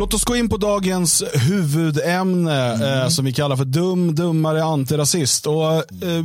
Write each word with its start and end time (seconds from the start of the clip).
Låt 0.00 0.14
oss 0.14 0.24
gå 0.24 0.36
in 0.36 0.48
på 0.48 0.56
dagens 0.56 1.22
huvudämne 1.34 2.74
mm. 2.74 3.02
eh, 3.02 3.08
som 3.08 3.24
vi 3.24 3.32
kallar 3.32 3.56
för 3.56 3.64
dum, 3.64 4.14
dummare, 4.14 4.64
antirasist. 4.64 5.46
Och, 5.46 5.72
eh, 5.74 6.24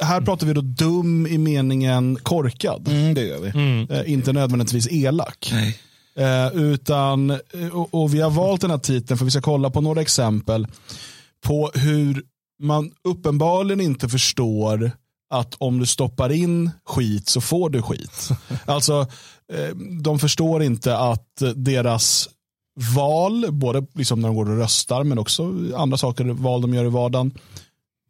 här 0.00 0.20
pratar 0.20 0.46
vi 0.46 0.52
då 0.52 0.60
dum 0.60 1.26
i 1.26 1.38
meningen 1.38 2.18
korkad. 2.22 2.88
Mm, 2.88 3.14
det 3.14 3.22
gör 3.22 3.40
vi. 3.40 3.48
Mm. 3.48 3.90
Eh, 3.90 4.12
inte 4.12 4.32
nödvändigtvis 4.32 4.88
elak. 4.90 5.52
Nej. 5.52 5.78
Eh, 6.16 6.56
utan, 6.56 7.30
och, 7.72 7.94
och, 7.94 8.14
vi 8.14 8.20
har 8.20 8.30
valt 8.30 8.60
den 8.60 8.70
här 8.70 8.78
titeln 8.78 9.18
för 9.18 9.24
vi 9.24 9.30
ska 9.30 9.40
kolla 9.40 9.70
på 9.70 9.80
några 9.80 10.00
exempel 10.00 10.66
på 11.46 11.70
hur 11.74 12.22
man 12.62 12.90
uppenbarligen 13.08 13.80
inte 13.80 14.08
förstår 14.08 14.90
att 15.30 15.54
om 15.58 15.78
du 15.78 15.86
stoppar 15.86 16.32
in 16.32 16.70
skit 16.84 17.28
så 17.28 17.40
får 17.40 17.70
du 17.70 17.82
skit. 17.82 18.28
Alltså, 18.66 19.06
eh, 19.52 19.76
de 20.02 20.18
förstår 20.18 20.62
inte 20.62 20.96
att 20.96 21.42
deras 21.54 22.28
val, 22.74 23.46
både 23.52 23.86
liksom 23.92 24.20
när 24.20 24.28
de 24.28 24.36
går 24.36 24.50
och 24.50 24.58
röstar 24.58 25.04
men 25.04 25.18
också 25.18 25.54
andra 25.76 25.96
saker, 25.96 26.24
val 26.24 26.62
de 26.62 26.74
gör 26.74 26.84
i 26.84 26.88
vardagen, 26.88 27.32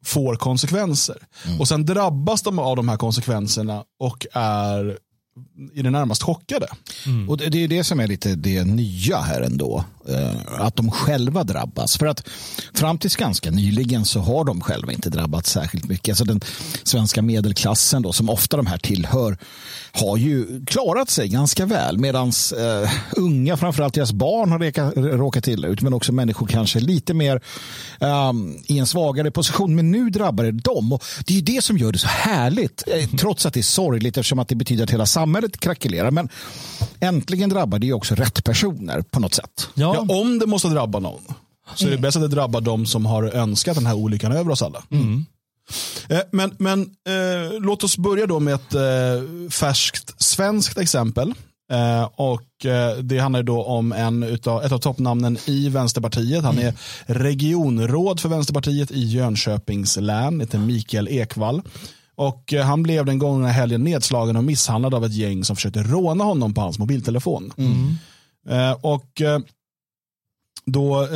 får 0.04 0.36
konsekvenser. 0.36 1.16
Mm. 1.46 1.60
Och 1.60 1.68
sen 1.68 1.86
drabbas 1.86 2.42
de 2.42 2.58
av 2.58 2.76
de 2.76 2.88
här 2.88 2.96
konsekvenserna 2.96 3.84
och 3.98 4.26
är 4.32 4.98
i 5.72 5.82
det 5.82 5.90
närmast 5.90 6.22
chockade. 6.22 6.66
Mm. 7.06 7.30
Och 7.30 7.36
det 7.36 7.64
är 7.64 7.68
det 7.68 7.84
som 7.84 8.00
är 8.00 8.06
lite 8.06 8.34
det 8.34 8.64
nya 8.64 9.18
här 9.18 9.40
ändå. 9.40 9.84
Eh, 10.08 10.60
att 10.60 10.76
de 10.76 10.90
själva 10.90 11.44
drabbas. 11.44 11.98
För 11.98 12.06
att 12.06 12.28
fram 12.74 12.98
tills 12.98 13.16
ganska 13.16 13.50
nyligen 13.50 14.04
så 14.04 14.20
har 14.20 14.44
de 14.44 14.60
själva 14.60 14.92
inte 14.92 15.10
drabbats 15.10 15.50
särskilt 15.50 15.88
mycket. 15.88 16.08
Alltså 16.08 16.24
den 16.24 16.40
svenska 16.82 17.22
medelklassen 17.22 18.02
då, 18.02 18.12
som 18.12 18.30
ofta 18.30 18.56
de 18.56 18.66
här 18.66 18.78
tillhör 18.78 19.38
har 19.92 20.16
ju 20.16 20.64
klarat 20.66 21.10
sig 21.10 21.28
ganska 21.28 21.66
väl. 21.66 21.98
Medan 21.98 22.32
eh, 22.58 22.90
unga, 23.16 23.56
framförallt 23.56 23.94
deras 23.94 24.12
barn 24.12 24.52
har 24.52 24.58
reka, 24.58 24.90
råkat 24.90 25.48
illa 25.48 25.68
ut. 25.68 25.82
Men 25.82 25.94
också 25.94 26.12
människor 26.12 26.46
kanske 26.46 26.80
lite 26.80 27.14
mer 27.14 27.40
eh, 28.00 28.32
i 28.66 28.78
en 28.78 28.86
svagare 28.86 29.30
position. 29.30 29.74
Men 29.74 29.90
nu 29.90 30.10
drabbar 30.10 30.44
det 30.44 30.52
dem. 30.52 30.92
Och 30.92 31.04
det 31.26 31.32
är 31.32 31.36
ju 31.36 31.42
det 31.42 31.64
som 31.64 31.78
gör 31.78 31.92
det 31.92 31.98
så 31.98 32.08
härligt. 32.08 32.82
Eh, 32.86 33.08
trots 33.18 33.46
att 33.46 33.54
det 33.54 33.60
är 33.60 33.62
sorgligt 33.62 34.16
eftersom 34.16 34.38
att 34.38 34.48
det 34.48 34.54
betyder 34.54 34.84
att 34.84 34.90
hela 34.90 35.06
samhället 35.06 35.60
krackelerar. 35.60 36.10
Men 36.10 36.28
äntligen 37.04 37.50
drabbar 37.50 37.78
det 37.78 37.86
ju 37.86 37.92
också 37.92 38.14
rätt 38.14 38.44
personer 38.44 39.02
på 39.02 39.20
något 39.20 39.34
sätt. 39.34 39.68
Ja. 39.74 39.94
ja 39.94 40.14
om 40.20 40.38
det 40.38 40.46
måste 40.46 40.68
drabba 40.68 40.98
någon 40.98 41.22
så 41.74 41.86
är 41.86 41.90
det 41.90 41.98
bäst 41.98 42.16
att 42.16 42.22
det 42.22 42.28
drabbar 42.28 42.60
de 42.60 42.86
som 42.86 43.06
har 43.06 43.22
önskat 43.22 43.74
den 43.74 43.86
här 43.86 43.94
olyckan 43.94 44.32
över 44.32 44.50
oss 44.50 44.62
alla. 44.62 44.82
Mm. 44.90 45.24
Eh, 46.08 46.20
men, 46.30 46.54
men 46.58 46.80
eh, 46.82 47.60
låt 47.60 47.84
oss 47.84 47.98
börja 47.98 48.26
då 48.26 48.40
med 48.40 48.54
ett 48.54 48.74
eh, 48.74 49.50
färskt 49.50 50.22
svenskt 50.22 50.78
exempel. 50.78 51.34
Eh, 51.72 52.08
och 52.14 52.66
eh, 52.66 52.96
Det 52.96 53.18
handlar 53.18 53.42
då 53.42 53.64
om 53.64 53.92
en 53.92 54.22
utav, 54.22 54.64
ett 54.64 54.72
av 54.72 54.78
toppnamnen 54.78 55.38
i 55.46 55.68
Vänsterpartiet. 55.68 56.44
Han 56.44 56.58
är 56.58 56.74
regionråd 57.06 58.20
för 58.20 58.28
Vänsterpartiet 58.28 58.90
i 58.90 59.04
Jönköpings 59.04 59.96
län, 59.96 60.40
heter 60.40 60.58
Mikael 60.58 61.08
Ekvall. 61.08 61.62
Och 62.16 62.52
eh, 62.52 62.64
han 62.64 62.82
blev 62.82 63.04
den 63.04 63.18
gångna 63.18 63.48
helgen 63.48 63.84
nedslagen 63.84 64.36
och 64.36 64.44
misshandlad 64.44 64.94
av 64.94 65.04
ett 65.04 65.14
gäng 65.14 65.44
som 65.44 65.56
försökte 65.56 65.82
råna 65.82 66.24
honom 66.24 66.54
på 66.54 66.60
hans 66.60 66.78
mobiltelefon. 66.78 67.52
Mm. 67.56 67.96
och 68.80 69.22
då 70.66 71.08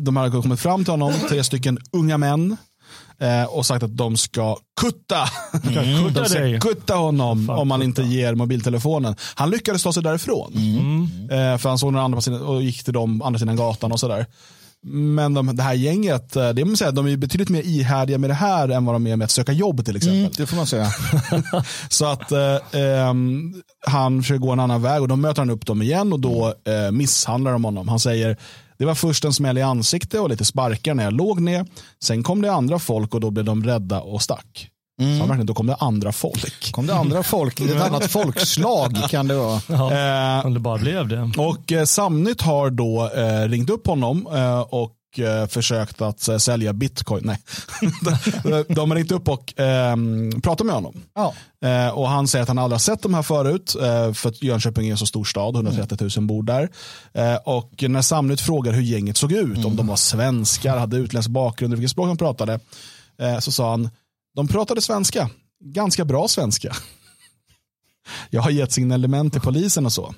de 0.00 0.16
hade 0.16 0.30
kommit 0.42 0.60
fram 0.60 0.84
till 0.84 0.92
honom, 0.92 1.12
tre 1.28 1.44
stycken 1.44 1.78
unga 1.92 2.18
män 2.18 2.56
eh, 3.18 3.44
och 3.44 3.66
sagt 3.66 3.82
att 3.82 3.96
de 3.96 4.16
ska 4.16 4.56
kutta, 4.80 5.28
mm. 5.64 6.12
de 6.14 6.24
ska 6.24 6.60
kutta 6.60 6.94
honom 6.94 7.50
om 7.50 7.68
man 7.68 7.82
inte 7.82 8.02
ger 8.02 8.34
mobiltelefonen. 8.34 9.16
Han 9.34 9.50
lyckades 9.50 9.82
ta 9.82 9.92
sig 9.92 10.02
därifrån. 10.02 10.52
Mm. 10.56 11.02
Eh, 11.30 11.58
för 11.58 11.68
han 11.68 11.78
såg 11.78 11.92
några 11.92 12.04
andra 12.04 12.20
på 12.20 12.32
och 12.32 12.62
gick 12.62 12.84
till 12.84 12.92
dem 12.92 13.22
andra 13.22 13.38
sidan 13.38 13.56
gatan 13.56 13.92
och 13.92 14.00
sådär. 14.00 14.26
Men 14.86 15.34
de, 15.34 15.56
det 15.56 15.62
här 15.62 15.74
gänget, 15.74 16.36
eh, 16.36 16.48
det 16.48 16.76
säga, 16.76 16.90
de 16.90 17.06
är 17.06 17.16
betydligt 17.16 17.48
mer 17.48 17.62
ihärdiga 17.62 18.18
med 18.18 18.30
det 18.30 18.34
här 18.34 18.68
än 18.68 18.84
vad 18.84 18.94
de 18.94 19.06
är 19.06 19.16
med 19.16 19.24
att 19.24 19.30
söka 19.30 19.52
jobb 19.52 19.84
till 19.84 19.96
exempel. 19.96 20.18
Mm, 20.18 20.32
det 20.36 20.46
får 20.46 20.56
man 20.56 20.66
säga. 20.66 20.86
så 21.88 22.06
att 22.06 22.32
eh, 22.32 22.54
eh, 22.54 23.14
han 23.86 24.22
försöker 24.22 24.38
gå 24.40 24.50
en 24.52 24.60
annan 24.60 24.82
väg 24.82 25.02
och 25.02 25.08
då 25.08 25.16
möter 25.16 25.42
han 25.42 25.50
upp 25.50 25.66
dem 25.66 25.82
igen 25.82 26.12
och 26.12 26.20
då 26.20 26.54
eh, 26.64 26.92
misshandlar 26.92 27.52
de 27.52 27.64
honom. 27.64 27.88
Han 27.88 28.00
säger 28.00 28.36
det 28.78 28.84
var 28.84 28.94
först 28.94 29.24
en 29.24 29.32
smäll 29.32 29.58
i 29.58 29.62
ansikte 29.62 30.20
och 30.20 30.28
lite 30.28 30.44
sparkar 30.44 30.94
när 30.94 31.04
jag 31.04 31.12
låg 31.12 31.40
ner. 31.40 31.66
Sen 32.02 32.22
kom 32.22 32.42
det 32.42 32.52
andra 32.52 32.78
folk 32.78 33.14
och 33.14 33.20
då 33.20 33.30
blev 33.30 33.44
de 33.44 33.64
rädda 33.64 34.00
och 34.00 34.22
stack. 34.22 34.70
Mm. 35.00 35.38
Så 35.38 35.44
då 35.44 35.54
kom 35.54 35.66
det 35.66 35.74
andra 35.74 36.12
folk. 36.12 36.72
Kom 36.72 36.86
det 36.86 36.94
andra 36.94 37.22
folk, 37.22 37.60
ett 37.60 37.80
annat 37.80 38.10
folkslag 38.10 38.96
kan 39.10 39.28
det 39.28 39.34
vara. 39.34 39.60
Ja, 39.68 40.38
eh, 40.38 40.46
om 40.46 40.54
det 40.54 40.60
bara 40.60 40.78
blev 40.78 41.08
det. 41.08 41.32
Och 41.36 41.72
eh, 41.72 41.84
Samnytt 41.84 42.42
har 42.42 42.70
då 42.70 43.10
eh, 43.14 43.48
ringt 43.48 43.70
upp 43.70 43.86
honom 43.86 44.26
eh, 44.34 44.60
och 44.60 45.18
eh, 45.18 45.46
försökt 45.46 46.02
att 46.02 46.28
eh, 46.28 46.36
sälja 46.36 46.72
bitcoin. 46.72 47.22
Nej, 47.24 47.38
de 48.68 48.90
har 48.90 48.96
ringt 48.96 49.12
upp 49.12 49.28
och 49.28 49.60
eh, 49.60 49.96
pratat 50.42 50.66
med 50.66 50.74
honom. 50.74 51.02
Ja. 51.14 51.34
Eh, 51.68 51.88
och 51.88 52.08
Han 52.08 52.28
säger 52.28 52.42
att 52.42 52.48
han 52.48 52.58
aldrig 52.58 52.74
har 52.74 52.78
sett 52.78 53.02
de 53.02 53.14
här 53.14 53.22
förut, 53.22 53.76
eh, 53.82 54.12
för 54.12 54.28
att 54.28 54.42
Jönköping 54.42 54.86
är 54.86 54.90
en 54.90 54.98
så 54.98 55.06
stor 55.06 55.24
stad, 55.24 55.54
130 55.54 56.08
000 56.16 56.26
bor 56.26 56.42
där. 56.42 56.68
Eh, 57.12 57.36
och 57.44 57.84
när 57.88 58.02
Samnytt 58.02 58.40
frågar 58.40 58.72
hur 58.72 58.82
gänget 58.82 59.16
såg 59.16 59.32
ut, 59.32 59.56
mm. 59.56 59.66
om 59.66 59.76
de 59.76 59.86
var 59.86 59.96
svenskar, 59.96 60.78
hade 60.78 60.96
utländsk 60.96 61.30
bakgrund, 61.30 61.74
vilket 61.74 61.90
språk 61.90 62.08
de 62.08 62.16
pratade, 62.16 62.60
eh, 63.18 63.38
så 63.38 63.52
sa 63.52 63.70
han, 63.70 63.90
de 64.34 64.48
pratade 64.48 64.80
svenska, 64.80 65.30
ganska 65.64 66.04
bra 66.04 66.28
svenska. 66.28 66.76
Jag 68.30 68.42
har 68.42 68.50
gett 68.50 68.72
signalement 68.72 69.32
till 69.32 69.42
polisen 69.42 69.86
och 69.86 69.92
så. 69.92 70.14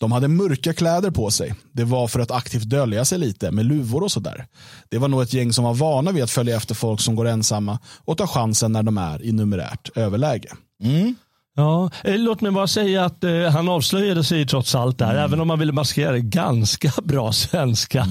De 0.00 0.12
hade 0.12 0.28
mörka 0.28 0.74
kläder 0.74 1.10
på 1.10 1.30
sig. 1.30 1.54
Det 1.72 1.84
var 1.84 2.08
för 2.08 2.20
att 2.20 2.30
aktivt 2.30 2.62
dölja 2.62 3.04
sig 3.04 3.18
lite 3.18 3.50
med 3.50 3.64
luvor 3.64 4.02
och 4.02 4.12
sådär. 4.12 4.46
Det 4.88 4.98
var 4.98 5.08
nog 5.08 5.22
ett 5.22 5.32
gäng 5.32 5.52
som 5.52 5.64
var 5.64 5.74
vana 5.74 6.12
vid 6.12 6.22
att 6.22 6.30
följa 6.30 6.56
efter 6.56 6.74
folk 6.74 7.00
som 7.00 7.14
går 7.14 7.26
ensamma 7.28 7.78
och 8.04 8.18
ta 8.18 8.26
chansen 8.26 8.72
när 8.72 8.82
de 8.82 8.98
är 8.98 9.22
i 9.24 9.32
numerärt 9.32 9.96
överläge. 9.96 10.52
Mm. 10.82 11.14
Ja, 11.60 11.90
eh, 12.04 12.18
låt 12.18 12.40
mig 12.40 12.52
bara 12.52 12.66
säga 12.66 13.04
att 13.04 13.24
eh, 13.24 13.42
han 13.42 13.68
avslöjade 13.68 14.24
sig 14.24 14.46
trots 14.46 14.74
allt 14.74 14.98
där, 14.98 15.10
mm. 15.10 15.24
även 15.24 15.40
om 15.40 15.50
han 15.50 15.58
ville 15.58 15.72
maskera 15.72 16.12
det 16.12 16.20
ganska 16.20 16.92
bra 17.02 17.32
svenska. 17.32 18.02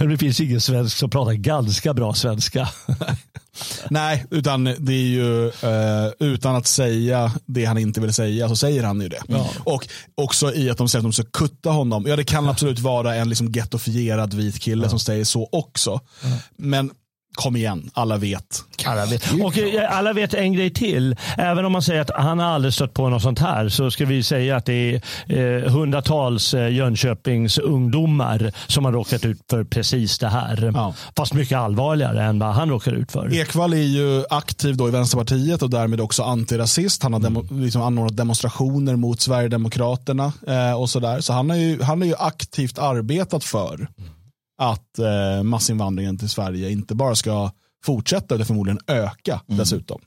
Mm. 0.00 0.10
Det 0.10 0.18
finns 0.18 0.40
ingen 0.40 0.60
svensk 0.60 0.96
som 0.96 1.10
pratar 1.10 1.32
ganska 1.32 1.94
bra 1.94 2.14
svenska. 2.14 2.68
Nej, 3.90 4.24
utan 4.30 4.64
det 4.64 4.92
är 4.92 5.06
ju 5.06 5.46
eh, 5.46 6.12
utan 6.18 6.56
att 6.56 6.66
säga 6.66 7.32
det 7.46 7.64
han 7.64 7.78
inte 7.78 8.00
vill 8.00 8.14
säga 8.14 8.48
så 8.48 8.56
säger 8.56 8.82
han 8.82 9.00
ju 9.00 9.08
det. 9.08 9.22
Ja. 9.28 9.48
Och 9.64 9.88
också 10.14 10.54
i 10.54 10.70
att 10.70 10.78
de 10.78 10.88
säger 10.88 11.00
att 11.00 11.04
de 11.04 11.12
ska 11.12 11.24
kutta 11.24 11.70
honom. 11.70 12.04
Ja, 12.06 12.16
det 12.16 12.24
kan 12.24 12.48
absolut 12.48 12.78
vara 12.78 13.14
en 13.14 13.28
liksom 13.28 13.52
gettofierad 13.52 14.34
vit 14.34 14.60
kille 14.60 14.88
som 14.88 14.98
säger 14.98 15.24
så 15.24 15.48
också. 15.52 16.00
Men 16.56 16.90
kom 17.36 17.56
igen, 17.56 17.90
alla 17.94 18.16
vet. 18.16 18.64
Alla 18.84 19.06
vet. 19.06 19.32
Och 19.42 19.58
eh, 19.58 19.96
alla 19.98 20.12
vet 20.12 20.34
en 20.34 20.52
grej 20.52 20.70
till. 20.70 21.16
Även 21.38 21.64
om 21.64 21.72
man 21.72 21.82
säger 21.82 22.00
att 22.00 22.10
han 22.14 22.38
har 22.38 22.46
aldrig 22.46 22.74
stött 22.74 22.94
på 22.94 23.08
något 23.08 23.22
sånt 23.22 23.38
här 23.38 23.68
så 23.68 23.90
ska 23.90 24.04
vi 24.04 24.22
säga 24.22 24.56
att 24.56 24.64
det 24.66 24.72
är 25.28 25.64
eh, 25.64 25.72
hundratals 25.72 26.54
eh, 26.54 26.68
Jönköpings 26.68 27.58
ungdomar 27.58 28.52
som 28.66 28.84
har 28.84 28.92
råkat 28.92 29.24
ut 29.24 29.38
för 29.50 29.64
precis 29.64 30.18
det 30.18 30.28
här. 30.28 30.72
Ja. 30.74 30.94
Fast 31.16 31.34
mycket 31.34 31.58
allvarligare 31.58 32.22
än 32.22 32.38
vad 32.38 32.54
han 32.54 32.68
råkar 32.68 32.92
ut 32.92 33.12
för. 33.12 33.34
Ekvall 33.34 33.72
är 33.72 33.76
ju 33.76 34.24
aktiv 34.30 34.76
då 34.76 34.88
i 34.88 34.90
Vänsterpartiet 34.90 35.62
och 35.62 35.70
därmed 35.70 36.00
också 36.00 36.22
antirasist. 36.22 37.02
Han 37.02 37.12
har 37.12 37.20
demo, 37.20 37.40
mm. 37.40 37.62
liksom 37.62 37.82
anordnat 37.82 38.16
demonstrationer 38.16 38.96
mot 38.96 39.20
Sverigedemokraterna 39.20 40.32
eh, 40.46 40.80
och 40.80 40.90
sådär. 40.90 41.20
Så 41.20 41.32
han 41.32 41.50
har 41.50 41.56
ju, 41.56 41.82
han 41.82 42.00
har 42.00 42.08
ju 42.08 42.14
aktivt 42.18 42.78
arbetat 42.78 43.44
för 43.44 43.88
att 44.56 44.98
eh, 44.98 45.42
massinvandringen 45.42 46.18
till 46.18 46.28
Sverige 46.28 46.70
inte 46.70 46.94
bara 46.94 47.14
ska 47.14 47.50
fortsätta 47.84 48.34
utan 48.34 48.46
förmodligen 48.46 48.78
öka 48.86 49.40
mm. 49.48 49.58
dessutom. 49.58 50.00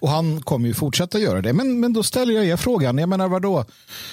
Och 0.00 0.08
han 0.08 0.40
kommer 0.40 0.68
ju 0.68 0.74
fortsätta 0.74 1.18
göra 1.18 1.42
det. 1.42 1.52
Men, 1.52 1.80
men 1.80 1.92
då 1.92 2.02
ställer 2.02 2.34
jag 2.34 2.46
er 2.46 2.56
frågan. 2.56 2.98
Jag 2.98 3.08
menar 3.08 3.28
vadå? 3.28 3.64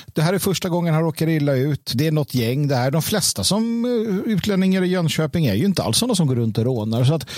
Det 0.05 0.21
här 0.21 0.33
är 0.33 0.39
första 0.39 0.69
gången 0.69 0.93
han 0.93 1.03
råkar 1.03 1.29
illa 1.29 1.53
ut. 1.53 1.91
Det 1.95 2.07
är 2.07 2.11
något 2.11 2.35
gäng 2.35 2.67
det 2.67 2.75
här. 2.75 2.91
De 2.91 3.01
flesta 3.01 3.43
som 3.43 3.85
uh, 3.85 4.19
utlänningar 4.25 4.83
i 4.83 4.87
Jönköping 4.87 5.45
är 5.45 5.53
ju 5.53 5.65
inte 5.65 5.83
alls 5.83 5.97
sådana 5.97 6.15
som 6.15 6.27
går 6.27 6.35
runt 6.35 6.57
och 6.57 6.65
rånar. 6.65 7.03
Så 7.03 7.13
att, 7.13 7.29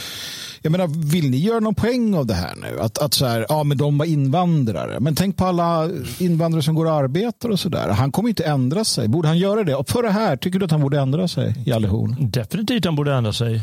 jag 0.62 0.71
menar, 0.71 0.88
vill 0.88 1.30
ni 1.30 1.38
göra 1.38 1.60
någon 1.60 1.75
poäng 1.75 2.16
av 2.16 2.25
det 2.25 2.33
här 2.33 2.56
nu? 2.56 2.80
Att, 2.80 2.98
att 2.98 3.13
så 3.13 3.25
här, 3.25 3.45
ja 3.50 3.63
men 3.63 3.77
de 3.77 3.98
var 3.98 4.06
invandrare. 4.06 5.00
Men 5.00 5.16
tänk 5.16 5.38
på 5.38 5.45
alla 5.45 5.89
invandrare 6.19 6.63
som 6.63 6.75
går 6.75 6.86
och 6.86 6.94
arbetar 6.94 7.50
och 7.50 7.60
sådär. 7.60 7.89
Han 7.89 8.12
kommer 8.12 8.30
inte 8.30 8.44
ändra 8.44 8.83
sig. 8.83 9.07
Borde 9.07 9.27
han 9.27 9.38
göra 9.38 9.63
det? 9.63 9.75
Och 9.75 9.89
för 9.89 10.04
det 10.04 10.12
här, 10.12 10.38
tycker 10.38 10.60
du 10.60 10.66
att 10.66 10.71
han 10.71 10.81
borde 10.81 11.00
ändra 11.00 11.27
sig, 11.27 11.56
Jalle 11.66 11.88
Horn? 11.88 12.16
Definitivt 12.19 12.86
han 12.86 12.95
borde 12.95 13.13
ändra 13.13 13.33
sig. 13.33 13.62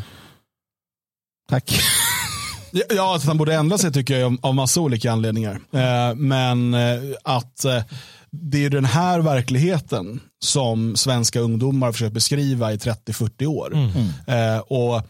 Tack. 1.49 1.79
Ja, 2.89 3.15
att 3.15 3.25
han 3.25 3.37
borde 3.37 3.53
ändra 3.53 3.77
sig 3.77 3.91
tycker 3.91 4.19
jag 4.19 4.37
av 4.41 4.55
massa 4.55 4.81
olika 4.81 5.11
anledningar. 5.11 5.59
Eh, 5.71 6.15
men 6.15 6.73
eh, 6.73 6.99
att 7.23 7.65
eh, 7.65 7.83
det 8.31 8.65
är 8.65 8.69
den 8.69 8.85
här 8.85 9.19
verkligheten 9.19 10.19
som 10.39 10.95
svenska 10.95 11.39
ungdomar 11.39 11.91
försökt 11.91 12.13
beskriva 12.13 12.73
i 12.73 12.77
30-40 12.77 13.45
år. 13.45 13.73
Mm. 13.73 14.61
Och 14.67 15.01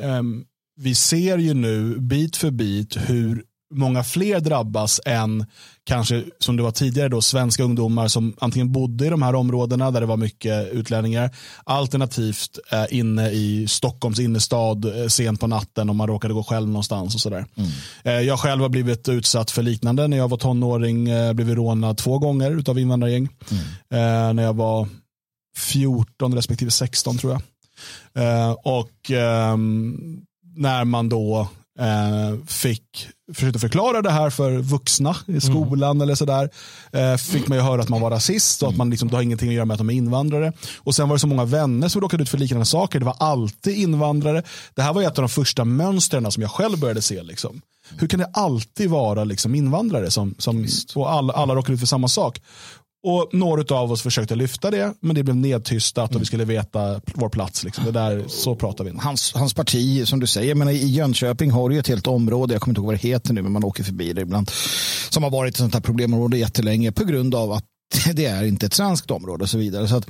ehm, 0.00 0.44
Vi 0.76 0.94
ser 0.94 1.38
ju 1.38 1.54
nu 1.54 1.98
bit 1.98 2.36
för 2.36 2.50
bit 2.50 2.96
hur 2.96 3.44
många 3.70 4.04
fler 4.04 4.40
drabbas 4.40 5.00
än 5.06 5.46
kanske 5.84 6.24
som 6.38 6.56
det 6.56 6.62
var 6.62 6.70
tidigare 6.70 7.08
då 7.08 7.22
svenska 7.22 7.62
ungdomar 7.62 8.08
som 8.08 8.34
antingen 8.38 8.72
bodde 8.72 9.06
i 9.06 9.08
de 9.08 9.22
här 9.22 9.34
områdena 9.34 9.90
där 9.90 10.00
det 10.00 10.06
var 10.06 10.16
mycket 10.16 10.72
utlänningar 10.72 11.30
alternativt 11.64 12.58
eh, 12.72 12.84
inne 12.90 13.30
i 13.30 13.66
Stockholms 13.68 14.20
innerstad 14.20 14.84
eh, 14.84 15.06
sent 15.06 15.40
på 15.40 15.46
natten 15.46 15.90
om 15.90 15.96
man 15.96 16.08
råkade 16.08 16.34
gå 16.34 16.42
själv 16.42 16.68
någonstans 16.68 17.14
och 17.14 17.20
sådär. 17.20 17.46
Mm. 17.54 17.70
Eh, 18.04 18.26
jag 18.26 18.38
själv 18.38 18.62
har 18.62 18.68
blivit 18.68 19.08
utsatt 19.08 19.50
för 19.50 19.62
liknande 19.62 20.08
när 20.08 20.16
jag 20.16 20.28
var 20.28 20.38
tonåring 20.38 21.08
eh, 21.08 21.32
blev 21.32 21.54
rånad 21.54 21.96
två 21.96 22.18
gånger 22.18 22.70
av 22.70 22.78
invandrargäng. 22.78 23.28
Mm. 23.50 23.62
Eh, 23.90 24.34
när 24.34 24.42
jag 24.42 24.56
var 24.56 24.88
14 25.56 26.34
respektive 26.34 26.70
16 26.70 27.18
tror 27.18 27.32
jag. 27.32 27.42
Eh, 28.14 28.50
och 28.52 29.10
ehm, 29.10 30.20
när 30.56 30.84
man 30.84 31.08
då 31.08 31.48
fick 32.46 33.08
försökte 33.34 33.58
förklara 33.58 34.02
det 34.02 34.10
här 34.10 34.30
för 34.30 34.58
vuxna 34.58 35.16
i 35.26 35.30
mm. 35.30 35.40
skolan 35.40 35.90
mm. 35.90 36.02
eller 36.02 36.14
sådär. 36.14 36.50
Eh, 36.92 37.16
fick 37.16 37.48
man 37.48 37.58
ju 37.58 37.64
höra 37.64 37.82
att 37.82 37.88
man 37.88 38.00
var 38.00 38.10
rasist 38.10 38.62
och 38.62 38.68
att 38.68 38.76
man 38.76 38.90
liksom, 38.90 39.08
det 39.08 39.16
har 39.16 39.22
ingenting 39.22 39.48
att 39.48 39.54
göra 39.54 39.64
med 39.64 39.74
att 39.74 39.78
de 39.78 39.90
är 39.90 39.94
invandrare. 39.94 40.52
Och 40.78 40.94
sen 40.94 41.08
var 41.08 41.16
det 41.16 41.20
så 41.20 41.26
många 41.26 41.44
vänner 41.44 41.88
som 41.88 42.00
råkade 42.00 42.22
ut 42.22 42.28
för 42.28 42.38
liknande 42.38 42.66
saker. 42.66 42.98
Det 42.98 43.04
var 43.04 43.16
alltid 43.18 43.78
invandrare. 43.78 44.42
Det 44.74 44.82
här 44.82 44.92
var 44.92 45.02
ett 45.02 45.18
av 45.18 45.22
de 45.22 45.28
första 45.28 45.64
mönstren 45.64 46.32
som 46.32 46.42
jag 46.42 46.50
själv 46.50 46.78
började 46.78 47.02
se. 47.02 47.22
Liksom. 47.22 47.60
Hur 47.98 48.08
kan 48.08 48.20
det 48.20 48.30
alltid 48.32 48.90
vara 48.90 49.24
liksom 49.24 49.54
invandrare 49.54 50.10
som, 50.10 50.34
som 50.38 50.66
och 50.94 51.12
alla, 51.12 51.32
alla 51.32 51.54
råkar 51.54 51.72
ut 51.72 51.80
för 51.80 51.86
samma 51.86 52.08
sak? 52.08 52.40
Och 53.02 53.28
några 53.32 53.76
av 53.76 53.92
oss 53.92 54.02
försökte 54.02 54.34
lyfta 54.34 54.70
det, 54.70 54.94
men 55.00 55.14
det 55.14 55.22
blev 55.22 55.36
nedtystat 55.36 56.14
och 56.14 56.20
vi 56.20 56.24
skulle 56.24 56.44
veta 56.44 57.00
vår 57.14 57.28
plats. 57.28 57.64
Liksom. 57.64 57.84
Det 57.84 57.90
där, 57.90 58.24
så 58.28 58.54
pratar 58.56 58.84
vi. 58.84 58.92
Hans, 58.98 59.32
hans 59.34 59.54
parti, 59.54 60.08
som 60.08 60.20
du 60.20 60.26
säger, 60.26 60.54
men 60.54 60.68
i 60.68 60.86
Jönköping 60.86 61.50
har 61.50 61.68
du 61.68 61.78
ett 61.78 61.88
helt 61.88 62.06
område, 62.06 62.54
jag 62.54 62.62
kommer 62.62 62.72
inte 62.72 62.78
ihåg 62.78 62.86
vad 62.86 62.94
det 62.94 63.08
heter 63.08 63.32
nu, 63.32 63.42
men 63.42 63.52
man 63.52 63.64
åker 63.64 63.84
förbi 63.84 64.12
det 64.12 64.20
ibland, 64.20 64.50
som 65.10 65.22
har 65.22 65.30
varit 65.30 65.54
ett 65.54 65.58
sånt 65.58 65.74
här 65.74 65.80
problemområde 65.80 66.38
jättelänge 66.38 66.92
på 66.92 67.04
grund 67.04 67.34
av 67.34 67.52
att 67.52 67.64
det 68.12 68.26
är 68.26 68.44
inte 68.44 68.66
ett 68.66 68.74
svenskt 68.74 69.10
område 69.10 69.42
och 69.42 69.50
så 69.50 69.58
vidare. 69.58 69.88
Så 69.88 69.96
att, 69.96 70.08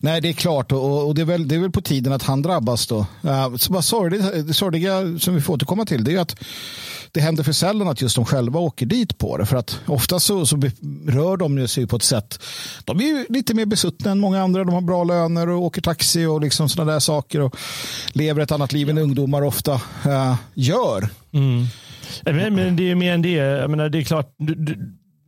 Nej, 0.00 0.20
det 0.20 0.28
är 0.28 0.32
klart 0.32 0.72
och, 0.72 1.06
och 1.06 1.14
det, 1.14 1.20
är 1.20 1.26
väl, 1.26 1.48
det 1.48 1.54
är 1.54 1.58
väl 1.58 1.70
på 1.70 1.80
tiden 1.80 2.12
att 2.12 2.22
han 2.22 2.42
drabbas 2.42 2.86
då. 2.86 3.06
Uh, 3.24 3.56
så 3.56 3.72
bara 3.72 4.10
det 4.10 4.54
sorgliga 4.54 5.18
som 5.18 5.34
vi 5.34 5.40
får 5.40 5.54
återkomma 5.54 5.84
till 5.84 6.04
det 6.04 6.14
är 6.14 6.20
att 6.20 6.36
det 7.12 7.20
händer 7.20 7.44
för 7.44 7.52
sällan 7.52 7.88
att 7.88 8.02
just 8.02 8.16
de 8.16 8.24
själva 8.24 8.60
åker 8.60 8.86
dit 8.86 9.18
på 9.18 9.36
det. 9.36 9.46
För 9.46 9.56
att 9.56 9.80
ofta 9.86 10.20
så, 10.20 10.46
så 10.46 10.56
rör 11.06 11.36
de 11.36 11.68
sig 11.68 11.86
på 11.86 11.96
ett 11.96 12.02
sätt. 12.02 12.42
De 12.84 13.00
är 13.00 13.04
ju 13.04 13.26
lite 13.28 13.54
mer 13.54 13.66
besuttna 13.66 14.10
än 14.10 14.18
många 14.18 14.42
andra. 14.42 14.64
De 14.64 14.74
har 14.74 14.80
bra 14.80 15.04
löner 15.04 15.48
och 15.48 15.62
åker 15.62 15.82
taxi 15.82 16.26
och 16.26 16.40
liksom 16.40 16.68
sådana 16.68 16.92
där 16.92 17.00
saker. 17.00 17.40
Och 17.40 17.56
lever 18.12 18.42
ett 18.42 18.52
annat 18.52 18.72
liv 18.72 18.90
än 18.90 18.98
ungdomar 18.98 19.42
ofta 19.42 19.74
uh, 20.06 20.34
gör. 20.54 21.08
Mm. 21.32 21.66
Men, 22.22 22.54
men, 22.54 22.76
det 22.76 22.90
är 22.90 22.94
mer 22.94 23.12
än 23.12 23.22
det. 23.22 23.32
Jag 23.32 23.70
menar, 23.70 23.88
det 23.88 23.98
är 23.98 24.02
klart. 24.02 24.34
Du, 24.38 24.54
du, 24.54 24.72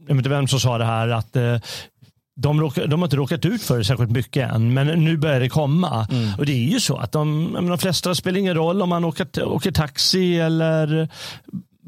jag 0.08 0.14
vet 0.14 0.20
inte 0.20 0.28
vem 0.28 0.48
som 0.48 0.60
sa 0.60 0.78
det 0.78 0.84
här. 0.84 1.08
att 1.08 1.36
eh, 1.36 1.56
de, 2.40 2.60
råkar, 2.60 2.86
de 2.86 3.00
har 3.00 3.06
inte 3.06 3.16
råkat 3.16 3.44
ut 3.44 3.62
för 3.62 3.78
det 3.78 3.84
särskilt 3.84 4.10
mycket 4.10 4.52
än, 4.52 4.74
men 4.74 4.86
nu 5.04 5.16
börjar 5.16 5.40
det 5.40 5.48
komma. 5.48 6.06
Mm. 6.10 6.34
Och 6.38 6.46
det 6.46 6.52
är 6.52 6.70
ju 6.72 6.80
så 6.80 6.96
att 6.96 7.12
de, 7.12 7.52
de 7.52 7.78
flesta 7.78 8.14
spelar 8.14 8.38
ingen 8.38 8.54
roll 8.54 8.82
om 8.82 8.88
man 8.88 9.04
åker, 9.04 9.44
åker 9.44 9.72
taxi 9.72 10.38
eller 10.40 11.08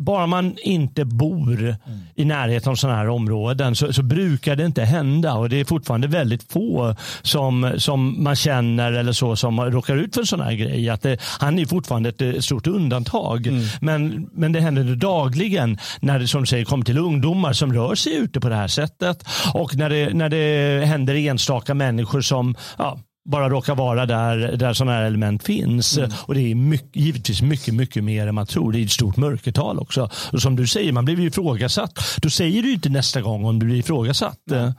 bara 0.05 0.27
man 0.27 0.57
inte 0.63 1.05
bor 1.05 1.61
mm. 1.61 1.79
i 2.15 2.25
närheten 2.25 2.71
av 2.73 2.77
sådana 2.77 2.99
här 2.99 3.09
områden 3.09 3.75
så, 3.75 3.93
så, 3.93 4.03
brukar 4.03 4.57
det 4.57 4.65
inte 4.65 4.83
hända 4.83 5.35
och 5.35 5.49
det 5.49 5.61
är 5.61 5.65
fortfarande 5.65 6.07
väldigt 6.09 6.53
få 6.53 6.97
som, 7.23 7.73
som 7.77 8.23
man 8.23 8.37
känner 8.37 8.93
eller 8.93 9.13
så 9.13 9.37
som 9.37 9.61
råkar 9.61 9.97
ut 9.97 10.15
för 10.15 10.21
en 10.21 10.27
sån 10.27 10.41
här 10.41 10.53
grej. 10.53 10.89
Att 10.89 11.03
det, 11.03 11.19
han 11.41 11.59
är 11.59 11.67
fortfarande 11.67 12.09
ett, 12.09 12.23
ett 12.23 12.45
stort 12.45 12.67
undantag. 12.67 13.47
Mm. 13.47 13.65
Men, 13.81 14.31
men 14.33 14.53
det 14.53 14.61
händer 14.61 14.97
dagligen 14.97 15.79
när 16.01 16.19
det 16.19 16.29
som 16.29 16.47
säger 16.47 16.65
kommer 16.65 16.85
till 16.85 16.99
ungdomar 16.99 17.53
som 17.53 17.73
rör 17.73 17.95
sig 17.95 18.15
ute 18.15 18.41
på 18.41 18.49
det 18.49 18.57
här 18.57 18.69
sättet 18.69 19.25
och 19.55 19.77
när 19.77 19.91
det, 19.91 20.15
när 20.15 20.29
det 20.29 20.87
händer 20.87 21.15
enstaka 21.15 21.75
människor 21.75 22.21
som 22.21 22.57
ja, 22.79 22.99
bara 23.25 23.49
råkar 23.49 23.75
vara 23.75 24.07
där, 24.07 24.57
där 24.57 24.75
sådana 24.75 24.93
här 24.93 25.05
element 25.05 25.43
finns. 25.43 25.99
Mm. 25.99 26.11
Och 26.19 26.35
det 26.35 26.41
är 26.41 26.55
mycket, 26.55 26.97
givetvis 26.97 27.43
mycket, 27.43 27.75
mycket 27.75 28.05
mer 28.05 28.27
än 28.27 28.35
man 28.35 28.47
tror. 28.47 28.73
Det 28.73 28.79
är 28.79 28.85
ett 28.85 28.91
stort 28.91 29.17
mörkertal 29.17 29.79
också. 29.79 30.11
Och 30.33 30.43
som 30.43 30.57
du 30.57 30.67
säger, 30.67 30.93
man 30.93 31.05
blir 31.05 31.21
ifrågasatt. 31.21 31.99
Då 32.23 32.31
säger 32.31 32.63
du 32.63 32.73
inte 32.73 32.89
nästa 32.89 33.21
gång 33.21 33.45
om 33.45 33.59
du 33.59 33.67
blir 33.67 33.77
ifrågasatt. 33.77 34.51
Mm. 34.51 34.73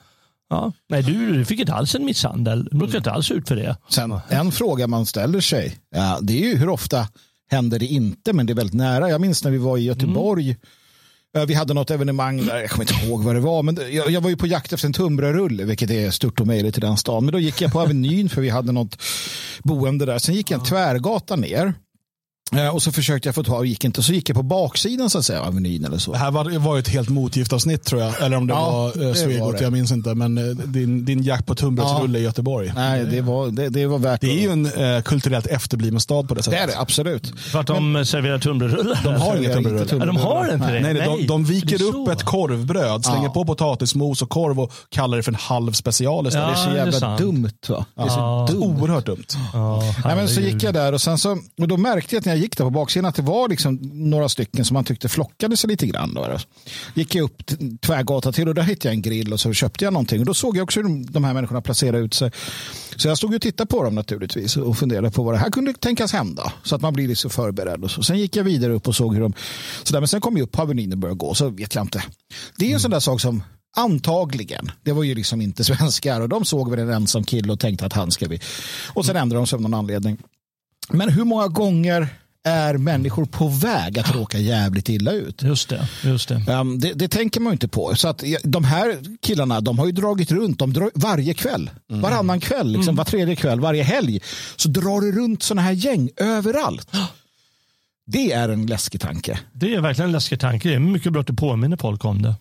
Ja. 0.49 0.71
Nej, 0.89 1.03
du, 1.03 1.33
du 1.33 1.45
fick 1.45 1.59
inte 1.59 1.73
alls 1.73 1.95
en 1.95 2.05
misshandel. 2.05 2.67
Du 2.71 2.79
råkade 2.79 2.97
inte 2.97 3.11
alls 3.11 3.31
ut 3.31 3.47
för 3.47 3.55
det. 3.55 3.77
Sen, 3.89 4.19
en 4.29 4.51
fråga 4.51 4.87
man 4.87 5.05
ställer 5.05 5.41
sig, 5.41 5.77
ja, 5.95 6.19
det 6.21 6.33
är 6.43 6.49
ju 6.49 6.57
hur 6.57 6.69
ofta 6.69 7.07
händer 7.51 7.79
det 7.79 7.85
inte, 7.85 8.33
men 8.33 8.45
det 8.45 8.53
är 8.53 8.55
väldigt 8.55 8.75
nära. 8.75 9.09
Jag 9.09 9.21
minns 9.21 9.43
när 9.43 9.51
vi 9.51 9.57
var 9.57 9.77
i 9.77 9.83
Göteborg 9.83 10.45
mm 10.45 10.57
Eh, 11.37 11.45
vi 11.45 11.53
hade 11.53 11.73
något 11.73 11.91
evenemang 11.91 12.45
där, 12.45 12.57
jag 12.57 12.69
kommer 12.69 12.91
inte 12.91 13.05
ihåg 13.05 13.23
vad 13.23 13.35
det 13.35 13.39
var, 13.41 13.63
men 13.63 13.77
jag, 13.91 14.09
jag 14.09 14.21
var 14.21 14.29
ju 14.29 14.37
på 14.37 14.47
jakt 14.47 14.73
efter 14.73 14.87
en 14.87 14.93
tunnbrödsrulle, 14.93 15.63
vilket 15.63 15.89
är 15.89 16.11
stort 16.11 16.39
och 16.39 16.47
möjligt 16.47 16.77
i 16.77 16.81
den 16.81 16.97
stan. 16.97 17.25
Men 17.25 17.31
då 17.31 17.39
gick 17.39 17.61
jag 17.61 17.71
på 17.71 17.81
Avenyn 17.81 18.29
för 18.29 18.41
vi 18.41 18.49
hade 18.49 18.71
något 18.71 19.01
boende 19.63 20.05
där. 20.05 20.19
Sen 20.19 20.35
gick 20.35 20.51
jag 20.51 20.59
en 20.59 20.65
tvärgata 20.65 21.35
ner 21.35 21.73
och 22.73 22.83
så 22.83 22.91
försökte 22.91 23.27
jag 23.27 23.35
få 23.35 23.43
tag 23.43 23.57
och 23.57 23.65
gick 23.65 23.83
inte. 23.83 24.03
Så 24.03 24.13
gick 24.13 24.29
jag 24.29 24.35
på 24.35 24.43
baksidan 24.43 25.09
så 25.09 25.17
att 25.17 25.25
säga, 25.25 25.41
Avenyn 25.41 25.85
eller 25.85 25.97
så. 25.97 26.11
Det 26.11 26.17
här 26.17 26.31
var, 26.31 26.59
var 26.59 26.79
ett 26.79 26.87
helt 26.87 27.09
motgiftavsnitt 27.09 27.83
tror 27.83 28.01
jag. 28.01 28.21
Eller 28.21 28.37
om 28.37 28.47
det 28.47 28.53
ja, 28.53 28.71
var 28.71 29.07
eh, 29.07 29.13
Svegot, 29.13 29.61
jag 29.61 29.71
minns 29.71 29.91
inte. 29.91 30.15
Men 30.15 30.37
eh, 30.37 30.43
din, 30.43 31.05
din 31.05 31.23
jakt 31.23 31.45
på 31.45 31.55
tunnbrödsrulle 31.55 32.19
ja. 32.19 32.21
i 32.21 32.25
Göteborg. 32.25 32.71
Nej, 32.75 33.05
det 33.05 33.21
var, 33.21 33.47
det, 33.47 33.69
det 33.69 33.85
var 33.85 33.99
värt 33.99 34.21
Det 34.21 34.27
är 34.27 34.41
ju 34.41 34.51
en 34.51 34.65
eh, 34.65 35.01
kulturellt 35.01 35.47
efterbliven 35.47 35.99
stad 35.99 36.27
på 36.27 36.33
det 36.33 36.43
sättet. 36.43 36.59
Det 36.59 36.63
är 36.63 36.67
det, 36.67 36.79
absolut. 36.79 37.39
För 37.39 37.59
att 37.59 37.67
de 37.67 37.91
men, 37.91 38.05
serverar 38.05 38.39
tunnbrödsrullar? 38.39 38.99
De 39.03 39.13
har 39.15 39.37
inga 39.37 39.53
tunnbrödsrullar. 39.53 40.05
De 40.05 40.15
har 40.15 40.53
inte 40.53 40.71
det? 40.71 40.79
Nej, 40.79 40.93
nej, 40.93 41.05
de, 41.05 41.27
de 41.27 41.45
viker 41.45 41.83
upp 41.83 42.07
ett 42.07 42.23
korvbröd, 42.23 43.05
slänger 43.05 43.23
ja. 43.23 43.29
på 43.29 43.45
potatismos 43.45 44.21
och 44.21 44.29
korv 44.29 44.59
och 44.59 44.71
kallar 44.89 45.17
det 45.17 45.23
för 45.23 45.31
en 45.31 45.35
halv 45.35 45.71
special 45.71 46.27
istället. 46.27 46.47
Ja, 46.57 46.65
det 46.65 46.79
är 46.79 46.91
så 46.91 46.91
jävla 46.91 47.17
dumt 47.17 47.49
va? 47.69 47.85
Det 47.95 48.01
är 48.01 48.09
så 48.09 48.47
dumt. 48.51 48.63
Oerhört 48.63 49.05
dumt. 49.05 49.25
nej, 50.05 50.15
men 50.15 50.29
så 50.29 50.41
gick 50.41 50.63
jag 50.63 50.73
där 50.73 50.93
och 50.93 51.01
sen 51.01 51.17
så, 51.17 51.37
och 51.61 51.67
då 51.67 51.77
märkte 51.77 52.15
jag 52.15 52.19
att 52.19 52.25
jag 52.33 52.41
gick 52.41 52.57
där 52.57 52.65
på 52.65 52.71
baksidan 52.71 53.05
att 53.05 53.15
det 53.15 53.21
var 53.21 53.49
liksom 53.49 53.79
några 53.93 54.29
stycken 54.29 54.65
som 54.65 54.73
man 54.73 54.83
tyckte 54.83 55.09
flockade 55.09 55.57
sig 55.57 55.67
lite 55.67 55.87
grann. 55.87 56.13
Då. 56.13 56.37
Gick 56.93 57.15
jag 57.15 57.23
upp 57.23 57.41
tvärgata 57.81 58.31
till 58.31 58.47
och 58.47 58.55
där 58.55 58.63
hittade 58.63 58.87
jag 58.87 58.95
en 58.95 59.01
grill 59.01 59.33
och 59.33 59.39
så 59.39 59.53
köpte 59.53 59.85
jag 59.85 59.93
någonting. 59.93 60.19
Och 60.19 60.25
då 60.25 60.33
såg 60.33 60.57
jag 60.57 60.63
också 60.63 60.81
hur 60.81 61.11
de 61.11 61.23
här 61.23 61.33
människorna 61.33 61.61
placerade 61.61 61.97
ut 61.97 62.13
sig. 62.13 62.31
Så 62.95 63.07
jag 63.07 63.17
stod 63.17 63.35
och 63.35 63.41
tittade 63.41 63.67
på 63.67 63.83
dem 63.83 63.95
naturligtvis 63.95 64.57
och 64.57 64.77
funderade 64.77 65.11
på 65.11 65.23
vad 65.23 65.33
det 65.33 65.37
här 65.37 65.49
kunde 65.49 65.73
tänkas 65.73 66.13
hända. 66.13 66.53
Så 66.63 66.75
att 66.75 66.81
man 66.81 66.93
blir 66.93 67.07
lite 67.07 67.21
så 67.21 67.29
förberedd. 67.29 67.83
Och 67.83 67.91
så. 67.91 68.03
Sen 68.03 68.17
gick 68.17 68.35
jag 68.35 68.43
vidare 68.43 68.73
upp 68.73 68.87
och 68.87 68.95
såg 68.95 69.13
hur 69.13 69.21
de... 69.21 69.33
Så 69.83 69.93
där, 69.93 69.99
men 69.99 70.07
sen 70.07 70.21
kom 70.21 70.37
jag 70.37 70.43
upp 70.43 70.51
på 70.51 70.61
Avenyn 70.61 70.91
och 70.91 70.97
började 70.97 71.17
gå. 71.17 71.33
Så 71.33 71.49
vet 71.49 71.75
jag 71.75 71.83
inte. 71.83 72.03
Det 72.57 72.65
är 72.65 72.67
en 72.67 72.71
mm. 72.71 72.79
sån 72.79 72.91
där 72.91 72.99
sak 72.99 73.21
som 73.21 73.43
Antagligen. 73.75 74.71
Det 74.83 74.91
var 74.91 75.03
ju 75.03 75.15
liksom 75.15 75.41
inte 75.41 75.63
svenskar 75.63 76.21
och 76.21 76.29
de 76.29 76.45
såg 76.45 76.69
väl 76.71 76.79
en 76.79 76.89
ensam 76.89 77.23
kille 77.23 77.53
och 77.53 77.59
tänkte 77.59 77.85
att 77.85 77.93
han 77.93 78.11
ska 78.11 78.27
vi. 78.27 78.39
Och 78.93 79.05
sen 79.05 79.15
ändrade 79.15 79.39
de 79.39 79.47
sig 79.47 79.57
av 79.57 79.61
någon 79.61 79.73
anledning. 79.73 80.17
Men 80.89 81.09
hur 81.09 81.23
många 81.23 81.47
gånger 81.47 82.07
är 82.43 82.77
människor 82.77 83.25
på 83.25 83.47
väg 83.47 83.99
att 83.99 84.15
råka 84.15 84.37
jävligt 84.37 84.89
illa 84.89 85.11
ut. 85.11 85.41
Just 85.41 85.69
det. 85.69 85.87
Just 86.03 86.29
det. 86.29 86.53
Um, 86.53 86.79
det, 86.79 86.93
det, 86.93 87.07
tänker 87.07 87.39
man 87.39 87.53
inte 87.53 87.67
på. 87.67 87.95
Så 87.95 88.07
att, 88.07 88.23
de 88.43 88.63
här 88.63 88.99
killarna 89.21 89.61
de 89.61 89.79
har 89.79 89.85
ju 89.85 89.91
dragit 89.91 90.31
runt 90.31 90.59
de 90.59 90.73
drar, 90.73 90.91
varje 90.95 91.33
kväll. 91.33 91.69
Mm. 91.89 92.01
Varannan 92.01 92.39
kväll, 92.39 92.67
liksom, 92.67 92.83
mm. 92.83 92.95
var 92.95 93.05
tredje 93.05 93.35
kväll, 93.35 93.59
varje 93.59 93.83
helg. 93.83 94.21
Så 94.55 94.69
drar 94.69 95.01
det 95.01 95.11
runt 95.11 95.43
sådana 95.43 95.61
här 95.61 95.71
gäng 95.71 96.09
överallt. 96.17 96.89
Det 98.05 98.31
är 98.31 98.49
en 98.49 98.65
läskig 98.65 99.01
tanke. 99.01 99.39
Det 99.53 99.75
är 99.75 99.81
verkligen 99.81 100.09
en 100.09 100.11
läskig 100.11 100.39
tanke. 100.39 100.69
Det 100.69 100.75
är 100.75 100.79
mycket 100.79 101.11
bra 101.11 101.21
att 101.21 101.27
du 101.27 101.33
påminner 101.33 101.77
folk 101.77 102.05
om 102.05 102.21
det. 102.21 102.35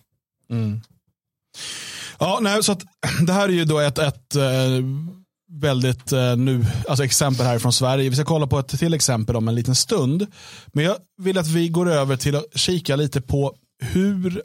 Mm. 0.51 0.81
Ja, 2.19 2.39
nej, 2.41 2.63
så 2.63 2.71
att, 2.71 2.83
det 3.27 3.33
här 3.33 3.49
är 3.49 3.53
ju 3.53 3.65
då 3.65 3.79
ett, 3.79 3.97
ett 3.97 4.35
äh, 4.35 4.43
väldigt 5.53 6.11
eh, 6.11 6.35
nu, 6.35 6.65
alltså 6.87 7.05
exempel 7.05 7.45
här 7.45 7.59
från 7.59 7.73
Sverige. 7.73 8.09
Vi 8.09 8.15
ska 8.15 8.25
kolla 8.25 8.47
på 8.47 8.59
ett 8.59 8.79
till 8.79 8.93
exempel 8.93 9.35
om 9.35 9.47
en 9.47 9.55
liten 9.55 9.75
stund. 9.75 10.27
Men 10.67 10.85
jag 10.85 10.95
vill 11.21 11.37
att 11.37 11.47
vi 11.47 11.69
går 11.69 11.89
över 11.89 12.17
till 12.17 12.35
att 12.35 12.45
kika 12.55 12.95
lite 12.95 13.21
på 13.21 13.55
hur 13.81 14.41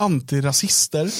antirasister 0.00 1.10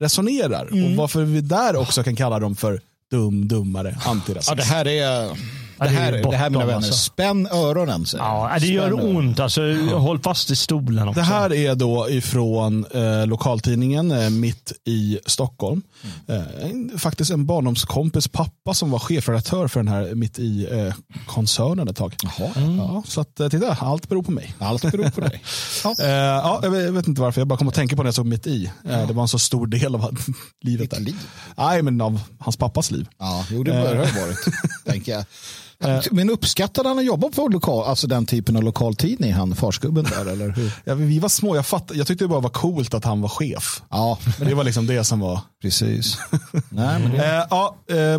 resonerar 0.00 0.68
mm. 0.72 0.84
och 0.84 0.96
varför 0.96 1.22
vi 1.24 1.40
där 1.40 1.76
också 1.76 2.04
kan 2.04 2.16
kalla 2.16 2.38
dem 2.38 2.56
för 2.56 2.80
dum, 3.10 3.48
dummare, 3.48 3.98
antirasist. 4.04 4.48
Ja, 4.48 4.54
det 4.54 4.62
här 4.62 4.86
är 4.86 5.38
det 5.84 5.90
här, 5.90 6.12
det, 6.12 6.30
det 6.30 6.36
här 6.36 6.50
mina 6.50 6.64
vänner, 6.64 6.76
alltså. 6.76 6.92
spänn 6.92 7.46
öronen. 7.46 8.04
Ja, 8.18 8.56
det 8.60 8.66
gör 8.66 8.90
spänn 8.90 9.16
ont. 9.16 9.40
Alltså, 9.40 9.60
håll 9.92 10.18
fast 10.18 10.50
i 10.50 10.56
stolen 10.56 11.08
också. 11.08 11.20
Det 11.20 11.26
här 11.26 11.52
är 11.52 11.74
då 11.74 12.10
ifrån 12.10 12.84
eh, 12.94 13.26
lokaltidningen 13.26 14.10
eh, 14.10 14.30
Mitt 14.30 14.72
i 14.84 15.18
Stockholm. 15.26 15.82
Eh, 16.28 16.98
faktiskt 16.98 17.30
en 17.30 17.46
barndomskompis 17.46 18.28
pappa 18.28 18.74
som 18.74 18.90
var 18.90 18.98
chefredaktör 18.98 19.68
för 19.68 19.80
den 19.80 19.88
här 19.88 20.14
mitt 20.14 20.38
i 20.38 20.68
eh, 20.70 20.94
koncernen 21.26 21.88
ett 21.88 21.96
tag. 21.96 22.16
Jaha. 22.22 22.50
Ja, 22.78 23.02
så 23.06 23.20
att, 23.20 23.40
eh, 23.40 23.48
titta, 23.48 23.76
allt 23.80 24.08
beror 24.08 24.22
på 24.22 24.30
mig. 24.30 24.54
Allt 24.58 24.82
beror 24.82 25.10
på 25.10 25.20
dig. 25.20 25.42
Ja. 25.84 25.94
Eh, 26.00 26.08
ja, 26.10 26.60
jag, 26.62 26.70
vet, 26.70 27.08
inte 27.08 27.20
varför, 27.20 27.40
jag 27.40 27.48
bara 27.48 27.58
kom 27.58 27.68
att 27.68 27.74
tänka 27.74 27.96
på 27.96 28.02
det 28.02 28.06
jag 28.06 28.14
såg 28.14 28.26
mitt 28.26 28.46
i. 28.46 28.70
Det 28.82 29.12
var 29.12 29.22
en 29.22 29.28
så 29.28 29.38
stor 29.38 29.66
del 29.66 29.94
av 29.94 30.18
livet. 30.60 30.90
Där. 30.90 30.98
Ditt 30.98 31.06
liv. 31.06 31.16
Nej, 31.56 31.82
men 31.82 32.00
av 32.00 32.20
hans 32.38 32.56
pappas 32.56 32.90
liv. 32.90 33.08
Ja, 33.18 33.46
jo, 33.50 33.62
det 33.62 33.70
bör 33.72 33.94
det 33.94 34.10
ha 34.10 34.20
varit, 34.20 34.38
tänker 35.04 35.12
jag. 35.12 36.12
Men 36.12 36.30
uppskattade 36.30 36.88
han 36.88 36.98
att 36.98 37.04
jobba 37.04 37.28
på 37.28 37.48
lokal, 37.48 37.84
alltså 37.84 38.06
den 38.06 38.26
typen 38.26 38.56
av 38.56 38.62
lokaltidning, 38.62 39.32
han 39.32 39.56
farsgubben 39.56 40.04
där, 40.04 40.26
eller 40.26 40.48
hur? 40.48 40.72
Ja, 40.84 40.94
vi 40.94 41.18
var 41.18 41.28
små, 41.28 41.56
jag, 41.56 41.66
fatt, 41.66 41.90
jag 41.94 42.06
tyckte 42.06 42.24
det 42.24 42.28
bara 42.28 42.40
var 42.40 42.50
coolt 42.50 42.94
att 42.94 43.04
han 43.04 43.20
var 43.20 43.28
chef. 43.28 43.82
Ja, 43.90 44.18
Men 44.38 44.48
det 44.48 44.54
var 44.54 44.64
liksom 44.64 44.86
det 44.86 45.04
som 45.04 45.20
var... 45.20 45.40
precis. 45.62 46.18
Nej, 46.68 47.00
men 47.00 47.10
det... 47.10 47.36
Eh, 47.36 47.46
ja, 47.50 47.76
eh, 47.88 48.18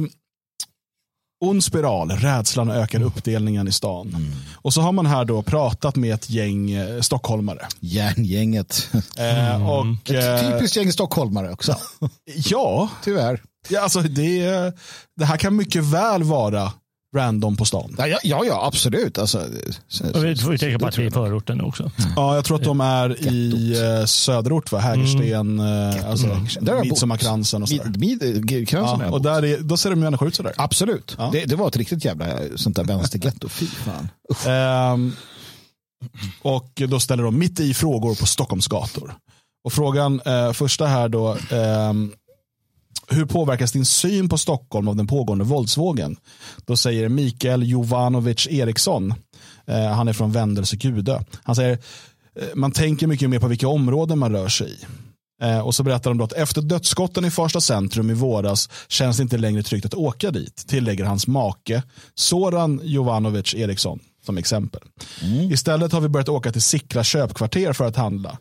ond 1.46 1.64
spiral, 1.64 2.12
rädslan 2.12 2.70
ökar 2.70 3.02
uppdelningen 3.02 3.68
i 3.68 3.72
stan. 3.72 4.34
Och 4.54 4.74
så 4.74 4.82
har 4.82 4.92
man 4.92 5.06
här 5.06 5.26
då 5.26 5.42
pratat 5.42 5.96
med 5.96 6.14
ett 6.14 6.30
gäng 6.30 6.72
eh, 6.72 7.02
stockholmare. 7.02 7.68
Järngänget. 7.80 8.90
Eh, 9.18 9.70
och, 9.70 9.86
Ett 10.12 10.44
eh, 10.44 10.52
typiskt 10.52 10.78
gäng 10.78 10.92
stockholmare 10.92 11.52
också, 11.52 11.76
ja, 12.26 12.90
tyvärr. 13.04 13.42
Ja, 13.70 13.82
alltså 13.82 14.02
det, 14.02 14.74
det 15.16 15.26
här 15.26 15.38
kan 15.38 15.56
mycket 15.56 15.84
väl 15.84 16.24
vara 16.24 16.72
random 17.16 17.58
på 17.58 17.66
stan. 17.66 17.96
Ja, 17.98 18.08
ja, 18.08 18.20
ja 18.24 18.68
absolut. 18.68 19.18
Alltså, 19.18 19.40
Och 20.14 20.26
vi 20.26 20.36
får 20.36 20.52
ju 20.52 20.58
tänka 20.58 20.80
på 20.80 20.88
att 20.88 20.98
vi 20.98 21.04
är 21.04 21.08
i 21.08 21.12
förorten 21.12 21.62
också. 21.62 21.92
Ja, 22.16 22.36
jag 22.36 22.46
tror 22.46 22.58
att 22.58 22.64
de 22.64 22.82
är 22.82 23.28
i 23.28 23.74
eh, 24.00 24.06
söderort, 24.06 24.72
va? 24.72 24.80
Hägersten, 24.80 25.60
eh, 25.60 26.10
alltså, 26.10 26.28
bott. 26.62 26.84
midsommarkransen 26.84 27.64
och 27.64 27.70
sådär. 27.70 27.86
Mid, 27.86 28.22
mid, 28.52 28.70
Ja, 28.72 29.02
ja, 29.04 29.12
och 29.12 29.22
där 29.22 29.46
är, 29.46 29.60
då 29.60 29.78
ser 29.78 29.90
de 29.90 30.00
människor 30.00 30.28
ut 30.28 30.36
sådär. 30.36 30.54
Absolut. 30.58 31.16
Ja. 31.18 31.30
Det, 31.32 31.46
det 31.46 31.56
var 31.56 31.68
ett 31.68 31.78
riktigt 31.78 32.06
jävla 32.06 32.26
sånt 32.56 32.76
där 32.76 32.84
vänstergetto. 32.84 33.50
Fy 33.50 33.66
fan. 33.66 34.10
Ehm, 34.48 35.16
och 36.42 36.82
då 36.88 37.00
ställer 37.00 37.24
de 37.24 37.40
mitt 37.40 37.60
i 37.60 37.74
frågor 37.74 38.16
på 38.16 38.26
Stockholms 38.26 38.68
gator. 38.68 39.16
Och 39.66 39.74
frågan, 39.74 40.22
eh, 40.26 40.52
första 40.52 40.86
här 40.86 41.10
då, 41.10 41.38
ehm, 41.52 42.12
hur 43.08 43.26
påverkas 43.26 43.72
din 43.72 43.86
syn 43.86 44.30
på 44.30 44.38
Stockholm 44.38 44.88
av 44.88 44.96
den 44.96 45.08
pågående 45.08 45.46
våldsvågen? 45.46 46.18
Då 46.66 46.78
säger 46.78 47.10
Mikael 47.10 47.70
Jovanovic 47.70 48.48
Eriksson, 48.48 49.14
eh, 49.66 49.88
han 49.88 50.08
är 50.08 50.14
från 50.14 50.32
Vendelse 50.32 50.76
Gudö. 50.76 51.22
Han 51.44 51.56
säger, 51.56 51.72
eh, 52.40 52.48
man 52.56 52.72
tänker 52.72 53.08
mycket 53.08 53.30
mer 53.30 53.40
på 53.40 53.48
vilka 53.48 53.68
områden 53.68 54.20
man 54.20 54.32
rör 54.32 54.48
sig 54.48 54.72
i. 54.72 54.86
Eh, 55.42 55.60
och 55.60 55.76
så 55.76 55.84
berättar 55.84 56.10
de 56.10 56.18
då 56.18 56.24
att 56.24 56.34
efter 56.34 56.62
dödsskotten 56.62 57.26
i 57.26 57.32
Farsta 57.32 57.62
centrum 57.62 58.10
i 58.10 58.14
våras 58.14 58.70
känns 58.88 59.18
det 59.18 59.24
inte 59.24 59.38
längre 59.38 59.64
tryggt 59.64 59.86
att 59.86 59.94
åka 59.94 60.32
dit, 60.32 60.56
tillägger 60.68 61.06
hans 61.06 61.28
make 61.28 61.84
Soran 62.16 62.82
Jovanovic 62.84 63.56
Eriksson 63.56 64.00
som 64.26 64.38
exempel. 64.38 64.82
Istället 65.52 65.92
har 65.92 66.02
vi 66.02 66.10
börjat 66.10 66.30
åka 66.30 66.52
till 66.52 66.62
Sickla 66.62 67.04
köpkvarter 67.04 67.74
för 67.74 67.86
att 67.86 67.96
handla. 67.96 68.38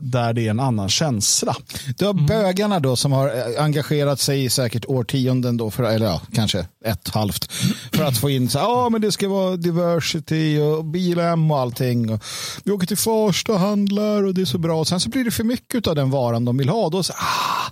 Där 0.00 0.32
det 0.32 0.46
är 0.46 0.50
en 0.50 0.60
annan 0.60 0.88
känsla. 0.88 1.56
Det 1.98 2.04
var 2.04 2.12
bögarna 2.12 2.80
då 2.80 2.96
som 2.96 3.12
har 3.12 3.28
eh, 3.28 3.64
engagerat 3.64 4.20
sig 4.20 4.44
i 4.44 4.50
säkert 4.50 4.84
årtionden 4.86 5.56
då, 5.56 5.70
för, 5.70 5.82
eller 5.82 6.06
ja, 6.06 6.20
kanske 6.34 6.66
ett 6.84 7.08
halvt, 7.08 7.52
för 7.92 8.04
att 8.04 8.18
få 8.18 8.30
in 8.30 8.48
så 8.48 8.58
här, 8.58 8.66
ja 8.66 8.88
men 8.88 9.00
det 9.00 9.12
ska 9.12 9.28
vara 9.28 9.56
diversity 9.56 10.58
och 10.58 10.84
bilhem 10.84 11.50
och 11.50 11.58
allting. 11.58 12.12
Och 12.12 12.24
vi 12.64 12.72
åker 12.72 12.86
till 12.86 12.96
Farsta 12.96 13.52
och 13.52 13.58
handlar 13.58 14.22
och 14.22 14.34
det 14.34 14.40
är 14.40 14.44
så 14.44 14.58
bra. 14.58 14.80
Och 14.80 14.88
sen 14.88 15.00
så 15.00 15.08
blir 15.08 15.24
det 15.24 15.30
för 15.30 15.44
mycket 15.44 15.86
av 15.86 15.94
den 15.94 16.10
varan 16.10 16.44
de 16.44 16.56
vill 16.56 16.68
ha. 16.68 16.88
Då 16.90 17.02
så, 17.02 17.12
ah, 17.12 17.70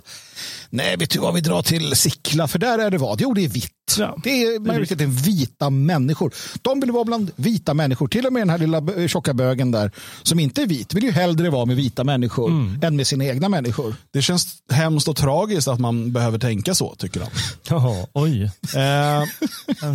nej, 0.69 0.97
vet 0.97 1.09
du 1.09 1.19
vad, 1.19 1.33
vi 1.33 1.41
drar 1.41 1.61
till 1.61 1.95
Sickla, 1.95 2.47
för 2.47 2.59
där 2.59 2.79
är 2.79 2.91
det 2.91 2.97
vad? 2.97 3.21
Jo, 3.21 3.33
det 3.33 3.43
är 3.45 3.49
vitt. 3.49 3.71
Ja. 3.97 4.17
Det 4.23 4.29
är 4.43 4.59
majoriteten 4.59 5.11
vita 5.11 5.69
människor. 5.69 6.33
De 6.61 6.79
vill 6.79 6.91
vara 6.91 7.03
bland 7.03 7.31
vita 7.35 7.73
människor. 7.73 8.07
Till 8.07 8.25
och 8.25 8.33
med 8.33 8.41
den 8.41 8.49
här 8.49 8.57
lilla 8.57 9.07
tjocka 9.07 9.33
bögen 9.33 9.71
där, 9.71 9.91
som 10.23 10.39
inte 10.39 10.61
är 10.61 10.67
vit, 10.67 10.93
vill 10.93 11.03
ju 11.03 11.11
hellre 11.11 11.49
vara 11.49 11.65
med 11.65 11.75
vita 11.75 12.03
människor 12.03 12.51
än 12.81 12.95
med 12.95 13.07
sina 13.07 13.25
egna 13.25 13.49
människor. 13.49 13.95
Det 14.11 14.21
känns 14.21 14.47
hemskt 14.71 15.07
och 15.07 15.15
tragiskt 15.15 15.67
att 15.67 15.79
man 15.79 16.11
behöver 16.13 16.39
tänka 16.39 16.75
så, 16.75 16.95
tycker 16.95 17.19
de. 17.19 17.27
Jaha, 17.69 18.07
oj. 18.13 18.43
Eh, 18.75 19.23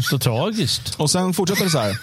Så 0.11 0.19
tragiskt. 0.19 0.95
och 0.95 1.11
sen 1.11 1.35
fortsätter 1.35 1.65
det 1.65 1.71
så 1.71 1.79
här. 1.79 1.99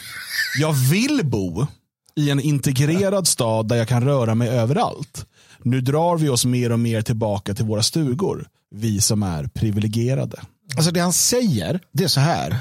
Jag 0.60 0.74
vill 0.74 1.22
bo 1.24 1.68
i 2.16 2.30
en 2.30 2.40
integrerad 2.40 3.28
stad 3.28 3.68
där 3.68 3.76
jag 3.76 3.88
kan 3.88 4.04
röra 4.04 4.36
mig 4.36 4.50
överallt. 4.50 5.26
Nu 5.64 5.82
drar 5.82 6.18
vi 6.18 6.30
oss 6.30 6.46
mer 6.46 6.72
och 6.72 6.80
mer 6.80 7.02
tillbaka 7.02 7.54
till 7.54 7.66
våra 7.66 7.84
stugor. 7.84 8.48
Vi 8.76 9.02
som 9.02 9.24
är 9.24 9.48
privilegierade. 9.48 10.42
Alltså 10.76 10.92
det 10.92 11.00
han 11.00 11.14
säger, 11.14 11.80
det 11.92 12.04
är 12.04 12.08
så 12.08 12.20
här. 12.20 12.58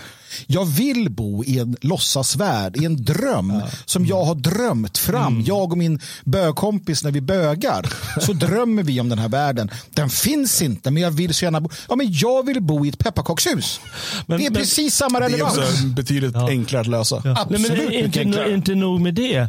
Jag 0.46 0.64
vill 0.64 1.10
bo 1.10 1.44
i 1.44 1.58
en 1.58 1.76
låtsasvärld, 1.80 2.76
i 2.76 2.84
en 2.84 3.04
dröm 3.04 3.52
som 3.84 4.06
jag 4.06 4.24
har 4.24 4.34
drömt 4.34 4.98
fram. 4.98 5.42
Jag 5.46 5.72
och 5.72 5.78
min 5.78 6.00
bögkompis 6.24 7.04
när 7.04 7.10
vi 7.10 7.20
bögar 7.20 7.86
så 8.20 8.32
drömmer 8.46 8.82
vi 8.82 9.00
om 9.00 9.08
den 9.08 9.18
här 9.18 9.28
världen. 9.28 9.70
Den 9.94 10.10
finns 10.10 10.62
inte, 10.62 10.90
men 10.90 11.02
jag 11.02 11.10
vill 11.10 11.34
så 11.34 11.44
gärna 11.44 11.60
bo. 11.60 11.68
Ja, 11.88 11.96
men 11.96 12.06
jag 12.12 12.46
vill 12.46 12.62
bo 12.62 12.86
i 12.86 12.88
ett 12.88 12.98
pepparkakshus. 12.98 13.80
Men- 14.26 14.38
det 14.38 14.46
är 14.46 14.50
men- 14.50 14.60
precis 14.60 14.94
samma 14.94 15.18
Det 15.20 15.24
är 15.26 15.30
relevans. 15.30 15.58
också 15.58 15.86
betydligt 15.86 16.36
enklare 16.36 16.80
att 16.80 16.86
lösa. 16.86 17.22
Nej, 17.24 17.34
Absolut 17.38 17.60
men 17.70 17.78
mycket 17.78 18.04
inte, 18.06 18.20
enklare. 18.20 18.54
inte 18.54 18.74
nog 18.74 19.00
med 19.00 19.14
det. 19.14 19.36
Eh, 19.36 19.48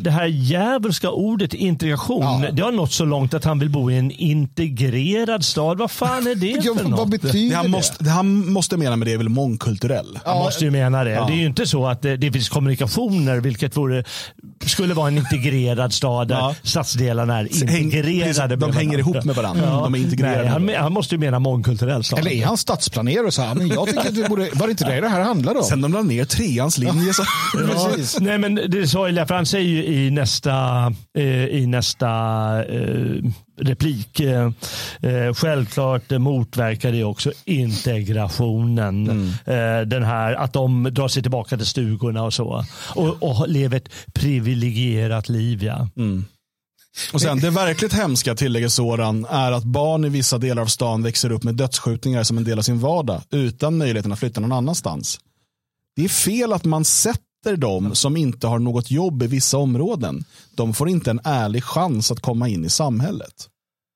Det 0.00 0.10
här 0.10 0.26
djävulska 0.26 1.10
ordet 1.10 1.54
integration, 1.54 2.22
Ja. 2.42 2.50
det 2.52 2.62
har 2.62 2.72
nått 2.72 2.92
så 2.92 3.04
långt 3.04 3.34
att 3.34 3.44
han 3.44 3.58
vill 3.58 3.70
bo 3.70 3.90
i 3.90 3.96
en 3.98 4.10
integrerad 4.10 5.44
stad. 5.44 5.78
Vad 5.78 5.90
fan 5.90 6.26
är 6.26 6.34
det 6.34 6.46
Ja, 6.64 6.74
för 6.74 6.82
vad 6.82 6.90
något? 6.90 7.08
betyder 7.08 7.50
Det 7.50 7.56
han, 7.56 7.70
måste, 7.70 8.04
det 8.04 8.10
han 8.10 8.52
måste 8.52 8.76
mena 8.76 8.96
med 8.96 9.06
det 9.08 9.12
är 9.12 9.16
väl 9.18 9.28
mångkulturell. 9.28 9.99
Man 10.26 10.38
måste 10.38 10.64
ju 10.64 10.70
mena 10.70 11.04
det. 11.04 11.10
Det 11.10 11.32
är 11.32 11.36
ju 11.36 11.46
inte 11.46 11.66
så 11.66 11.86
att 11.86 12.02
det, 12.02 12.16
det 12.16 12.32
finns 12.32 12.48
kommunikationer, 12.48 13.36
vilket 13.40 13.76
vore, 13.76 14.04
skulle 14.66 14.94
vara 14.94 15.08
en 15.08 15.18
integrerad 15.18 15.92
stad 15.92 16.28
där 16.28 16.34
Ja. 16.34 16.54
stadsdelarna 16.62 17.38
är 17.38 17.44
integrerade. 17.76 18.56
de 18.56 18.72
hänger 18.72 18.98
ihop 18.98 19.24
med 19.24 19.36
varandra. 19.36 19.66
De 19.66 19.94
är 19.94 19.98
integrerade. 19.98 20.58
Nej, 20.58 20.74
han, 20.76 20.82
han 20.82 20.92
måste 20.92 21.14
ju 21.14 21.18
mena 21.18 21.38
mångkulturell 21.38 22.04
stad. 22.04 22.18
Eller 22.18 22.30
är 22.30 22.46
han 22.46 22.56
stadsplanerare 22.56 23.26
och 23.26 23.34
så 23.34 23.42
här, 23.42 23.54
men 23.54 23.68
jag 23.68 23.86
tycker 23.86 24.00
att 24.08 24.16
vi 24.16 24.24
borde, 24.28 24.48
var 24.54 24.66
det 24.66 24.70
inte 24.70 24.84
det 24.84 25.00
det 25.00 25.08
här 25.08 25.20
handlade 25.20 25.58
om? 25.58 25.64
Sen 25.64 25.80
de 25.80 25.92
la 25.92 26.02
ner 26.02 26.24
treans 26.24 26.78
linje 26.78 27.12
så... 27.14 27.22
Nej 28.20 28.38
men 28.38 28.54
det 28.54 28.86
sorgliga, 28.86 29.26
för 29.26 29.34
han 29.34 29.46
säger 29.46 29.68
ju 29.68 29.84
i 29.84 30.10
nästa, 30.10 30.86
eh, 31.18 31.44
i 31.44 31.66
nästa 31.66 32.08
eh, 32.64 33.16
replik, 33.60 34.20
eh, 34.20 34.50
eh, 35.00 35.34
självklart 35.34 36.10
motverkar 36.10 36.92
det 36.92 37.04
också 37.04 37.32
integrationen. 37.44 39.08
Eh, 39.44 39.80
den 39.86 40.02
här 40.02 40.34
att 40.34 40.52
de 40.52 40.88
drar 40.92 41.08
sig 41.08 41.22
tillbaka 41.22 41.56
till 41.56 41.66
stugorna 41.66 42.22
och 42.22 42.34
så. 42.34 42.64
Och, 42.94 43.22
och 43.22 43.48
lever 43.48 43.76
ett 43.76 43.88
privilegierat 44.14 45.28
liv. 45.28 45.64
Ja. 45.64 45.88
Och 47.12 47.20
sen, 47.20 47.40
det 47.40 47.50
verkligt 47.50 47.92
hemska, 47.92 48.34
tillägger 48.34 48.68
Soran, 48.68 49.26
är 49.30 49.52
att 49.52 49.64
barn 49.64 50.04
i 50.04 50.08
vissa 50.08 50.38
delar 50.38 50.62
av 50.62 50.66
stan 50.66 51.02
växer 51.02 51.32
upp 51.32 51.42
med 51.42 51.54
dödsskjutningar 51.54 52.22
som 52.22 52.38
en 52.38 52.44
del 52.44 52.58
av 52.58 52.62
sin 52.62 52.80
vardag, 52.80 53.22
utan 53.30 53.78
möjligheten 53.78 54.12
att 54.12 54.18
flytta 54.18 54.40
någon 54.40 54.52
annanstans. 54.52 55.20
Det 55.96 56.04
är 56.04 56.08
fel 56.08 56.52
att 56.52 56.64
man 56.64 56.84
sätter 56.84 57.29
dem 57.56 57.94
som 57.94 58.16
inte 58.16 58.46
har 58.46 58.58
något 58.58 58.90
jobb 58.90 59.22
i 59.22 59.26
vissa 59.26 59.58
områden. 59.58 60.24
De 60.54 60.74
får 60.74 60.88
inte 60.88 61.10
en 61.10 61.20
ärlig 61.24 61.64
chans 61.64 62.10
att 62.10 62.20
komma 62.20 62.48
in 62.48 62.64
i 62.64 62.70
samhället. 62.70 63.48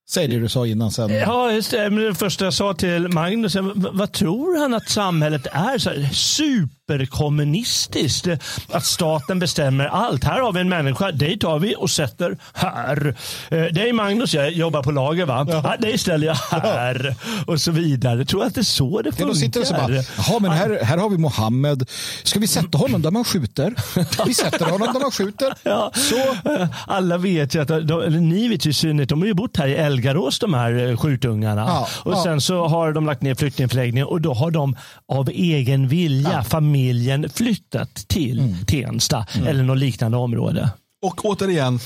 Säg 0.09 0.27
det 0.27 0.39
du 0.39 0.49
sa 0.49 0.67
innan 0.67 0.91
sen. 0.91 1.13
Ja, 1.13 1.51
just 1.51 1.71
det. 1.71 1.89
Men 1.89 2.03
det 2.03 2.15
första 2.15 2.45
jag 2.45 2.53
sa 2.53 2.73
till 2.73 3.07
Magnus, 3.07 3.55
vad 3.75 4.11
tror 4.11 4.59
han 4.59 4.73
att 4.73 4.89
samhället 4.89 5.47
är? 5.51 5.77
Så 5.77 5.89
här, 5.89 6.09
superkommunistiskt. 6.13 8.27
Att 8.71 8.85
staten 8.85 9.39
bestämmer 9.39 9.85
allt. 9.85 10.23
Här 10.23 10.41
har 10.41 10.53
vi 10.53 10.59
en 10.59 10.69
människa, 10.69 11.11
dig 11.11 11.39
tar 11.39 11.59
vi 11.59 11.75
och 11.77 11.89
sätter 11.89 12.37
här. 12.53 13.15
Eh, 13.49 13.63
Dig 13.63 13.93
Magnus, 13.93 14.33
jag 14.33 14.51
jobbar 14.51 14.83
på 14.83 14.91
lager 14.91 15.25
va? 15.25 15.45
Ja. 15.49 15.75
dig 15.79 15.97
ställer 15.97 16.27
jag 16.27 16.35
här. 16.35 17.15
Och 17.47 17.61
så 17.61 17.71
vidare. 17.71 18.17
Jag 18.17 18.27
tror 18.27 18.43
att 18.43 18.55
det 18.55 18.61
är 18.61 18.63
så 18.63 19.01
det 19.01 19.09
Ja, 19.09 19.15
funkar. 19.15 19.27
då 19.27 19.35
sitter 19.35 19.59
det 19.59 19.65
så 19.65 19.73
bara, 19.73 19.91
jaha 19.93 20.39
men 20.39 20.51
här, 20.51 20.79
här 20.83 20.97
har 20.97 21.09
vi 21.09 21.17
Mohammed. 21.17 21.89
Ska 22.23 22.39
vi 22.39 22.47
sätta 22.47 22.77
honom 22.77 23.01
där 23.01 23.11
man 23.11 23.23
skjuter? 23.23 23.73
Vi 24.25 24.33
sätter 24.33 24.65
honom 24.65 24.89
där 24.93 24.99
man 24.99 25.11
skjuter. 25.11 25.53
Ja. 25.63 25.91
Så, 25.95 26.35
Alla 26.87 27.17
vet 27.17 27.55
ju 27.55 27.61
att, 27.61 27.69
eller 27.69 28.19
ni 28.19 28.47
vet 28.47 28.65
ju 28.65 28.69
i 28.69 28.73
synnerhet, 28.73 29.09
de 29.09 29.19
har 29.19 29.27
ju 29.27 29.33
bott 29.33 29.57
här 29.57 29.67
i 29.67 29.75
Elgarås 29.95 30.39
de 30.39 30.53
här 30.53 30.89
eh, 30.89 30.97
skjutungarna. 30.97 31.61
Ja, 31.61 31.87
och 32.03 32.13
ja. 32.13 32.23
sen 32.23 32.41
så 32.41 32.67
har 32.67 32.93
de 32.93 33.05
lagt 33.05 33.21
ner 33.21 33.35
flyktingförläggningen 33.35 34.07
och 34.07 34.21
då 34.21 34.33
har 34.33 34.51
de 34.51 34.75
av 35.07 35.29
egen 35.29 35.87
vilja, 35.87 36.43
familjen, 36.43 37.29
flyttat 37.29 37.95
till 37.95 38.39
Mm. 38.39 38.65
Tensta 38.65 39.25
eller 39.47 39.63
något 39.63 39.77
liknande 39.77 40.17
område. 40.17 40.69
Och 41.05 41.25
återigen, 41.25 41.79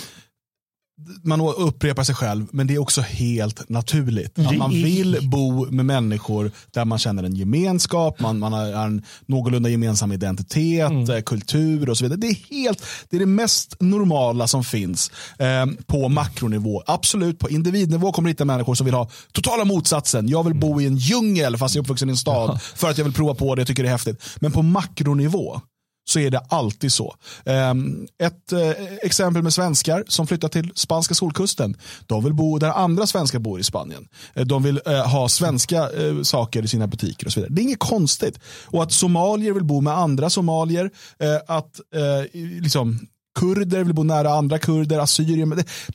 man 1.24 1.41
upprepar 1.41 2.03
sig 2.03 2.15
själv, 2.15 2.48
men 2.51 2.68
det 2.68 2.75
är 2.75 2.79
också 2.79 3.01
helt 3.01 3.70
naturligt. 3.70 4.39
Att 4.39 4.58
man 4.58 4.72
vill 4.72 5.18
bo 5.22 5.72
med 5.72 5.86
människor 5.86 6.51
där 6.72 6.86
man 6.86 7.00
känner 7.00 7.24
en 7.24 7.36
gemenskap, 7.36 8.20
man, 8.20 8.39
man 8.39 8.53
har 8.53 8.65
en 8.65 9.03
någorlunda 9.25 9.70
gemensam 9.70 10.12
identitet, 10.12 10.91
mm. 10.91 11.24
kultur 11.24 11.89
och 11.89 11.98
så 11.98 12.06
vidare. 12.06 12.20
Det 12.20 12.27
är, 12.27 12.63
helt, 12.63 12.86
det 13.10 13.18
är 13.18 13.20
det 13.20 13.25
mest 13.25 13.75
normala 13.79 14.48
som 14.48 14.63
finns 14.63 15.12
eh, 15.39 15.65
på 15.88 16.10
makronivå. 16.10 16.84
Absolut, 16.86 17.39
på 17.39 17.50
individnivå 17.50 18.12
kommer 18.12 18.29
det 18.29 18.32
hitta 18.32 18.46
människor 18.46 18.75
som 18.75 18.86
vill 18.86 18.94
ha 18.94 19.10
totala 19.32 19.65
motsatsen. 19.65 20.27
Jag 20.27 20.44
vill 20.44 20.56
bo 20.56 20.82
i 20.82 20.86
en 20.86 20.98
djungel 20.98 21.58
fast 21.58 21.75
jag 21.75 21.82
är 21.82 21.86
uppvuxen 21.86 22.10
i 22.10 22.12
en 22.12 22.18
stad 22.18 22.62
för 22.75 22.89
att 22.89 22.98
jag 22.98 23.06
vill 23.06 23.13
prova 23.13 23.36
på 23.36 23.56
det 23.56 23.62
och 23.62 23.68
tycker 23.68 23.84
det 23.84 23.89
är 23.89 23.94
häftigt. 23.94 24.24
Men 24.39 24.51
på 24.51 24.62
makronivå 24.62 25.62
så 26.10 26.20
är 26.20 26.30
det 26.30 26.39
alltid 26.50 26.94
så. 26.94 27.16
Ehm, 27.46 28.08
ett 28.24 28.51
eh, 28.51 28.70
exempel 29.01 29.44
med 29.44 29.54
svenskar 29.54 30.04
som 30.08 30.28
flyttar 30.28 30.48
till 30.48 30.72
spanska 30.75 31.13
solkusten. 31.13 31.78
De 32.06 32.24
vill 32.24 32.34
bo 32.34 32.60
där 32.60 32.70
andra 32.70 33.08
svenskar 33.08 33.39
bor 33.39 33.60
i 33.60 33.63
Spanien. 33.63 34.08
Eh, 34.34 34.46
de 34.46 34.63
vill 34.63 34.82
eh, 34.86 35.08
ha 35.08 35.30
svenska 35.30 35.89
saker 36.24 36.63
i 36.63 36.68
sina 36.68 36.88
butiker 36.88 37.25
och 37.25 37.34
så 37.34 37.39
vidare. 37.39 37.54
Det 37.54 37.62
är 37.62 37.63
inget 37.63 37.80
konstigt. 37.80 38.39
Och 38.66 38.84
att 38.84 38.92
somalier 38.92 39.54
vill 39.54 39.63
bo 39.63 39.82
med 39.82 39.94
andra 39.94 40.30
somalier. 40.30 40.92
Att 41.48 41.80
liksom 42.62 43.00
kurder 43.39 43.84
vill 43.84 43.94
bo 43.94 44.04
nära 44.04 44.34
andra 44.34 44.60
kurder, 44.60 45.00
assyrier. 45.00 45.46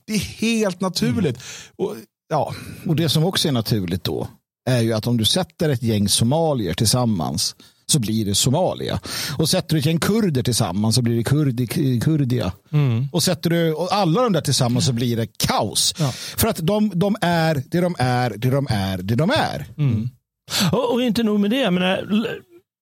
Det, 0.04 0.14
är 0.14 0.18
helt 0.18 0.80
naturligt. 0.80 1.36
Mm. 1.36 1.38
Och, 1.76 1.96
ja. 2.28 2.54
och 2.86 2.96
det 2.96 3.08
som 3.08 3.24
också 3.24 3.48
är 3.48 3.52
naturligt 3.52 4.04
då 4.04 4.28
är 4.70 4.80
ju 4.80 4.92
att 4.92 5.06
om 5.06 5.16
du 5.16 5.24
sätter 5.24 5.68
ett 5.68 5.82
gäng 5.82 6.08
somalier 6.08 6.74
tillsammans 6.74 7.56
så 7.94 8.00
blir 8.00 8.24
det 8.24 8.34
Somalia. 8.34 9.00
Och 9.38 9.48
sätter 9.48 9.74
du 9.74 9.78
ett 9.78 9.86
gäng 9.86 10.00
kurder 10.00 10.42
tillsammans 10.42 10.94
så 10.94 11.02
blir 11.02 11.16
det 11.16 11.24
kurdi, 11.24 11.66
kurdia. 12.00 12.52
Mm. 12.72 13.08
Och 13.12 13.22
sätter 13.22 13.50
du 13.50 13.76
alla 13.90 14.22
de 14.22 14.32
där 14.32 14.40
tillsammans 14.40 14.86
så 14.86 14.92
blir 14.92 15.16
det 15.16 15.38
kaos. 15.38 15.94
Ja. 15.98 16.12
För 16.12 16.48
att 16.48 16.56
de, 16.56 16.90
de 16.94 17.16
är 17.20 17.62
det 17.70 17.80
de 17.80 17.96
är, 17.98 18.30
det 18.36 18.50
de 18.50 18.66
är, 18.70 18.98
det 18.98 19.14
de 19.14 19.30
är. 19.30 19.66
Mm. 19.78 20.08
Och, 20.72 20.92
och, 20.92 21.02
inte 21.02 21.22
nog 21.22 21.40
med 21.40 21.50
det. 21.50 21.70
Menar, 21.70 22.08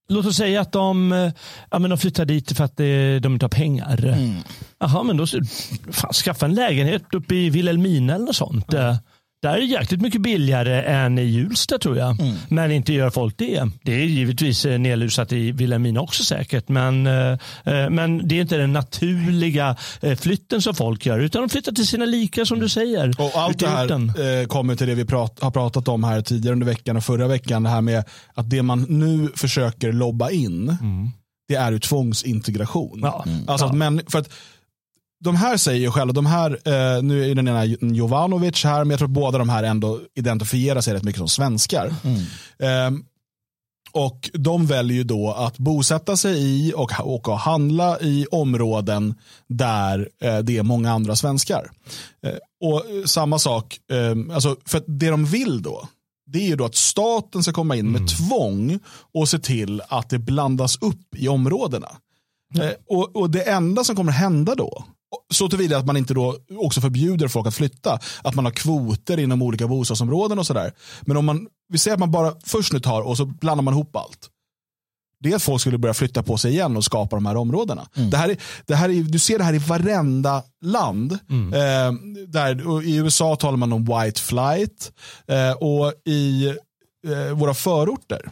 låt 0.08 0.26
oss 0.26 0.36
säga 0.36 0.60
att 0.60 0.72
de, 0.72 1.12
ja, 1.70 1.78
men 1.78 1.90
de 1.90 1.98
flyttar 1.98 2.24
dit 2.24 2.56
för 2.56 2.64
att 2.64 2.76
de 3.22 3.32
inte 3.32 3.44
har 3.44 3.48
pengar. 3.50 4.04
Mm. 4.04 4.36
Jaha, 4.80 5.02
men 5.02 5.16
då 5.16 5.26
fan, 5.90 6.12
skaffa 6.12 6.46
en 6.46 6.54
lägenhet 6.54 7.14
uppe 7.14 7.34
i 7.34 7.50
Vilhelmina 7.50 8.14
eller 8.14 8.26
något 8.26 8.36
sånt. 8.36 8.74
Mm. 8.74 8.96
Där 9.42 9.54
är 9.54 9.58
det 9.58 9.64
jäkligt 9.64 10.00
mycket 10.00 10.20
billigare 10.20 10.82
än 10.82 11.18
i 11.18 11.22
Hjulsta 11.22 11.78
tror 11.78 11.96
jag. 11.96 12.20
Mm. 12.20 12.34
Men 12.48 12.70
inte 12.70 12.92
gör 12.92 13.10
folk 13.10 13.34
det. 13.38 13.68
Det 13.82 13.92
är 13.92 14.04
givetvis 14.04 14.64
eh, 14.64 14.78
nedlusat 14.78 15.32
i 15.32 15.52
Vilhelmina 15.52 16.00
också 16.00 16.24
säkert. 16.24 16.68
Men, 16.68 17.06
eh, 17.06 17.32
eh, 17.64 17.90
men 17.90 18.28
det 18.28 18.34
är 18.34 18.40
inte 18.40 18.56
den 18.56 18.72
naturliga 18.72 19.76
flytten 20.18 20.62
som 20.62 20.74
folk 20.74 21.06
gör. 21.06 21.18
Utan 21.18 21.42
de 21.42 21.48
flyttar 21.48 21.72
till 21.72 21.86
sina 21.86 22.04
lika 22.04 22.46
som 22.46 22.60
du 22.60 22.68
säger. 22.68 23.14
Och 23.18 23.30
allt 23.34 23.58
det 23.58 23.68
här 23.68 24.46
kommer 24.46 24.76
till 24.76 24.86
det 24.86 24.94
vi 24.94 25.04
prat, 25.04 25.38
har 25.40 25.50
pratat 25.50 25.88
om 25.88 26.04
här 26.04 26.22
tidigare 26.22 26.52
under 26.52 26.66
veckan 26.66 26.96
och 26.96 27.04
förra 27.04 27.28
veckan. 27.28 27.62
Det 27.62 27.68
här 27.68 27.80
med 27.80 28.04
att 28.34 28.50
det 28.50 28.62
man 28.62 28.86
nu 28.88 29.28
försöker 29.36 29.92
lobba 29.92 30.30
in. 30.30 30.68
Mm. 30.68 31.10
Det 31.48 31.54
är 31.54 31.72
ju 31.72 31.78
tvångsintegration. 31.78 33.00
Ja. 33.02 33.24
Mm. 33.26 33.48
Alltså 33.48 33.66
att 33.66 33.74
män, 33.74 34.00
för 34.08 34.18
att 34.18 34.28
de 35.22 35.36
här 35.36 35.56
säger 35.56 35.80
ju 35.80 35.90
själva, 35.90 36.12
de 36.12 36.26
här, 36.26 36.50
eh, 36.50 37.02
nu 37.02 37.30
är 37.30 37.34
den 37.34 37.48
ena 37.48 37.64
Jovanovic 37.64 38.64
här, 38.64 38.84
men 38.84 38.90
jag 38.90 38.98
tror 38.98 39.08
att 39.08 39.14
båda 39.14 39.38
de 39.38 39.48
här 39.48 39.62
ändå 39.62 40.00
identifierar 40.14 40.80
sig 40.80 40.94
rätt 40.94 41.02
mycket 41.02 41.18
som 41.18 41.28
svenskar. 41.28 41.94
Mm. 42.04 42.96
Eh, 42.96 43.02
och 43.92 44.30
de 44.32 44.66
väljer 44.66 44.96
ju 44.96 45.04
då 45.04 45.32
att 45.32 45.58
bosätta 45.58 46.16
sig 46.16 46.38
i 46.38 46.72
och, 46.76 46.92
och 47.00 47.38
handla 47.38 48.00
i 48.00 48.26
områden 48.30 49.14
där 49.48 50.08
eh, 50.22 50.38
det 50.38 50.58
är 50.58 50.62
många 50.62 50.92
andra 50.92 51.16
svenskar. 51.16 51.70
Eh, 52.26 52.68
och 52.70 53.08
samma 53.08 53.38
sak, 53.38 53.78
ehm, 53.92 54.30
alltså, 54.30 54.56
för 54.66 54.82
det 54.86 55.10
de 55.10 55.24
vill 55.24 55.62
då, 55.62 55.88
det 56.26 56.38
är 56.38 56.46
ju 56.46 56.56
då 56.56 56.64
att 56.64 56.74
staten 56.74 57.42
ska 57.42 57.52
komma 57.52 57.76
in 57.76 57.90
med 57.90 58.00
mm. 58.00 58.08
tvång 58.08 58.78
och 59.14 59.28
se 59.28 59.38
till 59.38 59.82
att 59.88 60.10
det 60.10 60.18
blandas 60.18 60.78
upp 60.80 61.14
i 61.16 61.28
områdena. 61.28 61.88
Mm. 62.54 62.74
Och, 62.88 63.16
och, 63.16 63.30
det 63.30 63.42
enda 63.42 63.84
som 63.84 63.96
kommer 63.96 64.12
hända 64.12 64.54
då, 64.54 64.84
så 65.34 65.48
tillvida 65.48 65.78
att 65.78 65.86
man 65.86 65.96
inte 65.96 66.14
då 66.14 66.36
också 66.58 66.80
förbjuder 66.80 67.28
folk 67.28 67.46
att 67.46 67.54
flytta. 67.54 67.98
Att 68.22 68.34
man 68.34 68.44
har 68.44 68.52
kvoter 68.52 69.18
inom 69.18 69.42
olika 69.42 69.66
bostadsområden 69.66 70.38
och 70.38 70.46
sådär. 70.46 70.72
Men 71.00 71.16
om 71.16 71.24
man, 71.24 71.46
vi 71.68 71.78
säger 71.78 71.94
att 71.94 72.00
man 72.00 72.10
bara 72.10 72.34
först 72.44 72.72
nu 72.72 72.80
tar 72.80 73.02
och 73.02 73.16
så 73.16 73.24
blandar 73.24 73.62
man 73.62 73.74
ihop 73.74 73.96
allt. 73.96 74.28
Det 75.20 75.32
är 75.32 75.36
att 75.36 75.42
folk 75.42 75.60
skulle 75.60 75.78
börja 75.78 75.94
flytta 75.94 76.22
på 76.22 76.38
sig 76.38 76.52
igen 76.52 76.76
och 76.76 76.84
skapa 76.84 77.16
de 77.16 77.26
här 77.26 77.36
områdena. 77.36 77.88
Mm. 77.96 78.10
Det 78.10 78.16
här 78.16 78.28
är, 78.28 78.36
det 78.66 78.74
här 78.74 78.88
är, 78.88 79.02
du 79.02 79.18
ser 79.18 79.38
det 79.38 79.44
här 79.44 79.54
i 79.54 79.58
varenda 79.58 80.42
land. 80.64 81.18
Mm. 81.30 81.52
Eh, 81.52 82.00
där, 82.26 82.82
I 82.84 82.96
USA 82.96 83.36
talar 83.36 83.56
man 83.56 83.72
om 83.72 83.84
white 83.84 84.20
flight. 84.20 84.92
Eh, 85.26 85.52
och 85.52 85.92
i 86.04 86.46
eh, 87.06 87.34
våra 87.34 87.54
förorter 87.54 88.30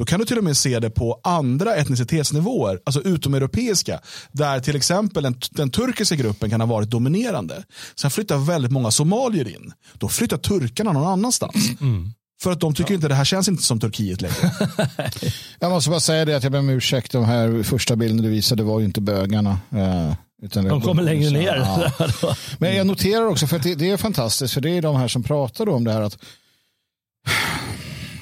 då 0.00 0.06
kan 0.06 0.20
du 0.20 0.26
till 0.26 0.38
och 0.38 0.44
med 0.44 0.56
se 0.56 0.78
det 0.78 0.90
på 0.90 1.20
andra 1.24 1.74
etnicitetsnivåer, 1.74 2.80
alltså 2.84 3.00
utomeuropeiska, 3.02 4.00
där 4.32 4.60
till 4.60 4.76
exempel 4.76 5.22
den, 5.22 5.40
den 5.50 5.70
turkiska 5.70 6.14
gruppen 6.14 6.50
kan 6.50 6.60
ha 6.60 6.68
varit 6.68 6.90
dominerande. 6.90 7.64
Sen 7.94 8.10
flyttar 8.10 8.38
väldigt 8.38 8.72
många 8.72 8.90
somalier 8.90 9.48
in. 9.48 9.72
Då 9.94 10.08
flyttar 10.08 10.36
turkarna 10.36 10.92
någon 10.92 11.06
annanstans. 11.06 11.54
Mm. 11.80 12.12
För 12.42 12.52
att 12.52 12.60
de 12.60 12.74
tycker 12.74 12.90
ja. 12.90 12.94
inte 12.94 13.08
det 13.08 13.14
här 13.14 13.24
känns 13.24 13.48
inte 13.48 13.62
som 13.62 13.80
Turkiet 13.80 14.20
längre. 14.20 14.52
jag 15.58 15.70
måste 15.70 15.90
bara 15.90 16.00
säga 16.00 16.24
det 16.24 16.36
att 16.36 16.42
jag 16.42 16.52
ber 16.52 16.58
om 16.58 16.70
ursäkt. 16.70 17.12
De 17.12 17.24
här 17.24 17.62
första 17.62 17.96
bilden 17.96 18.22
du 18.22 18.28
visade 18.28 18.62
var 18.62 18.80
ju 18.80 18.84
inte 18.84 19.00
bögarna. 19.00 19.58
Eh, 19.70 20.14
utan 20.42 20.64
de 20.64 20.80
kommer 20.80 21.02
längre 21.02 21.30
ner. 21.30 21.56
Ja. 21.56 22.34
Men 22.58 22.76
jag 22.76 22.86
noterar 22.86 23.26
också, 23.26 23.46
för 23.46 23.58
det, 23.58 23.74
det, 23.74 23.90
är 23.90 23.96
fantastiskt, 23.96 24.54
för 24.54 24.60
det 24.60 24.70
är 24.70 24.82
de 24.82 24.96
här 24.96 25.08
som 25.08 25.22
pratar 25.22 25.68
om 25.68 25.84
det 25.84 25.92
här 25.92 26.02
att 26.02 26.18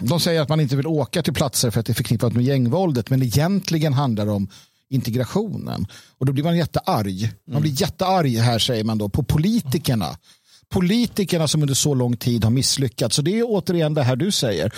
de 0.00 0.20
säger 0.20 0.40
att 0.40 0.48
man 0.48 0.60
inte 0.60 0.76
vill 0.76 0.86
åka 0.86 1.22
till 1.22 1.34
platser 1.34 1.70
för 1.70 1.80
att 1.80 1.86
det 1.86 1.92
är 1.92 1.94
förknippat 1.94 2.32
med 2.32 2.44
gängvåldet. 2.44 3.10
Men 3.10 3.22
egentligen 3.22 3.92
handlar 3.92 4.26
det 4.26 4.32
om 4.32 4.48
integrationen. 4.90 5.86
Och 6.18 6.26
då 6.26 6.32
blir 6.32 6.44
man 6.44 6.56
jättearg. 6.56 7.32
Man 7.46 7.62
blir 7.62 7.80
jättearg 7.82 8.36
här 8.36 8.58
säger 8.58 8.84
man 8.84 8.98
då 8.98 9.08
på 9.08 9.22
politikerna 9.22 10.16
politikerna 10.72 11.48
som 11.48 11.62
under 11.62 11.74
så 11.74 11.94
lång 11.94 12.16
tid 12.16 12.44
har 12.44 12.50
misslyckats. 12.50 13.16
Så 13.16 13.22
det 13.22 13.38
är 13.38 13.44
återigen 13.46 13.94
det 13.94 14.02
här 14.02 14.16
du 14.16 14.30
säger. 14.30 14.72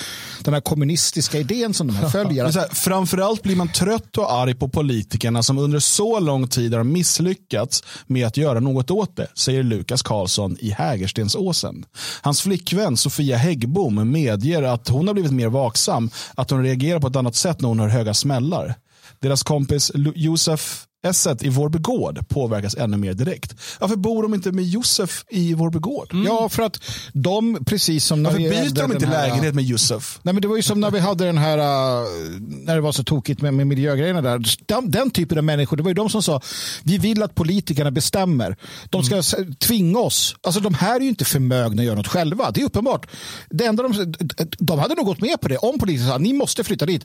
Den 0.45 0.55
här 0.55 0.61
kommunistiska 0.61 1.39
idén 1.39 1.75
som 1.75 1.87
de 1.87 1.97
här 1.97 2.09
följer. 2.09 2.45
Här, 2.45 2.75
framförallt 2.75 3.43
blir 3.43 3.57
man 3.57 3.73
trött 3.73 4.19
och 4.19 4.33
arg 4.33 4.55
på 4.55 4.69
politikerna 4.69 5.43
som 5.43 5.59
under 5.59 5.79
så 5.79 6.21
lång 6.21 6.49
tid 6.49 6.75
har 6.75 6.85
misslyckats 6.85 7.85
med 8.07 8.27
att 8.27 8.37
göra 8.37 8.61
något 8.61 8.91
åt 8.91 9.17
det, 9.17 9.29
säger 9.35 9.63
Lukas 9.63 10.03
Karlsson 10.03 10.57
i 10.61 10.71
Hägerstensåsen. 10.71 11.85
Hans 12.23 12.43
flickvän 12.43 12.97
Sofia 12.97 13.37
Häggbom 13.37 14.11
medger 14.11 14.63
att 14.63 14.89
hon 14.89 15.07
har 15.07 15.15
blivit 15.15 15.33
mer 15.33 15.49
vaksam, 15.49 16.11
att 16.35 16.51
hon 16.51 16.63
reagerar 16.63 17.01
på 17.01 17.07
ett 17.07 17.17
annat 17.17 17.37
sätt 17.37 17.61
när 17.61 17.69
hon 17.69 17.81
hör 17.81 17.89
höga 17.89 18.15
smällar. 18.15 18.75
Deras 19.21 19.43
kompis 19.43 19.93
Josef 20.15 20.87
Esset 21.03 21.43
i 21.43 21.49
Vårby 21.49 21.79
gård 21.79 22.29
påverkas 22.29 22.75
ännu 22.75 22.97
mer 22.97 23.15
direkt. 23.15 23.55
Varför 23.81 23.97
bor 23.97 24.23
de 24.23 24.35
inte 24.35 24.53
med 24.53 24.65
Josef 24.65 25.25
i 25.29 25.55
Vårby 25.55 25.79
gård? 25.79 26.13
Mm. 26.13 26.27
Ja, 26.27 26.49
för 26.49 26.63
att 26.63 26.83
de, 27.13 27.65
precis 27.67 28.05
som 28.05 28.23
när 28.23 28.31
Varför 28.31 28.51
byter 28.51 28.75
de 28.75 28.93
inte 28.93 29.07
här, 29.07 29.29
lägenhet 29.29 29.55
med 29.55 29.65
Josef? 29.65 30.19
Nej, 30.23 30.35
men 30.35 30.43
det 30.43 30.49
var 30.49 30.57
ju 30.57 30.63
som 30.63 30.81
när 30.81 30.91
vi 30.91 30.99
hade 30.99 31.25
den 31.25 31.39
här, 31.39 31.59
uh, 31.59 32.09
när 32.41 32.75
det 32.75 32.81
var 32.81 32.93
så 32.93 33.05
tokigt 33.05 33.43
med, 33.43 33.55
med 33.55 33.67
miljögrejerna 33.67 34.23
där. 34.23 34.43
Den, 34.67 34.91
den, 34.91 35.11
typen 35.11 35.39
av 35.39 35.45
människor, 35.45 35.77
det 35.77 35.83
var 35.83 35.91
ju 35.91 35.95
de 35.95 36.11
som 36.11 36.23
sa, 36.23 36.41
vi 36.83 36.99
vill 36.99 37.23
att 37.23 37.35
politikerna 37.35 37.91
bestämmer. 37.91 38.57
De 38.91 39.03
ska 39.03 39.23
mm. 39.39 39.55
tvinga 39.55 39.99
oss. 39.99 40.37
Alltså 40.43 40.61
de 40.61 40.75
här 40.75 40.97
är 40.97 41.01
ju 41.01 41.09
inte 41.09 41.25
förmögna 41.25 41.83
att 41.83 41.87
göra 41.87 41.97
något 41.97 42.09
själva. 42.09 42.51
Det 42.51 42.61
är 42.61 42.65
uppenbart. 42.65 43.07
Det 43.51 43.67
enda 43.67 43.83
de, 43.83 44.15
de 44.59 44.79
hade 44.79 44.95
nog 44.95 45.07
gått 45.07 45.21
med 45.21 45.41
på 45.41 45.49
det 45.49 45.57
om 45.57 45.79
politikerna 45.79 46.13
sa, 46.13 46.19
ni 46.19 46.33
måste 46.33 46.65
flytta 46.65 46.87
dit. 46.87 47.05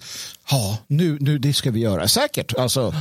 Ja, 0.52 0.78
nu, 0.88 1.18
nu 1.22 1.38
det 1.38 1.54
ska 1.54 1.72
vi 1.72 1.80
göra. 1.80 2.08
Säkert. 2.08 2.54
Alltså, 2.54 2.94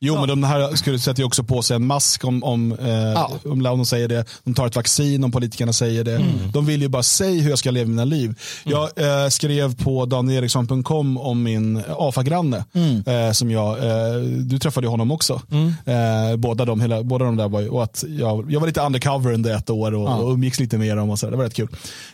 Jo, 0.00 0.14
ja. 0.14 0.20
men 0.20 0.28
de 0.28 0.42
här 0.42 0.76
skulle 0.76 0.98
sätta 0.98 1.24
också 1.24 1.44
på 1.44 1.62
sig 1.62 1.76
en 1.76 1.86
mask 1.86 2.24
om, 2.24 2.44
om, 2.44 2.72
eh, 2.72 2.88
ja. 2.88 3.30
om 3.44 3.62
de 3.62 3.86
säger 3.86 4.08
det. 4.08 4.24
De 4.44 4.54
tar 4.54 4.66
ett 4.66 4.76
vaccin 4.76 5.24
om 5.24 5.32
politikerna 5.32 5.72
säger 5.72 6.04
det. 6.04 6.16
Mm. 6.16 6.52
De 6.52 6.66
vill 6.66 6.82
ju 6.82 6.88
bara 6.88 7.02
säga 7.02 7.42
hur 7.42 7.50
jag 7.50 7.58
ska 7.58 7.70
leva 7.70 7.88
mina 7.88 8.04
liv. 8.04 8.24
Mm. 8.24 8.38
Jag 8.64 9.24
eh, 9.24 9.28
skrev 9.28 9.76
på 9.76 10.06
danieriksson.com 10.06 11.18
om 11.18 11.42
min 11.42 11.82
AFA-granne. 11.98 12.64
Mm. 12.72 13.02
Eh, 13.06 13.32
som 13.32 13.50
jag, 13.50 13.78
eh, 13.78 14.20
du 14.22 14.58
träffade 14.58 14.88
honom 14.88 15.10
också. 15.10 15.42
Mm. 15.50 15.68
Eh, 15.68 16.36
båda, 16.36 16.64
de, 16.64 16.80
hela, 16.80 17.02
båda 17.02 17.24
de 17.24 17.36
där 17.36 17.48
var 17.48 17.60
ju, 17.60 17.68
och 17.68 17.82
att 17.82 18.04
jag, 18.08 18.52
jag 18.52 18.60
var 18.60 18.66
lite 18.66 18.80
undercover 18.80 19.32
under 19.32 19.54
ett 19.56 19.70
år 19.70 19.94
och, 19.94 20.08
ja. 20.08 20.16
och 20.16 20.32
umgicks 20.32 20.60
lite 20.60 20.78
med 20.78 20.96
dem. 20.96 21.10
Och 21.10 21.18
så, 21.18 21.30
det 21.30 21.36
var 21.36 21.44
rätt 21.44 21.54
kul. 21.54 21.68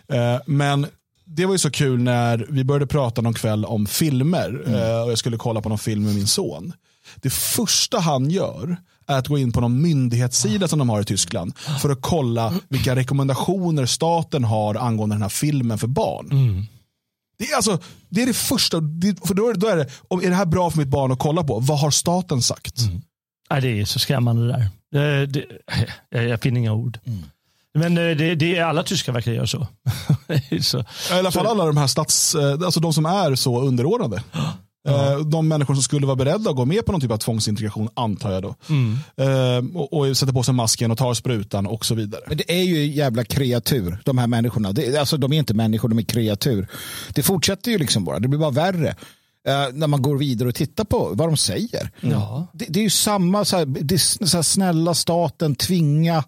Eh, 0.09 0.37
men 0.47 0.87
det 1.27 1.47
var 1.47 1.55
ju 1.55 1.59
så 1.59 1.71
kul 1.71 2.01
när 2.01 2.47
vi 2.51 2.65
började 2.65 2.87
prata 2.87 3.23
någon 3.23 3.35
kväll 3.35 3.65
om 3.65 3.87
filmer. 3.87 4.63
Mm. 4.67 5.03
och 5.05 5.11
jag 5.11 5.19
skulle 5.19 5.37
kolla 5.37 5.61
på 5.61 5.69
någon 5.69 5.79
film 5.79 6.05
med 6.05 6.15
min 6.15 6.27
son. 6.27 6.73
Det 7.17 7.31
första 7.31 7.99
han 7.99 8.31
gör 8.31 8.77
är 9.07 9.19
att 9.19 9.29
gå 9.29 9.39
in 9.39 9.53
på 9.53 9.61
någon 9.61 9.83
myndighetssida 9.83 10.69
som 10.69 10.79
de 10.79 10.89
har 10.89 11.01
i 11.01 11.05
Tyskland 11.05 11.59
för 11.59 11.91
att 11.91 11.99
kolla 12.01 12.55
vilka 12.69 12.97
rekommendationer 12.97 13.87
staten 13.87 14.45
har 14.45 14.75
angående 14.75 15.15
den 15.15 15.23
här 15.23 15.29
filmen 15.29 15.79
för 15.79 15.87
barn. 15.87 16.29
Mm. 16.31 16.67
Det, 17.39 17.45
är 17.45 17.57
alltså, 17.57 17.79
det 18.09 18.23
är 18.23 18.27
det 18.27 18.35
första, 18.35 18.81
det, 18.81 19.27
för 19.27 19.35
då 19.35 19.49
är, 19.49 19.55
då 19.55 19.67
är 19.67 19.77
det, 19.77 19.91
om 20.09 20.21
är 20.21 20.31
det 20.31 20.37
här 20.37 20.47
bra 20.47 20.71
för 20.71 20.79
mitt 20.79 20.89
barn 20.89 21.13
att 21.13 21.19
kolla 21.19 21.45
på? 21.45 21.61
Vad 21.61 21.79
har 21.79 21.91
staten 21.91 22.43
sagt? 22.43 22.81
Mm. 22.81 23.03
Ja, 23.49 23.61
det 23.61 23.81
är 23.81 23.85
så 23.85 23.99
skrämmande 23.99 24.47
det 24.47 24.53
där. 24.53 25.27
Det, 25.27 25.27
det, 26.11 26.23
jag 26.23 26.41
finner 26.41 26.61
inga 26.61 26.73
ord. 26.73 26.99
Mm. 27.05 27.23
Men 27.75 27.99
eh, 27.99 28.17
det, 28.17 28.35
det, 28.35 28.61
alla 28.61 28.83
tyskar 28.83 29.13
verkar 29.13 29.33
göra 29.33 29.47
så. 29.47 29.67
så. 30.63 30.79
I 30.79 31.19
alla 31.19 31.31
fall 31.31 31.47
alla 31.47 31.67
de 31.67 31.77
här 31.77 31.87
stats, 31.87 32.35
eh, 32.35 32.53
alltså 32.53 32.81
de 32.81 32.93
som 32.93 33.07
är 33.07 33.35
så 33.35 33.63
underordnade. 33.63 34.23
Ja. 34.89 35.19
De 35.19 35.49
människor 35.49 35.75
som 35.75 35.83
skulle 35.83 36.07
vara 36.07 36.17
beredda 36.17 36.51
att 36.51 36.57
gå 36.57 36.65
med 36.65 36.87
på 36.87 36.93
någon 36.93 37.01
typ 37.01 37.11
av 37.11 37.17
tvångsintegration 37.17 37.89
antar 37.95 38.33
jag 38.33 38.43
då. 38.43 38.55
Mm. 38.69 39.77
Och, 39.77 39.93
och 39.93 40.17
sätter 40.17 40.33
på 40.33 40.43
sig 40.43 40.55
masken 40.55 40.91
och 40.91 40.99
tar 40.99 41.15
sprutan 41.15 41.67
och 41.67 41.87
så 41.87 41.95
vidare. 41.95 42.21
Men 42.27 42.37
det 42.37 42.53
är 42.61 42.63
ju 42.63 42.87
jävla 42.87 43.25
kreatur, 43.25 43.99
de 44.05 44.19
här 44.19 44.27
människorna. 44.27 44.73
Det, 44.73 44.97
alltså, 44.97 45.17
de 45.17 45.33
är 45.33 45.39
inte 45.39 45.55
människor, 45.55 45.89
de 45.89 45.99
är 45.99 46.03
kreatur. 46.03 46.69
Det 47.15 47.23
fortsätter 47.23 47.71
ju 47.71 47.79
liksom 47.79 48.05
bara, 48.05 48.19
det 48.19 48.29
blir 48.29 48.39
bara 48.39 48.51
värre. 48.51 48.97
Uh, 49.49 49.75
när 49.75 49.87
man 49.87 50.03
går 50.03 50.17
vidare 50.17 50.49
och 50.49 50.55
tittar 50.55 50.85
på 50.85 51.11
vad 51.15 51.29
de 51.29 51.37
säger. 51.37 51.91
Ja. 52.01 52.47
Det, 52.53 52.67
det 52.69 52.81
är 52.81 52.85
ju 52.85 52.91
samma, 52.91 53.45
så 53.45 53.57
här, 53.57 53.65
det, 53.65 53.99
så 53.99 54.37
här, 54.37 54.43
snälla 54.43 54.95
staten 54.95 55.55
tvinga 55.55 56.25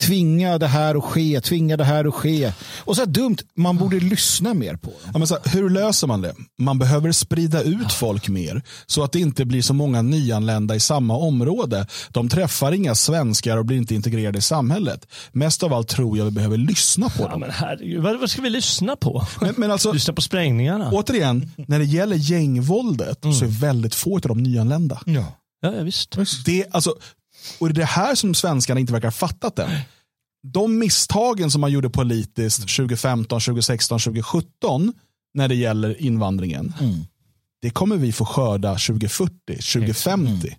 tvinga 0.00 0.58
det 0.58 0.66
här 0.66 0.94
att 0.94 1.04
ske, 1.04 1.40
tvinga 1.40 1.76
det 1.76 1.84
här 1.84 2.04
att 2.04 2.14
ske. 2.14 2.52
Och 2.78 2.96
så 2.96 3.02
här 3.02 3.06
dumt, 3.06 3.36
man 3.54 3.76
borde 3.76 4.00
lyssna 4.00 4.54
mer 4.54 4.76
på 4.76 4.90
dem. 4.90 5.10
Ja, 5.12 5.18
men 5.18 5.26
så 5.26 5.34
här, 5.34 5.52
hur 5.52 5.70
löser 5.70 6.06
man 6.06 6.20
det? 6.20 6.34
Man 6.58 6.78
behöver 6.78 7.12
sprida 7.12 7.62
ut 7.62 7.92
folk 7.92 8.28
mer 8.28 8.62
så 8.86 9.02
att 9.02 9.12
det 9.12 9.20
inte 9.20 9.44
blir 9.44 9.62
så 9.62 9.74
många 9.74 10.02
nyanlända 10.02 10.74
i 10.74 10.80
samma 10.80 11.16
område. 11.16 11.86
De 12.10 12.28
träffar 12.28 12.72
inga 12.72 12.94
svenskar 12.94 13.56
och 13.56 13.64
blir 13.64 13.76
inte 13.76 13.94
integrerade 13.94 14.38
i 14.38 14.42
samhället. 14.42 15.06
Mest 15.32 15.62
av 15.62 15.72
allt 15.72 15.88
tror 15.88 16.18
jag 16.18 16.24
vi 16.24 16.30
behöver 16.30 16.56
lyssna 16.56 17.08
på 17.08 17.28
dem. 17.28 17.40
men 17.40 17.50
herregud, 17.50 18.02
vad, 18.02 18.20
vad 18.20 18.30
ska 18.30 18.42
vi 18.42 18.50
lyssna 18.50 18.96
på? 18.96 19.26
Men, 19.40 19.54
men 19.56 19.70
alltså, 19.70 19.92
lyssna 20.00 20.14
på 20.14 20.22
sprängningarna? 20.22 20.90
Återigen, 20.92 21.50
när 21.68 21.78
det 21.78 21.84
gäller 21.84 22.16
gängvåldet 22.16 23.24
mm. 23.24 23.36
så 23.36 23.44
är 23.44 23.48
väldigt 23.48 23.94
få 23.94 24.14
av 24.14 24.20
dem 24.20 24.42
nyanlända. 24.42 25.00
Ja. 25.06 25.24
Ja, 25.62 25.74
ja, 25.76 25.82
visst. 25.82 26.16
Det, 26.44 26.66
alltså, 26.70 26.94
och 27.58 27.68
det 27.68 27.72
är 27.72 27.74
det 27.74 27.84
här 27.84 28.14
som 28.14 28.34
svenskarna 28.34 28.80
inte 28.80 28.92
verkar 28.92 29.08
ha 29.08 29.12
fattat 29.12 29.58
än. 29.58 29.70
De 30.42 30.78
misstagen 30.78 31.50
som 31.50 31.60
man 31.60 31.72
gjorde 31.72 31.90
politiskt 31.90 32.60
2015, 32.60 33.40
2016, 33.40 33.98
2017 33.98 34.92
när 35.34 35.48
det 35.48 35.54
gäller 35.54 36.02
invandringen. 36.02 36.74
Mm. 36.80 37.04
Det 37.62 37.70
kommer 37.70 37.96
vi 37.96 38.12
få 38.12 38.24
skörda 38.24 38.70
2040, 38.70 39.34
2050. 39.46 40.46
Mm. 40.46 40.58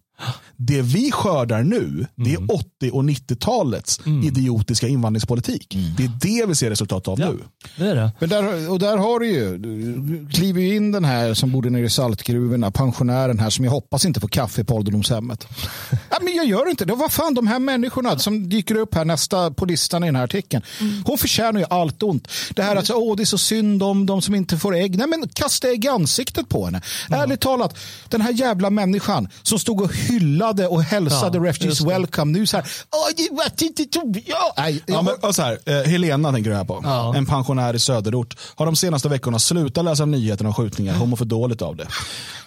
Det 0.63 0.81
vi 0.81 1.11
skördar 1.11 1.63
nu, 1.63 1.77
mm. 1.77 2.07
det 2.15 2.33
är 2.33 2.51
80 2.51 2.65
mm. 2.81 2.95
och 2.95 3.03
90-talets 3.03 3.99
mm. 4.05 4.23
idiotiska 4.27 4.87
invandringspolitik. 4.87 5.75
Mm. 5.75 5.95
Det 5.97 6.03
är 6.03 6.11
det 6.21 6.45
vi 6.45 6.55
ser 6.55 6.69
resultatet 6.69 7.07
av 7.07 7.19
ja, 7.19 7.31
nu. 7.31 7.39
Det 7.77 7.91
är 7.91 7.95
det. 7.95 8.11
Men 8.19 8.29
där, 8.29 8.69
och 8.71 8.79
där 8.79 8.97
har 8.97 9.19
du 9.19 9.27
ju, 9.27 9.57
du 9.57 10.27
kliver 10.33 10.61
ju 10.61 10.75
in 10.75 10.91
den 10.91 11.05
här 11.05 11.33
som 11.33 11.51
bodde 11.51 11.69
nere 11.69 11.85
i 11.85 11.89
saltgruvorna, 11.89 12.71
pensionären 12.71 13.39
här 13.39 13.49
som 13.49 13.65
jag 13.65 13.71
hoppas 13.71 14.05
inte 14.05 14.19
får 14.19 14.27
kaffe 14.27 14.63
på 14.63 14.75
ålderdomshemmet. 14.75 15.47
ja, 16.09 16.17
men 16.21 16.35
jag 16.35 16.45
gör 16.45 16.69
inte 16.69 16.85
det. 16.85 16.95
Vad 16.95 17.11
fan, 17.11 17.33
de 17.33 17.47
här 17.47 17.59
människorna 17.59 18.19
som 18.19 18.49
dyker 18.49 18.75
upp 18.75 18.95
här 18.95 19.05
nästa 19.05 19.51
på 19.51 19.65
listan 19.65 20.03
i 20.03 20.07
den 20.07 20.15
här 20.15 20.23
artikeln. 20.23 20.63
Mm. 20.79 21.03
Hon 21.05 21.17
förtjänar 21.17 21.59
ju 21.59 21.65
allt 21.69 22.03
ont. 22.03 22.27
Det 22.55 22.63
här 22.63 22.71
att 22.71 22.77
alltså, 22.77 22.93
åh, 22.93 23.15
det 23.15 23.23
är 23.23 23.25
så 23.25 23.37
synd 23.37 23.83
om 23.83 24.05
de 24.05 24.21
som 24.21 24.35
inte 24.35 24.57
får 24.57 24.75
ägg. 24.75 24.97
Nej, 24.97 25.07
men 25.07 25.29
kasta 25.29 25.67
ägg 25.67 25.85
i 25.85 25.87
ansiktet 25.87 26.49
på 26.49 26.65
henne. 26.65 26.81
Mm. 27.07 27.21
Ärligt 27.21 27.41
talat, 27.41 27.77
den 28.09 28.21
här 28.21 28.31
jävla 28.31 28.69
människan 28.69 29.29
som 29.43 29.59
stod 29.59 29.81
och 29.81 29.91
hyllade 30.11 30.67
och 30.67 30.83
hälsade 30.83 31.37
ja, 31.37 31.43
Refugees 31.43 31.81
Welcome. 31.81 32.39
Nu 32.39 32.47
så 32.47 32.57
här, 32.57 32.65
ja, 34.85 35.01
men, 35.01 35.33
så 35.33 35.41
här 35.41 35.59
eh, 35.65 35.75
Helena 35.75 36.31
tänker 36.31 36.49
du 36.49 36.55
här 36.55 36.65
på. 36.65 36.81
Ja. 36.83 37.15
En 37.15 37.25
pensionär 37.25 37.73
i 37.73 37.79
söderort. 37.79 38.37
Har 38.55 38.65
de 38.65 38.75
senaste 38.75 39.09
veckorna 39.09 39.39
slutat 39.39 39.85
läsa 39.85 40.05
nyheterna 40.05 40.49
om 40.49 40.55
skjutningar. 40.55 40.95
Hon 40.95 41.09
mår 41.09 41.17
för 41.17 41.25
dåligt 41.25 41.61
av 41.61 41.75
det. 41.75 41.87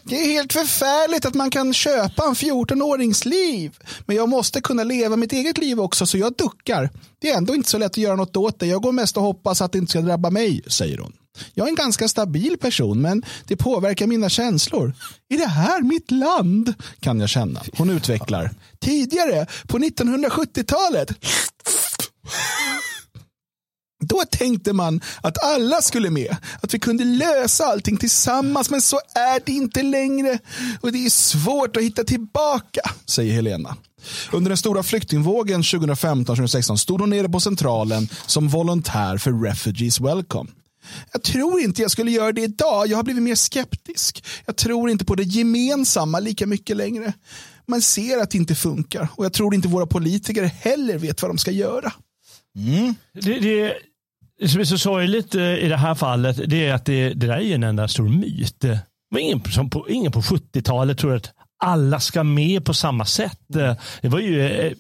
Det 0.02 0.14
är 0.14 0.32
helt 0.32 0.52
förfärligt 0.52 1.26
att 1.26 1.34
man 1.34 1.50
kan 1.50 1.74
köpa 1.74 2.24
en 2.24 2.34
14-årings 2.34 3.28
liv. 3.28 3.72
Men 4.06 4.16
jag 4.16 4.28
måste 4.28 4.60
kunna 4.60 4.84
leva 4.84 5.16
mitt 5.16 5.32
eget 5.32 5.58
liv 5.58 5.80
också 5.80 6.06
så 6.06 6.18
jag 6.18 6.34
duckar. 6.36 6.90
Det 7.20 7.30
är 7.30 7.36
ändå 7.36 7.54
inte 7.54 7.70
så 7.70 7.78
lätt 7.78 7.90
att 7.90 7.96
göra 7.96 8.16
något 8.16 8.36
åt 8.36 8.60
det. 8.60 8.66
Jag 8.66 8.82
går 8.82 8.92
mest 8.92 9.16
och 9.16 9.22
hoppas 9.22 9.60
att 9.60 9.72
det 9.72 9.78
inte 9.78 9.90
ska 9.90 10.00
drabba 10.00 10.30
mig, 10.30 10.62
säger 10.66 10.98
hon. 10.98 11.12
Jag 11.54 11.66
är 11.66 11.68
en 11.68 11.74
ganska 11.74 12.08
stabil 12.08 12.58
person, 12.58 13.00
men 13.00 13.22
det 13.46 13.56
påverkar 13.56 14.06
mina 14.06 14.28
känslor. 14.28 14.92
Är 15.28 15.38
det 15.38 15.46
här 15.46 15.82
mitt 15.82 16.10
land? 16.10 16.74
Kan 17.00 17.20
jag 17.20 17.28
känna. 17.28 17.62
Hon 17.76 17.90
utvecklar. 17.90 18.50
Tidigare, 18.80 19.46
på 19.66 19.78
1970-talet. 19.78 21.10
Då 24.04 24.22
tänkte 24.30 24.72
man 24.72 25.00
att 25.22 25.44
alla 25.44 25.82
skulle 25.82 26.10
med, 26.10 26.36
att 26.60 26.74
vi 26.74 26.78
kunde 26.78 27.04
lösa 27.04 27.64
allting 27.64 27.96
tillsammans, 27.96 28.70
men 28.70 28.80
så 28.80 29.00
är 29.14 29.40
det 29.46 29.52
inte 29.52 29.82
längre. 29.82 30.38
Och 30.80 30.92
det 30.92 31.06
är 31.06 31.10
svårt 31.10 31.76
att 31.76 31.82
hitta 31.82 32.04
tillbaka, 32.04 32.80
säger 33.06 33.32
Helena. 33.34 33.76
Under 34.32 34.48
den 34.48 34.56
stora 34.56 34.82
flyktingvågen 34.82 35.62
2015-2016 35.62 36.76
stod 36.76 37.00
hon 37.00 37.10
nere 37.10 37.28
på 37.28 37.40
centralen 37.40 38.08
som 38.26 38.48
volontär 38.48 39.18
för 39.18 39.44
Refugees 39.44 40.00
Welcome. 40.00 40.50
Jag 41.12 41.22
tror 41.22 41.60
inte 41.60 41.82
jag 41.82 41.90
skulle 41.90 42.10
göra 42.10 42.32
det 42.32 42.40
idag. 42.40 42.86
Jag 42.86 42.96
har 42.96 43.04
blivit 43.04 43.22
mer 43.22 43.34
skeptisk. 43.34 44.24
Jag 44.46 44.56
tror 44.56 44.90
inte 44.90 45.04
på 45.04 45.14
det 45.14 45.22
gemensamma 45.22 46.20
lika 46.20 46.46
mycket 46.46 46.76
längre. 46.76 47.12
Man 47.66 47.82
ser 47.82 48.22
att 48.22 48.30
det 48.30 48.38
inte 48.38 48.54
funkar 48.54 49.08
och 49.16 49.24
jag 49.24 49.32
tror 49.32 49.54
inte 49.54 49.68
våra 49.68 49.86
politiker 49.86 50.42
heller 50.44 50.98
vet 50.98 51.22
vad 51.22 51.30
de 51.30 51.38
ska 51.38 51.50
göra. 51.50 51.92
Mm. 52.56 52.94
Det, 53.12 53.38
det, 53.38 53.74
det 54.40 54.48
som 54.48 54.60
är 54.60 54.64
så 54.64 54.78
sorgligt 54.78 55.34
eh, 55.34 55.54
i 55.54 55.68
det 55.68 55.76
här 55.76 55.94
fallet 55.94 56.50
det 56.50 56.66
är 56.66 56.74
att 56.74 56.84
det, 56.84 57.08
det 57.08 57.26
där 57.26 57.36
är 57.36 57.54
en 57.54 57.62
enda 57.62 57.88
stor 57.88 58.08
myt. 58.08 58.60
Det 58.60 58.78
var 59.10 59.18
ingen, 59.20 59.44
som 59.44 59.70
på, 59.70 59.88
ingen 59.88 60.12
på 60.12 60.20
70-talet 60.20 60.98
tror 60.98 61.14
att 61.14 61.32
alla 61.64 62.00
ska 62.00 62.24
med 62.24 62.64
på 62.64 62.74
samma 62.74 63.04
sätt. 63.04 63.56
Eh, 63.56 63.74
det 64.02 64.08
var 64.08 64.18
ju 64.18 64.48
eh, 64.48 64.72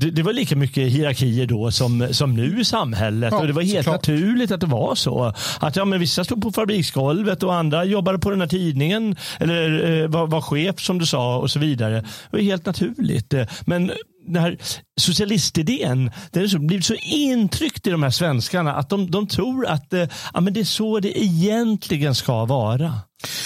det, 0.00 0.10
det, 0.10 0.22
var 0.22 0.32
lika 0.32 0.56
mycket 0.56 0.92
hierarkier 0.92 1.46
då 1.46 1.70
som, 1.70 2.08
som 2.10 2.34
nu 2.34 2.60
i 2.60 2.64
samhället. 2.64 3.32
Ja, 3.32 3.40
och 3.40 3.46
Det 3.46 3.52
var 3.52 3.62
helt 3.62 3.86
naturligt 3.86 4.50
att 4.50 4.60
det 4.60 4.66
var 4.66 4.94
så. 4.94 5.34
Att 5.60 5.76
ja, 5.76 5.84
men 5.84 6.00
Vissa 6.00 6.24
stod 6.24 6.42
på 6.42 6.52
fabriksgolvet 6.52 7.42
och 7.42 7.54
andra 7.54 7.84
jobbade 7.84 8.18
på 8.18 8.30
den 8.30 8.40
här 8.40 8.48
tidningen 8.48 9.16
eller 9.38 10.00
eh, 10.02 10.08
var, 10.08 10.26
var 10.26 10.40
chef 10.40 10.80
som 10.80 10.98
du 10.98 11.06
sa 11.06 11.38
och 11.38 11.50
så 11.50 11.58
vidare. 11.58 12.00
Det 12.00 12.36
var 12.36 12.40
helt 12.40 12.66
naturligt. 12.66 13.34
Men 13.64 13.92
den 14.26 14.42
här 14.42 14.58
socialistidén 15.00 16.10
den 16.30 16.42
har 16.42 16.58
blivit 16.58 16.84
så 16.84 16.94
intryckt 17.04 17.86
i 17.86 17.90
de 17.90 18.02
här 18.02 18.10
svenskarna 18.10 18.74
att 18.74 18.88
de, 18.88 19.10
de 19.10 19.26
tror 19.26 19.66
att 19.66 19.92
eh, 19.92 20.08
ja, 20.34 20.40
men 20.40 20.52
det 20.52 20.60
är 20.60 20.64
så 20.64 21.00
det 21.00 21.18
egentligen 21.22 22.14
ska 22.14 22.44
vara. 22.44 22.94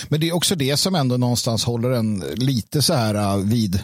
Men 0.09 0.21
det 0.21 0.29
är 0.29 0.35
också 0.35 0.55
det 0.55 0.77
som 0.77 0.95
ändå 0.95 1.17
någonstans 1.17 1.65
håller 1.65 1.91
en 1.91 2.25
lite 2.35 2.83
så 2.83 2.95
här 2.95 3.15
uh, 3.15 3.45
vid 3.45 3.81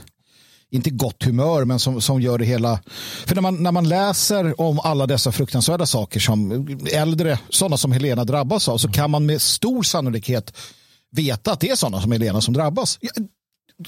inte 0.71 0.91
gott 0.91 1.25
humör, 1.25 1.65
men 1.65 1.79
som, 1.79 2.01
som 2.01 2.21
gör 2.21 2.39
det 2.39 2.45
hela... 2.45 2.81
För 3.27 3.35
när 3.35 3.43
man, 3.43 3.63
när 3.63 3.73
man 3.73 3.89
läser 3.89 4.61
om 4.61 4.81
alla 4.81 5.07
dessa 5.07 5.33
fruktansvärda 5.33 5.87
saker 5.87 6.21
som 6.21 6.69
äldre, 6.93 7.39
sådana 7.49 7.77
som 7.77 7.93
Helena 7.93 8.25
drabbas 8.25 8.69
av, 8.69 8.79
så 8.79 8.89
kan 8.89 9.11
man 9.11 9.27
med 9.27 9.43
stor 9.43 9.83
sannolikhet 9.83 10.57
veta 11.13 11.53
att 11.53 11.61
det 11.61 11.71
är 11.71 11.77
sådana 11.77 12.01
som 12.01 12.13
Helena 12.13 12.41
som 12.41 12.55
drabbas. 12.55 12.99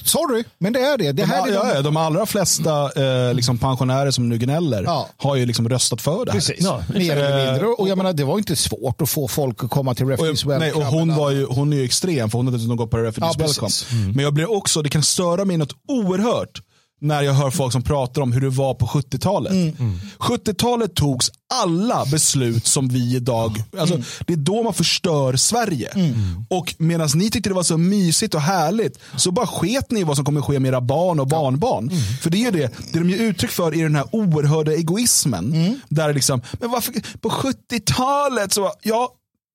Sorry, 0.01 0.43
men 0.57 0.73
det 0.73 0.79
är 0.79 0.97
det. 0.97 1.11
det 1.11 1.25
här 1.25 1.45
de, 1.45 1.51
är 1.51 1.63
de... 1.63 1.69
Ja, 1.75 1.81
de 1.81 1.97
allra 1.97 2.25
flesta 2.25 2.91
eh, 3.27 3.33
liksom 3.33 3.57
pensionärer 3.57 4.11
som 4.11 4.29
nu 4.29 4.37
gnäller 4.37 4.83
ja. 4.83 5.09
har 5.17 5.35
ju 5.35 5.45
liksom 5.45 5.69
röstat 5.69 6.01
för 6.01 6.25
det 6.25 6.31
här. 6.31 6.39
Precis. 6.39 6.59
Ja, 6.59 6.83
mer 6.93 7.17
eller 7.17 7.51
mindre. 7.51 7.67
Och 7.67 7.89
jag 7.89 7.97
menar, 7.97 8.13
det 8.13 8.23
var 8.23 8.37
inte 8.37 8.55
svårt 8.55 9.01
att 9.01 9.09
få 9.09 9.27
folk 9.27 9.63
att 9.63 9.69
komma 9.69 9.95
till 9.95 10.05
Refugees 10.05 10.45
Welcome. 10.45 10.59
Nej, 10.59 10.73
och 10.73 10.83
hon, 10.83 11.15
var 11.15 11.31
ju, 11.31 11.45
hon 11.45 11.73
är 11.73 11.77
ju 11.77 11.83
extrem, 11.83 12.29
för 12.29 12.37
hon 12.37 12.47
har 12.47 12.53
dessutom 12.53 12.77
gått 12.77 12.91
på 12.91 12.97
Refugees 12.97 13.35
ja, 13.37 13.45
Welcome. 13.45 13.71
Mm. 13.91 14.11
Men 14.11 14.23
jag 14.23 14.33
blir 14.33 14.51
också, 14.51 14.81
det 14.81 14.89
kan 14.89 15.03
störa 15.03 15.45
mig 15.45 15.57
något 15.57 15.75
oerhört 15.87 16.61
när 17.03 17.21
jag 17.21 17.33
hör 17.33 17.51
folk 17.51 17.71
som 17.71 17.81
pratar 17.81 18.21
om 18.21 18.31
hur 18.31 18.41
det 18.41 18.49
var 18.49 18.73
på 18.73 18.85
70-talet. 18.85 19.51
Mm. 19.51 19.75
Mm. 19.79 19.99
70-talet 20.19 20.95
togs 20.95 21.31
alla 21.53 22.05
beslut 22.05 22.67
som 22.67 22.87
vi 22.87 23.15
idag, 23.15 23.63
alltså, 23.77 23.95
mm. 23.95 24.05
det 24.27 24.33
är 24.33 24.37
då 24.37 24.63
man 24.63 24.73
förstör 24.73 25.35
Sverige. 25.35 25.89
Mm. 25.89 26.45
Och 26.49 26.75
medan 26.77 27.09
ni 27.15 27.29
tyckte 27.31 27.49
det 27.49 27.53
var 27.53 27.63
så 27.63 27.77
mysigt 27.77 28.35
och 28.35 28.41
härligt 28.41 28.99
så 29.17 29.31
bara 29.31 29.47
sket 29.47 29.91
ni 29.91 29.99
i 29.99 30.03
vad 30.03 30.15
som 30.15 30.25
kommer 30.25 30.41
ske 30.41 30.59
med 30.59 30.69
era 30.69 30.81
barn 30.81 31.19
och 31.19 31.27
barnbarn. 31.27 31.89
Mm. 31.89 31.99
För 32.21 32.29
det 32.29 32.45
är 32.45 32.51
det, 32.51 32.73
det 32.93 32.99
de 32.99 33.09
ger 33.09 33.17
uttryck 33.17 33.51
för 33.51 33.75
är 33.75 33.83
den 33.83 33.95
här 33.95 34.05
oerhörda 34.11 34.73
egoismen. 34.73 35.53
Mm. 35.53 35.79
Där 35.89 36.13
liksom, 36.13 36.41
men 36.59 36.71
varför, 36.71 36.93
på 37.19 37.29
70-talet 37.29 38.53
så, 38.53 38.71
ja 38.83 39.09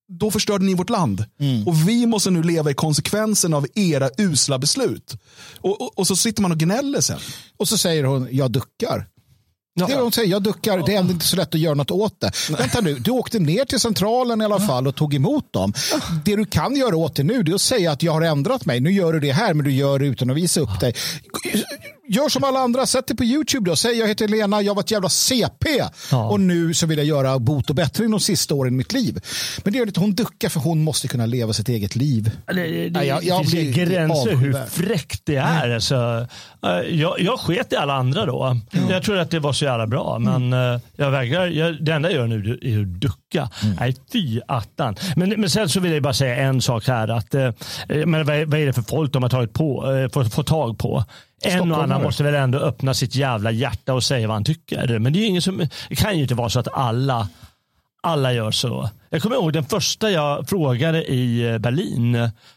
då 0.08 0.30
förstörde 0.30 0.64
ni 0.64 0.74
vårt 0.74 0.90
land. 0.90 1.24
Mm. 1.40 1.68
Och 1.68 1.88
vi 1.88 2.06
måste 2.06 2.30
nu 2.30 2.42
leva 2.42 2.70
i 2.70 2.74
konsekvensen 2.74 3.54
av 3.54 3.66
era 3.74 4.10
usla 4.18 4.58
beslut. 4.58 5.16
Och, 5.60 5.80
och, 5.80 5.98
och, 5.98 6.06
så 6.06 6.16
sitter 6.16 6.42
man 6.42 6.52
och 6.52 6.58
gnäller 6.58 7.00
sen. 7.00 7.18
Och 7.56 7.68
så 7.68 7.78
säger 7.78 8.04
hon, 8.04 8.28
jag 8.30 8.50
duckar. 8.50 9.06
Ja. 9.74 9.86
Det 9.86 9.92
är 9.92 10.00
hon 10.00 10.12
säger, 10.12 10.28
jag 10.28 10.42
duckar, 10.42 10.82
det 10.86 10.94
är 10.94 10.98
ändå 10.98 11.12
inte 11.12 11.26
så 11.26 11.36
lätt 11.36 11.54
att 11.54 11.60
göra 11.60 11.74
något 11.74 11.90
åt 11.90 12.20
det. 12.20 12.30
Nej. 12.50 12.58
Vänta 12.60 12.80
nu, 12.80 12.94
du 12.94 13.10
åkte 13.10 13.38
ner 13.38 13.64
till 13.64 13.80
centralen 13.80 14.42
i 14.42 14.44
alla 14.44 14.60
fall 14.60 14.86
och 14.86 14.96
tog 14.96 15.14
emot 15.14 15.52
dem. 15.52 15.72
Det 16.24 16.36
du 16.36 16.44
kan 16.44 16.76
göra 16.76 16.96
åt 16.96 17.16
det 17.16 17.22
nu 17.22 17.34
är 17.40 17.54
att 17.54 17.60
säga 17.60 17.92
att 17.92 18.02
jag 18.02 18.12
har 18.12 18.22
ändrat 18.22 18.66
mig. 18.66 18.80
Nu 18.80 18.92
gör 18.92 19.12
du 19.12 19.20
det 19.20 19.32
här, 19.32 19.54
men 19.54 19.64
du 19.64 19.72
gör 19.72 19.98
det 19.98 20.06
utan 20.06 20.30
att 20.30 20.36
visa 20.36 20.60
upp 20.60 20.80
dig. 20.80 20.94
Gör 22.08 22.28
som 22.28 22.44
alla 22.44 22.58
andra, 22.60 22.86
sätt 22.86 23.04
det 23.06 23.14
på 23.14 23.24
YouTube 23.24 23.70
då. 23.70 23.76
Säg 23.76 23.98
jag 23.98 24.08
heter 24.08 24.28
Lena, 24.28 24.62
jag 24.62 24.74
var 24.74 24.82
ett 24.82 24.90
jävla 24.90 25.08
CP 25.08 25.66
Ja. 26.10 26.28
och 26.30 26.40
nu 26.40 26.74
så 26.74 26.86
vill 26.86 26.98
jag 26.98 27.06
göra 27.06 27.38
bot 27.38 27.68
och 27.70 27.76
bättring 27.76 28.10
de 28.10 28.20
sista 28.20 28.54
åren 28.54 28.74
i 28.74 28.76
mitt 28.76 28.92
liv. 28.92 29.20
Men 29.64 29.72
det 29.72 29.78
gör 29.78 29.86
lite, 29.86 30.00
hon 30.00 30.14
duckar 30.14 30.48
för 30.48 30.60
hon 30.60 30.82
måste 30.84 31.08
kunna 31.08 31.26
leva 31.26 31.52
sitt 31.52 31.68
eget 31.68 31.96
liv. 31.96 32.30
Det, 32.46 32.52
det, 32.54 32.90
Nej, 32.90 33.06
jag- 33.08 33.24
jag 33.24 33.38
finns 33.40 33.54
ju 33.54 33.72
blir 33.72 33.86
gränser 33.86 34.34
hur 34.36 34.52
fräckt 34.70 35.20
det 35.24 35.36
är. 35.36 35.74
Alltså, 35.74 36.26
eh, 36.62 36.70
jag, 36.98 37.20
jag 37.20 37.40
sket 37.40 37.72
i 37.72 37.76
alla 37.76 37.94
andra 37.94 38.26
då. 38.26 38.56
Jag 38.90 39.02
tror 39.02 39.18
att 39.18 39.30
det 39.30 39.38
var 39.40 39.52
så 39.52 39.64
jävla 39.64 39.86
bra. 39.86 40.18
Men 40.18 40.52
eh, 40.52 40.80
jag 40.96 41.10
vägrar. 41.10 41.46
Jag, 41.46 41.84
det 41.84 41.92
enda 41.92 42.10
jag 42.10 42.18
gör 42.18 42.26
nu 42.26 42.58
är 42.62 42.80
att 42.80 42.86
ducka. 43.00 43.50
Nej, 43.80 43.96
fy 44.12 44.40
attan. 44.48 44.96
Men, 45.16 45.28
men 45.28 45.50
sen 45.50 45.68
så 45.68 45.80
vill 45.80 45.92
jag 45.92 46.02
bara 46.02 46.12
säga 46.14 46.36
en 46.36 46.60
sak 46.62 46.86
här. 46.86 47.08
Att, 47.08 47.34
eh, 47.34 47.50
men 48.06 48.24
vad, 48.26 48.36
är- 48.36 48.44
vad 48.46 48.60
är 48.60 48.66
det 48.66 48.72
för 48.72 48.82
folk 48.82 49.12
de 49.12 49.22
har 49.22 49.30
tagit 49.30 49.52
på, 49.52 49.84
fått, 50.12 50.34
fått 50.34 50.46
tag 50.46 50.78
på? 50.78 51.04
En 51.42 51.72
och 51.72 51.82
annan 51.82 52.02
måste 52.02 52.22
väl 52.22 52.34
ändå 52.34 52.58
öppna 52.58 52.94
sitt 52.94 53.14
jävla 53.14 53.50
hjärta 53.50 53.94
och 53.94 54.04
säga 54.04 54.26
vad 54.26 54.36
han 54.36 54.44
tycker. 54.44 54.98
Men 54.98 55.12
det, 55.12 55.18
är 55.18 55.26
ingen 55.26 55.42
som, 55.42 55.68
det 55.88 55.96
kan 55.96 56.16
ju 56.16 56.22
inte 56.22 56.34
vara 56.34 56.48
så 56.48 56.60
att 56.60 56.68
alla 56.72 57.28
alla 58.00 58.32
gör 58.32 58.50
så. 58.50 58.90
Jag 59.10 59.22
kommer 59.22 59.36
ihåg 59.36 59.52
den 59.52 59.64
första 59.64 60.10
jag 60.10 60.48
frågade 60.48 61.04
i 61.04 61.50
eh, 61.52 61.58
Berlin. 61.58 62.12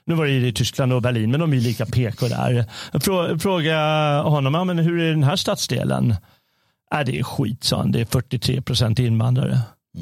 Nu 0.06 0.16
var 0.16 0.26
det 0.26 0.32
i 0.32 0.54
Tyskland 0.54 0.94
och 0.94 1.02
Berlin, 1.02 1.32
men 1.32 1.40
de 1.40 1.52
är 1.52 1.58
ju 1.58 1.62
lika 1.62 1.86
PK 1.86 2.28
där. 2.28 2.66
Jag 2.92 3.02
frå- 3.02 3.40
frågade 3.40 4.22
honom, 4.30 4.54
ja, 4.54 4.64
men 4.64 4.80
hur 4.80 5.00
är 5.00 5.10
den 5.12 5.24
här 5.24 5.36
stadsdelen? 5.36 6.16
Äh, 6.94 7.00
det 7.06 7.20
är 7.20 7.24
skit, 7.24 7.64
sa 7.64 7.78
han. 7.78 7.92
Det 7.92 8.02
är 8.02 8.06
43 8.06 8.62
procent 8.62 9.00
invandrare. 9.00 9.60
Och 9.94 10.00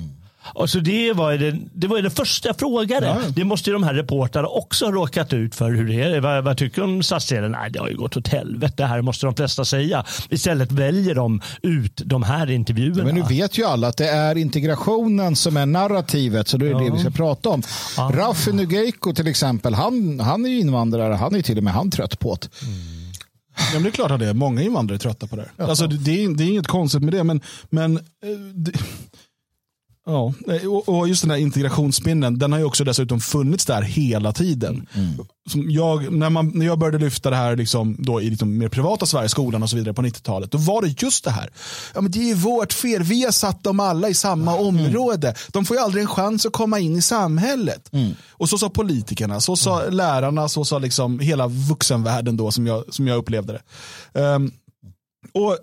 så 0.69 0.79
det, 0.79 1.13
var 1.13 1.31
ju 1.31 1.37
det, 1.37 1.59
det 1.73 1.87
var 1.87 2.01
det 2.01 2.09
första 2.09 2.49
jag 2.49 2.59
frågade. 2.59 3.05
Ja. 3.05 3.17
Det 3.35 3.43
måste 3.43 3.69
ju 3.69 3.73
de 3.73 3.83
här 3.83 3.93
reportrarna 3.93 4.47
också 4.47 4.85
ha 4.85 4.91
råkat 4.91 5.33
ut 5.33 5.55
för. 5.55 5.71
Hur 5.71 5.87
det 5.87 6.01
är. 6.01 6.19
Vad, 6.19 6.43
vad 6.43 6.57
tycker 6.57 6.81
du 6.81 6.87
om 6.87 7.03
stadsdelen? 7.03 7.51
Nej, 7.51 7.71
det 7.71 7.79
har 7.79 7.89
ju 7.89 7.97
gått 7.97 8.17
åt 8.17 8.27
helvete. 8.27 8.73
Det 8.77 8.85
här 8.85 9.01
måste 9.01 9.25
de 9.25 9.35
flesta 9.35 9.65
säga. 9.65 10.05
Istället 10.29 10.71
väljer 10.71 11.15
de 11.15 11.41
ut 11.61 12.01
de 12.05 12.23
här 12.23 12.51
intervjuerna. 12.51 13.03
Men 13.03 13.15
nu 13.15 13.23
vet 13.29 13.57
ju 13.57 13.65
alla 13.65 13.87
att 13.87 13.97
det 13.97 14.09
är 14.09 14.37
integrationen 14.37 15.35
som 15.35 15.57
är 15.57 15.65
narrativet, 15.65 16.47
så 16.47 16.57
då 16.57 16.65
är 16.65 16.73
det 16.73 16.85
det 16.85 16.91
vi 16.91 16.99
ska 16.99 17.09
prata 17.09 17.49
om. 17.49 17.63
Ah. 17.97 18.11
Raffi 18.11 18.51
Nugeiko 18.53 19.13
till 19.13 19.27
exempel, 19.27 19.73
han, 19.73 20.19
han 20.19 20.45
är 20.45 20.49
ju 20.49 20.59
invandrare, 20.59 21.13
han 21.13 21.35
är 21.35 21.41
till 21.41 21.57
och 21.57 21.63
med 21.63 21.73
han 21.73 21.91
trött 21.91 22.19
på 22.19 22.37
det. 22.41 22.47
Ja, 23.59 23.73
men 23.73 23.83
det 23.83 23.89
är 23.89 23.91
klart 23.91 24.11
att 24.11 24.19
det 24.19 24.27
är. 24.27 24.33
Många 24.33 24.61
invandrare 24.61 24.95
är 24.95 24.99
trötta 24.99 25.27
på 25.27 25.35
det. 25.35 25.49
Alltså, 25.57 25.87
det, 25.87 25.97
det, 25.97 26.23
är, 26.23 26.29
det 26.29 26.43
är 26.43 26.47
inget 26.47 26.67
konstigt 26.67 27.01
med 27.01 27.13
det. 27.13 27.23
Men, 27.23 27.41
men 27.69 27.97
eh, 27.97 28.01
det, 28.53 28.71
ja, 30.05 30.33
eh, 30.47 30.67
och, 30.67 31.07
just 31.07 31.21
den 31.21 31.31
här 31.31 31.37
integrationsspinnen, 31.37 32.39
den 32.39 32.51
har 32.51 32.59
ju 32.59 32.65
också 32.65 32.83
dessutom 32.83 33.19
funnits 33.19 33.65
där 33.65 33.81
hela 33.81 34.33
tiden. 34.33 34.87
Som 35.49 35.71
jag, 35.71 36.13
när, 36.13 36.29
man, 36.29 36.51
när 36.55 36.65
jag 36.65 36.79
började 36.79 36.97
lyfta 36.97 37.29
det 37.29 37.35
här 37.35 37.55
liksom, 37.55 37.95
då 37.99 38.21
i 38.21 38.29
liksom 38.29 38.57
mer 38.57 38.69
privata 38.69 39.05
Sverige, 39.05 39.29
skolan 39.29 39.63
och 39.63 39.69
så 39.69 39.75
vidare 39.75 39.93
på 39.93 40.01
90-talet, 40.01 40.51
då 40.51 40.57
var 40.57 40.81
det 40.81 41.01
just 41.01 41.23
det 41.23 41.31
här. 41.31 41.49
Ja, 41.93 42.01
men 42.01 42.11
det 42.11 42.19
är 42.19 42.27
ju 42.27 42.33
vårt 42.33 42.73
fel, 42.73 43.03
vi 43.03 43.23
har 43.23 43.31
satt 43.31 43.63
dem 43.63 43.79
alla 43.79 44.09
i 44.09 44.13
samma 44.13 44.55
område. 44.55 45.35
De 45.47 45.65
får 45.65 45.77
ju 45.77 45.83
aldrig 45.83 46.01
en 46.01 46.09
chans 46.09 46.45
att 46.45 46.53
komma 46.53 46.79
in 46.79 46.95
i 46.95 47.01
samhället. 47.01 47.91
Och 48.29 48.49
så 48.49 48.57
sa 48.57 48.69
politikerna, 48.69 49.39
så 49.39 49.55
sa 49.55 49.89
lärarna, 49.89 50.49
så 50.49 50.65
sa 50.65 50.79
liksom 50.79 51.19
hela 51.19 51.47
vuxenvärlden 51.47 52.37
då 52.37 52.51
som 52.51 52.67
jag, 52.67 52.93
som 52.93 53.07
jag 53.07 53.17
upplevde 53.17 53.53
det. 53.53 53.61
Ehm, 54.21 54.51
och 55.33 55.57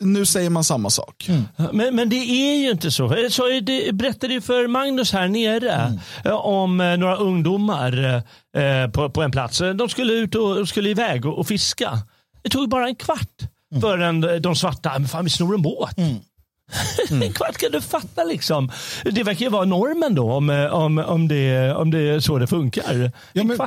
nu 0.00 0.26
säger 0.26 0.50
man 0.50 0.64
samma 0.64 0.90
sak. 0.90 1.28
Men, 1.72 1.94
men 1.96 2.08
det 2.08 2.16
är 2.16 2.56
ju 2.62 2.70
inte 2.70 2.90
så. 2.90 3.14
Jag 3.22 3.32
sa 3.32 3.50
ju- 3.50 3.60
det 3.60 3.94
berättade 3.94 4.32
ju 4.34 4.40
för 4.40 4.66
Magnus 4.66 5.12
här 5.12 5.28
nere 5.28 5.98
eh, 6.24 6.32
om 6.32 6.80
eh, 6.80 6.96
några 6.96 7.16
ungdomar 7.16 8.14
eh, 8.56 8.90
på, 8.90 9.10
på 9.10 9.22
en 9.22 9.30
plats. 9.30 9.58
De 9.74 9.88
skulle 9.88 10.12
ut 10.12 10.34
och 10.34 10.68
skulle 10.68 10.90
iväg 10.90 11.26
och, 11.26 11.38
och 11.38 11.46
fiska. 11.46 11.98
Det 12.42 12.48
tog 12.50 12.68
bara 12.68 12.88
en 12.88 12.94
kvart 12.94 13.40
förrän 13.80 14.42
de 14.42 14.56
svarta, 14.56 14.92
men 14.98 15.08
fan 15.08 15.24
vi 15.24 15.30
snor 15.30 15.54
en 15.54 15.62
båt. 15.62 15.98
en 17.10 17.32
kvart 17.32 17.56
kan 17.58 17.70
du 17.72 17.80
fatta 17.80 18.24
liksom. 18.24 18.70
Det 19.04 19.22
verkar 19.22 19.44
ju 19.46 19.50
vara 19.50 19.64
normen 19.64 20.14
då 20.14 20.32
om, 20.32 20.50
eh, 20.50 20.66
om, 20.66 20.98
om, 20.98 21.28
det, 21.28 21.74
om 21.74 21.90
det 21.90 21.98
är 21.98 22.20
så 22.20 22.38
det 22.38 22.46
funkar. 22.46 23.12
Ja, 23.32 23.40
en 23.40 23.46
men-. 23.46 23.58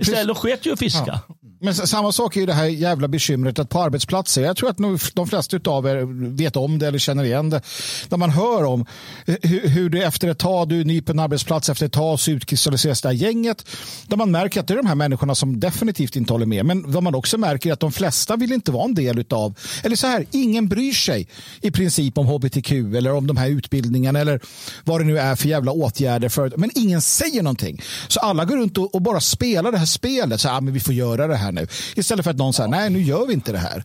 Istället 0.00 0.36
sket 0.36 0.66
ju 0.66 0.72
att 0.72 0.78
fiska. 0.78 1.20
Men 1.58 1.74
samma 1.74 2.12
sak 2.12 2.36
är 2.36 2.40
ju 2.40 2.46
det 2.46 2.52
här 2.52 2.66
jävla 2.66 3.08
bekymret 3.08 3.58
att 3.58 3.68
på 3.68 3.80
arbetsplatser, 3.82 4.42
jag 4.42 4.56
tror 4.56 4.70
att 4.70 4.76
de 5.14 5.28
flesta 5.28 5.58
av 5.64 5.86
er 5.86 6.32
vet 6.36 6.56
om 6.56 6.78
det 6.78 6.86
eller 6.86 6.98
känner 6.98 7.24
igen 7.24 7.50
det, 7.50 7.60
när 8.08 8.18
man 8.18 8.30
hör 8.30 8.64
om 8.64 8.86
hur, 9.26 9.68
hur 9.68 9.90
det 9.90 10.02
efter 10.02 10.28
ett 10.28 10.38
tag, 10.38 10.68
du 10.68 10.80
är 10.80 10.84
ny 10.84 11.02
på 11.02 11.12
en 11.12 11.18
arbetsplats, 11.18 11.68
efter 11.68 11.86
ett 11.86 11.92
tag 11.92 12.20
så 12.20 12.30
utkristalliseras 12.30 13.02
det 13.02 13.08
här 13.08 13.14
gänget, 13.14 13.66
där 14.06 14.16
man 14.16 14.30
märker 14.30 14.60
att 14.60 14.68
det 14.68 14.74
är 14.74 14.76
de 14.76 14.86
här 14.86 14.94
människorna 14.94 15.34
som 15.34 15.60
definitivt 15.60 16.16
inte 16.16 16.32
håller 16.32 16.46
med, 16.46 16.66
men 16.66 16.92
vad 16.92 17.02
man 17.02 17.14
också 17.14 17.38
märker 17.38 17.68
är 17.68 17.72
att 17.72 17.80
de 17.80 17.92
flesta 17.92 18.36
vill 18.36 18.52
inte 18.52 18.72
vara 18.72 18.84
en 18.84 18.94
del 18.94 19.18
utav, 19.18 19.58
eller 19.82 19.96
så 19.96 20.06
här, 20.06 20.26
ingen 20.30 20.68
bryr 20.68 20.92
sig 20.92 21.28
i 21.60 21.70
princip 21.70 22.18
om 22.18 22.26
hbtq 22.26 22.72
eller 22.72 23.12
om 23.12 23.26
de 23.26 23.36
här 23.36 23.48
utbildningarna 23.48 24.18
eller 24.18 24.40
vad 24.84 25.00
det 25.00 25.04
nu 25.04 25.18
är 25.18 25.36
för 25.36 25.48
jävla 25.48 25.72
åtgärder, 25.72 26.28
för, 26.28 26.52
men 26.56 26.70
ingen 26.74 27.02
säger 27.02 27.42
någonting. 27.42 27.82
Så 28.08 28.20
alla 28.20 28.44
går 28.44 28.56
runt 28.56 28.78
och, 28.78 28.94
och 28.94 29.02
bara 29.02 29.20
spelar 29.20 29.72
det 29.72 29.78
här 29.78 29.86
spelet, 29.86 30.40
så 30.40 30.48
här, 30.48 30.56
ah, 30.56 30.60
men 30.60 30.74
vi 30.74 30.80
får 30.80 30.94
göra 30.94 31.26
det 31.26 31.36
här 31.36 31.45
nu. 31.52 31.66
Istället 31.96 32.24
för 32.24 32.30
att 32.30 32.36
någon 32.36 32.52
säger, 32.52 32.68
nej 32.68 32.90
nu 32.90 33.02
gör 33.02 33.26
vi 33.26 33.32
inte 33.32 33.52
det 33.52 33.58
här. 33.58 33.84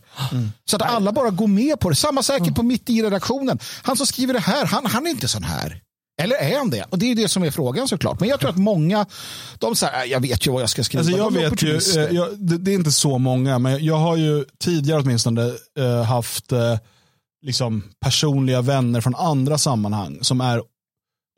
Så 0.64 0.76
att 0.76 0.82
alla 0.82 1.12
bara 1.12 1.30
går 1.30 1.46
med 1.46 1.80
på 1.80 1.88
det. 1.90 1.96
Samma 1.96 2.22
säkert 2.22 2.54
på 2.54 2.62
mitt 2.62 2.90
i 2.90 3.02
redaktionen. 3.02 3.58
Han 3.82 3.96
som 3.96 4.06
skriver 4.06 4.34
det 4.34 4.40
här, 4.40 4.66
han, 4.66 4.86
han 4.86 5.06
är 5.06 5.10
inte 5.10 5.28
sån 5.28 5.44
här. 5.44 5.80
Eller 6.22 6.36
är 6.36 6.58
han 6.58 6.70
det? 6.70 6.84
Och 6.90 6.98
det 6.98 7.10
är 7.10 7.14
det 7.14 7.28
som 7.28 7.42
är 7.42 7.50
frågan 7.50 7.88
såklart. 7.88 8.20
Men 8.20 8.28
jag 8.28 8.40
tror 8.40 8.50
att 8.50 8.56
många, 8.56 9.06
de 9.58 9.76
säger, 9.76 10.02
"Äh, 10.04 10.10
jag 10.10 10.20
vet 10.20 10.46
ju 10.46 10.50
vad 10.52 10.62
jag 10.62 10.70
ska 10.70 10.84
skriva. 10.84 11.00
Alltså 11.00 11.16
jag 11.16 11.32
De 11.32 11.40
vet 11.40 11.62
ju, 11.62 12.02
eh, 12.02 12.10
jag, 12.16 12.38
det, 12.38 12.58
det 12.58 12.70
är 12.70 12.74
inte 12.74 12.92
så 12.92 13.18
många, 13.18 13.58
men 13.58 13.84
jag 13.84 13.96
har 13.98 14.16
ju 14.16 14.44
tidigare 14.64 15.00
åtminstone 15.00 15.52
eh, 15.78 16.02
haft 16.02 16.52
eh, 16.52 16.78
liksom 17.46 17.82
personliga 18.00 18.60
vänner 18.60 19.00
från 19.00 19.14
andra 19.14 19.58
sammanhang 19.58 20.18
som 20.22 20.40
är 20.40 20.62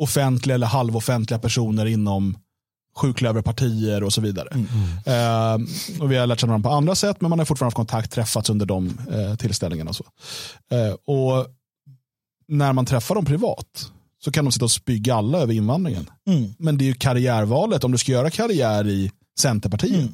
offentliga 0.02 0.54
eller 0.54 0.66
halvoffentliga 0.66 1.38
personer 1.38 1.86
inom 1.86 2.38
sjuklöverpartier 2.94 4.02
och 4.02 4.12
så 4.12 4.20
vidare. 4.20 4.48
Eh, 5.06 5.54
och 6.02 6.12
vi 6.12 6.16
har 6.16 6.26
lärt 6.26 6.40
känna 6.40 6.52
dem 6.52 6.62
på 6.62 6.70
andra 6.70 6.94
sätt, 6.94 7.20
men 7.20 7.30
man 7.30 7.38
har 7.38 7.46
fortfarande 7.46 7.68
haft 7.68 7.76
kontakt, 7.76 8.12
träffats 8.12 8.50
under 8.50 8.66
de 8.66 8.98
eh, 9.12 9.36
tillställningarna. 9.36 9.90
Och, 9.90 9.96
så. 9.96 10.04
Eh, 10.70 10.94
och 11.06 11.46
när 12.48 12.72
man 12.72 12.86
träffar 12.86 13.14
dem 13.14 13.24
privat 13.24 13.90
så 14.24 14.30
kan 14.30 14.44
de 14.44 14.52
sitta 14.52 14.64
och 14.64 14.70
spygga 14.70 15.14
alla 15.14 15.38
över 15.38 15.54
invandringen. 15.54 16.10
Mm. 16.26 16.54
Men 16.58 16.78
det 16.78 16.84
är 16.84 16.86
ju 16.86 16.94
karriärvalet. 16.94 17.84
Om 17.84 17.92
du 17.92 17.98
ska 17.98 18.12
göra 18.12 18.30
karriär 18.30 18.86
i 18.88 19.10
Centerpartiet, 19.38 20.10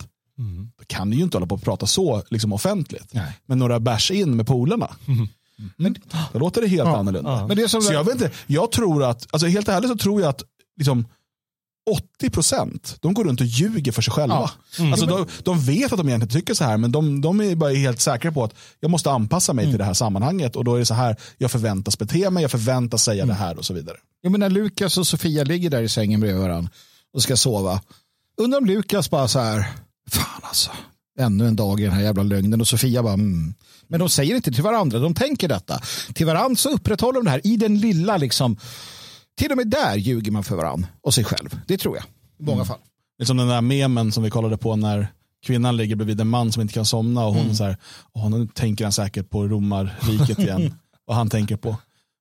då 0.79 0.85
kan 0.87 1.11
du 1.11 1.17
ju 1.17 1.23
inte 1.23 1.37
hålla 1.37 1.47
på 1.47 1.55
och 1.55 1.63
prata 1.63 1.87
så 1.87 2.23
liksom 2.31 2.53
offentligt. 2.53 3.09
Nej. 3.15 3.33
Men 3.47 3.59
några 3.59 3.81
bärs 3.81 4.11
in 4.11 4.37
med 4.37 4.47
polarna, 4.47 4.91
Men, 5.77 5.97
då 6.33 6.39
låter 6.39 6.61
det 6.61 6.69
helt 6.69 6.89
annorlunda. 6.89 7.47
men 7.47 7.57
det 7.57 7.69
som, 7.69 7.83
Så 7.83 7.93
jag, 7.93 8.05
vet 8.05 8.15
inte, 8.15 8.31
jag 8.47 8.73
tror 8.73 9.05
att, 9.05 9.27
alltså 9.31 9.47
helt 9.47 9.69
ärligt 9.69 9.91
så 9.91 9.97
tror 9.97 10.21
jag 10.21 10.31
att 10.31 10.43
liksom 10.77 11.05
80% 12.23 12.97
de 13.01 13.15
går 13.15 13.25
runt 13.25 13.41
och 13.41 13.47
ljuger 13.47 13.93
för 13.93 14.03
sig 14.03 14.13
själva. 14.13 14.51
Ja. 14.79 14.91
Alltså 14.91 15.07
de, 15.07 15.27
de 15.43 15.61
vet 15.61 15.93
att 15.93 15.99
de 15.99 16.09
egentligen 16.09 16.41
tycker 16.41 16.55
så 16.55 16.65
här, 16.65 16.77
men 16.77 16.93
de, 16.93 17.21
de 17.21 17.41
är 17.41 17.55
bara 17.55 17.71
helt 17.73 18.01
säkra 18.01 18.33
på 18.33 18.45
att 18.45 18.55
jag 18.81 18.91
måste 18.91 19.11
anpassa 19.11 19.53
mig 19.53 19.65
till 19.67 19.79
det 19.79 19.85
här 19.85 19.95
sammanhanget 19.95 20.57
och 20.57 20.65
då 20.65 20.75
är 20.75 20.79
det 20.79 20.87
så 20.87 20.95
här, 20.95 21.17
jag 21.39 21.51
förväntas 21.51 21.99
bete 21.99 22.31
mig, 22.31 22.43
jag 22.43 22.51
förväntas 22.51 23.05
säga 23.05 23.27
det 23.27 23.35
här 23.35 23.59
och 23.59 23.65
så 23.65 23.75
vidare. 23.75 23.97
jag 24.23 24.33
menar, 24.33 24.51
Lukas 24.51 24.99
och 24.99 25.07
Sofia 25.07 25.45
ligger 25.45 25.71
där 25.71 25.83
i 25.83 25.89
sängen 25.89 26.21
bredvid 26.21 26.43
varandra 26.43 26.71
och 27.15 27.23
ska 27.23 27.37
sova. 27.37 27.81
Undrar 28.37 28.59
om 28.59 28.67
Lukas 28.67 29.11
bara 29.11 29.29
så 29.29 29.39
här, 29.39 29.69
fan 30.11 30.41
alltså, 30.43 30.71
ännu 31.19 31.47
en 31.47 31.57
dag 31.57 31.81
i 31.81 31.85
den 31.85 31.93
här 31.93 32.03
jävla 32.03 32.23
lögnen 32.23 32.61
och 32.61 32.69
Sofia 32.69 33.03
bara, 33.03 33.15
mm. 33.15 33.55
Men 33.91 34.01
de 34.01 34.09
säger 34.09 34.37
inte 34.37 34.53
till 34.53 34.63
varandra, 34.63 34.99
de 34.99 35.15
tänker 35.15 35.49
detta. 35.49 35.81
Till 36.15 36.27
varandra 36.27 36.57
så 36.57 36.69
upprätthåller 36.69 37.19
de 37.19 37.25
det 37.25 37.31
här 37.31 37.47
i 37.47 37.57
den 37.57 37.79
lilla 37.79 38.17
liksom, 38.17 38.57
till 39.41 39.51
och 39.51 39.57
med 39.57 39.69
där 39.69 39.97
ljuger 39.97 40.33
man 40.33 40.45
för 40.45 40.57
varandra 40.57 40.89
och 41.01 41.15
sig 41.15 41.25
själv. 41.25 41.61
Det 41.67 41.79
tror 41.79 41.97
jag, 41.97 42.05
i 42.39 42.43
många 42.43 42.65
fall. 42.65 42.79
Det 43.19 43.25
är 43.25 43.27
som 43.27 43.37
den 43.37 43.49
där 43.49 43.61
memen 43.61 44.13
som 44.13 44.23
vi 44.23 44.31
kollade 44.31 44.59
på 44.59 44.77
när 44.77 45.09
kvinnan 45.47 45.77
ligger 45.77 45.97
bredvid 45.97 46.21
en 46.21 46.29
man 46.29 46.53
som 46.53 46.63
inte 46.63 46.75
kan 46.75 46.87
somna 46.87 47.27
och 47.27 47.35
hon 47.35 47.57
så 47.57 47.65
här, 47.65 47.77
åh, 48.13 48.31
nu 48.31 48.47
tänker 48.55 48.85
han 48.85 48.93
säkert 48.93 49.31
på 49.31 49.49
romarriket 49.49 50.39
igen. 50.39 50.75
och 51.07 51.15
han 51.15 51.31
tänker 51.31 51.57
på, 51.57 51.77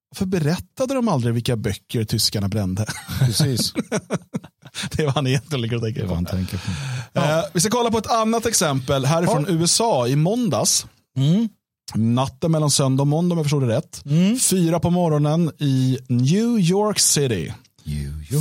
varför 0.09 0.25
berättade 0.25 0.93
de 0.93 1.07
aldrig 1.07 1.33
vilka 1.33 1.55
böcker 1.55 2.03
tyskarna 2.03 2.47
brände? 2.47 2.85
Precis, 3.19 3.73
det 4.91 5.01
är 5.01 5.05
vad 5.05 5.15
han 5.15 5.27
egentligen 5.27 5.61
ligger 5.61 5.75
och 5.75 5.83
tänker 5.83 6.01
på. 6.01 6.07
vad 6.07 6.15
han 6.15 6.25
tänker 6.25 6.57
på. 6.57 6.71
Eh, 7.19 7.43
vi 7.53 7.59
ska 7.59 7.69
kolla 7.69 7.91
på 7.91 7.97
ett 7.97 8.11
annat 8.11 8.45
exempel 8.45 9.05
härifrån 9.05 9.45
USA 9.49 10.07
i 10.07 10.15
måndags. 10.15 10.87
Mm. 11.17 11.49
Natten 11.95 12.51
mellan 12.51 12.71
söndag 12.71 13.01
och 13.03 13.07
måndag 13.07 13.33
om 13.33 13.37
jag 13.37 13.45
förstod 13.45 13.67
det 13.67 13.77
rätt. 13.77 14.03
Fyra 14.41 14.79
på 14.79 14.89
morgonen 14.89 15.51
i 15.59 15.97
New 16.07 16.59
York 16.59 16.99
City. 16.99 17.53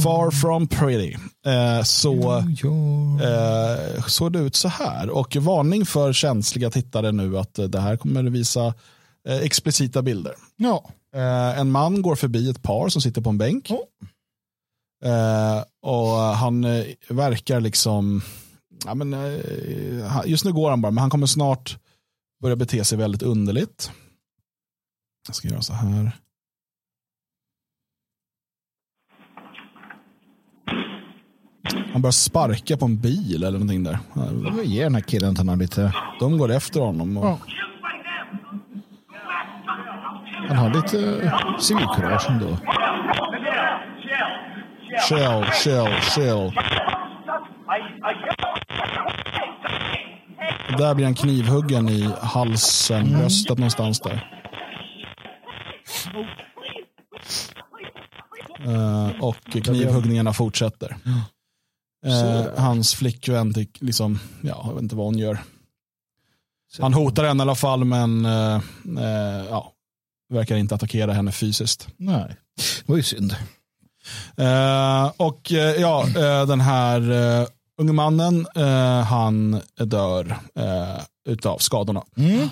Far 0.04 0.30
from 0.30 0.66
pretty. 0.66 1.14
Eh, 1.46 1.82
så 1.82 2.36
eh, 2.38 4.04
såg 4.06 4.32
det 4.32 4.38
ut 4.38 4.56
så 4.56 4.68
här. 4.68 5.10
Och 5.10 5.36
varning 5.36 5.86
för 5.86 6.12
känsliga 6.12 6.70
tittare 6.70 7.12
nu 7.12 7.38
att 7.38 7.58
det 7.68 7.80
här 7.80 7.96
kommer 7.96 8.24
att 8.24 8.32
visa 8.32 8.74
eh, 9.28 9.36
explicita 9.36 10.02
bilder. 10.02 10.32
Ja. 10.56 10.90
Eh, 11.14 11.58
en 11.58 11.70
man 11.70 12.02
går 12.02 12.14
förbi 12.16 12.50
ett 12.50 12.62
par 12.62 12.88
som 12.88 13.02
sitter 13.02 13.20
på 13.20 13.30
en 13.30 13.38
bänk. 13.38 13.70
Oh. 13.70 13.78
Och 15.82 16.16
han 16.16 16.64
eh, 16.64 16.84
verkar 17.08 17.60
liksom, 17.60 18.22
ja, 18.84 18.94
men, 18.94 19.14
eh, 19.14 20.22
just 20.26 20.44
nu 20.44 20.52
går 20.52 20.70
han 20.70 20.80
bara, 20.80 20.92
men 20.92 21.00
han 21.00 21.10
kommer 21.10 21.26
snart 21.26 21.78
börjar 22.42 22.56
bete 22.56 22.84
sig 22.84 22.98
väldigt 22.98 23.22
underligt. 23.22 23.92
Jag 25.26 25.34
ska 25.34 25.48
göra 25.48 25.62
så 25.62 25.72
här. 25.72 26.12
Han 31.92 32.02
börjar 32.02 32.12
sparka 32.12 32.76
på 32.76 32.84
en 32.84 33.00
bil 33.00 33.34
eller 33.36 33.58
någonting 33.58 33.84
där. 33.84 33.98
Jag 34.56 34.64
ger 34.64 34.82
den 34.82 34.94
här 34.94 35.02
killen 35.02 35.36
han 35.36 35.48
har 35.48 35.56
lite... 35.56 35.94
De 36.20 36.38
går 36.38 36.50
efter 36.50 36.80
honom. 36.80 37.16
Och... 37.16 37.24
Ja. 37.24 37.38
Han 40.48 40.56
har 40.56 40.74
lite 40.74 41.26
eh, 41.26 41.58
civilkurage 41.58 42.30
ändå. 42.30 42.58
Chill, 45.08 45.44
chill, 45.62 46.00
chill. 46.14 46.52
Där 50.76 50.94
blir 50.94 51.04
han 51.04 51.14
knivhuggen 51.14 51.88
i 51.88 52.10
halsen, 52.20 53.12
bröstet 53.12 53.58
någonstans 53.58 54.00
där. 54.00 54.38
Eh, 58.66 59.10
och 59.20 59.36
knivhuggningarna 59.64 60.32
fortsätter. 60.32 60.96
Eh, 62.06 62.46
hans 62.56 62.94
flickvän, 62.94 63.54
liksom, 63.78 64.18
ja, 64.40 64.62
jag 64.66 64.74
vet 64.74 64.82
inte 64.82 64.96
vad 64.96 65.06
hon 65.06 65.18
gör. 65.18 65.38
Han 66.80 66.94
hotar 66.94 67.24
henne 67.24 67.40
i 67.40 67.44
alla 67.44 67.54
fall, 67.54 67.84
men 67.84 68.24
eh, 68.24 68.60
ja, 69.50 69.72
verkar 70.32 70.56
inte 70.56 70.74
attackera 70.74 71.12
henne 71.12 71.32
fysiskt. 71.32 71.88
Nej, 71.96 72.36
det 72.56 72.88
var 72.88 72.96
ju 72.96 73.02
synd. 73.02 73.36
Och 75.16 75.50
ja, 75.78 76.04
den 76.48 76.60
här 76.60 77.10
uh, 77.10 77.46
unge 77.78 77.92
mannen, 77.92 78.46
eh, 78.56 79.00
han 79.04 79.60
dör 79.76 80.24
uh, 80.58 81.00
utav 81.28 81.58
skadorna. 81.58 82.02
Mm. 82.16 82.48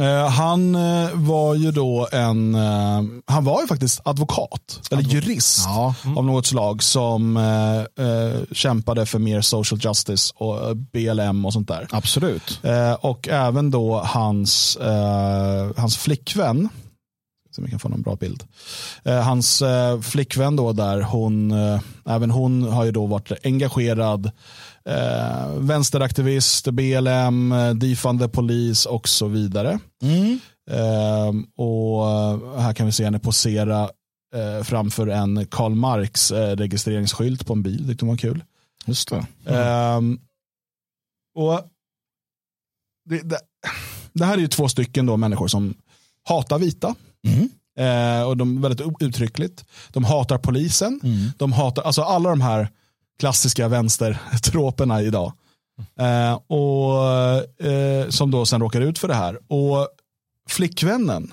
Eh, 0.00 0.28
han 0.30 0.74
eh, 0.74 1.08
var 1.14 1.54
ju 1.54 1.70
då 1.70 2.08
en, 2.12 2.54
eh, 2.54 3.02
han 3.26 3.44
var 3.44 3.60
ju 3.60 3.66
faktiskt 3.66 4.00
advokat, 4.04 4.80
eller 4.90 5.02
jurist 5.02 5.64
Ja. 5.66 5.94
av 6.16 6.24
något 6.24 6.46
slag 6.46 6.82
som 6.82 7.36
eh, 7.36 8.06
eh, 8.06 8.40
kämpade 8.52 9.06
för 9.06 9.18
mer 9.18 9.40
social 9.40 9.80
justice 9.82 10.32
och 10.36 10.68
eh, 10.68 10.74
BLM 10.74 11.44
och 11.44 11.52
sånt 11.52 11.68
där. 11.68 11.86
Absolut. 11.90 12.60
Eh, 12.62 12.92
och 12.92 13.28
även 13.28 13.70
då 13.70 13.98
hans, 14.04 14.76
eh, 14.76 15.70
hans 15.76 15.96
flickvän, 15.96 16.68
så 17.54 17.62
vi 17.62 17.70
kan 17.70 17.78
få 17.78 17.88
någon 17.88 18.02
bra 18.02 18.16
bild. 18.16 18.44
Eh, 19.04 19.20
hans 19.20 19.62
eh, 19.62 20.00
flickvän 20.00 20.56
då 20.56 20.72
där, 20.72 21.00
hon, 21.00 21.50
eh, 21.50 21.80
även 22.04 22.30
hon 22.30 22.62
har 22.62 22.84
ju 22.84 22.92
då 22.92 23.06
varit 23.06 23.32
engagerad 23.44 24.30
eh, 24.84 25.52
vänsteraktivist, 25.58 26.68
BLM, 26.68 27.52
eh, 27.52 27.74
Defund 27.74 28.20
the 28.20 28.28
Police 28.28 28.88
och 28.88 29.08
så 29.08 29.26
vidare. 29.26 29.78
Mm. 30.02 30.40
Eh, 30.70 31.28
och 31.56 32.10
eh, 32.10 32.60
här 32.60 32.72
kan 32.74 32.86
vi 32.86 32.92
se 32.92 33.04
henne 33.04 33.18
posera 33.18 33.90
eh, 34.34 34.62
framför 34.62 35.06
en 35.06 35.46
Karl 35.46 35.74
Marx 35.74 36.32
registreringsskylt 36.32 37.46
på 37.46 37.52
en 37.52 37.62
bil, 37.62 37.96
hon 38.00 38.08
var 38.08 38.16
kul. 38.16 38.44
Just 38.86 39.08
det. 39.08 39.26
Ehm, 39.46 40.20
och 41.34 41.60
det, 43.08 43.20
det, 43.22 43.38
det 44.12 44.24
här 44.24 44.34
är 44.34 44.40
ju 44.40 44.48
två 44.48 44.68
stycken 44.68 45.06
då 45.06 45.16
människor 45.16 45.48
som 45.48 45.74
hatar 46.28 46.58
vita. 46.58 46.94
Mm. 47.26 47.48
Eh, 47.78 48.22
och 48.26 48.36
de 48.36 48.56
är 48.56 48.62
väldigt 48.68 49.02
uttryckligt. 49.02 49.64
De 49.90 50.04
hatar 50.04 50.38
polisen. 50.38 51.00
Mm. 51.02 51.30
De 51.38 51.52
hatar, 51.52 51.82
alltså 51.82 52.02
alla 52.02 52.30
de 52.30 52.40
här 52.40 52.68
klassiska 53.18 53.68
vänstertroperna 53.68 55.02
idag. 55.02 55.32
Eh, 55.98 56.34
och 56.34 57.66
eh, 57.66 58.08
Som 58.08 58.30
då 58.30 58.46
sen 58.46 58.60
råkar 58.60 58.80
ut 58.80 58.98
för 58.98 59.08
det 59.08 59.14
här. 59.14 59.38
Och 59.48 59.88
flickvännen, 60.48 61.32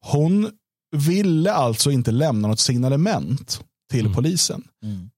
hon 0.00 0.50
ville 0.96 1.52
alltså 1.52 1.90
inte 1.90 2.10
lämna 2.10 2.48
något 2.48 2.60
signalement 2.60 3.60
till 3.90 4.14
polisen. 4.14 4.64
Mm. 4.82 5.10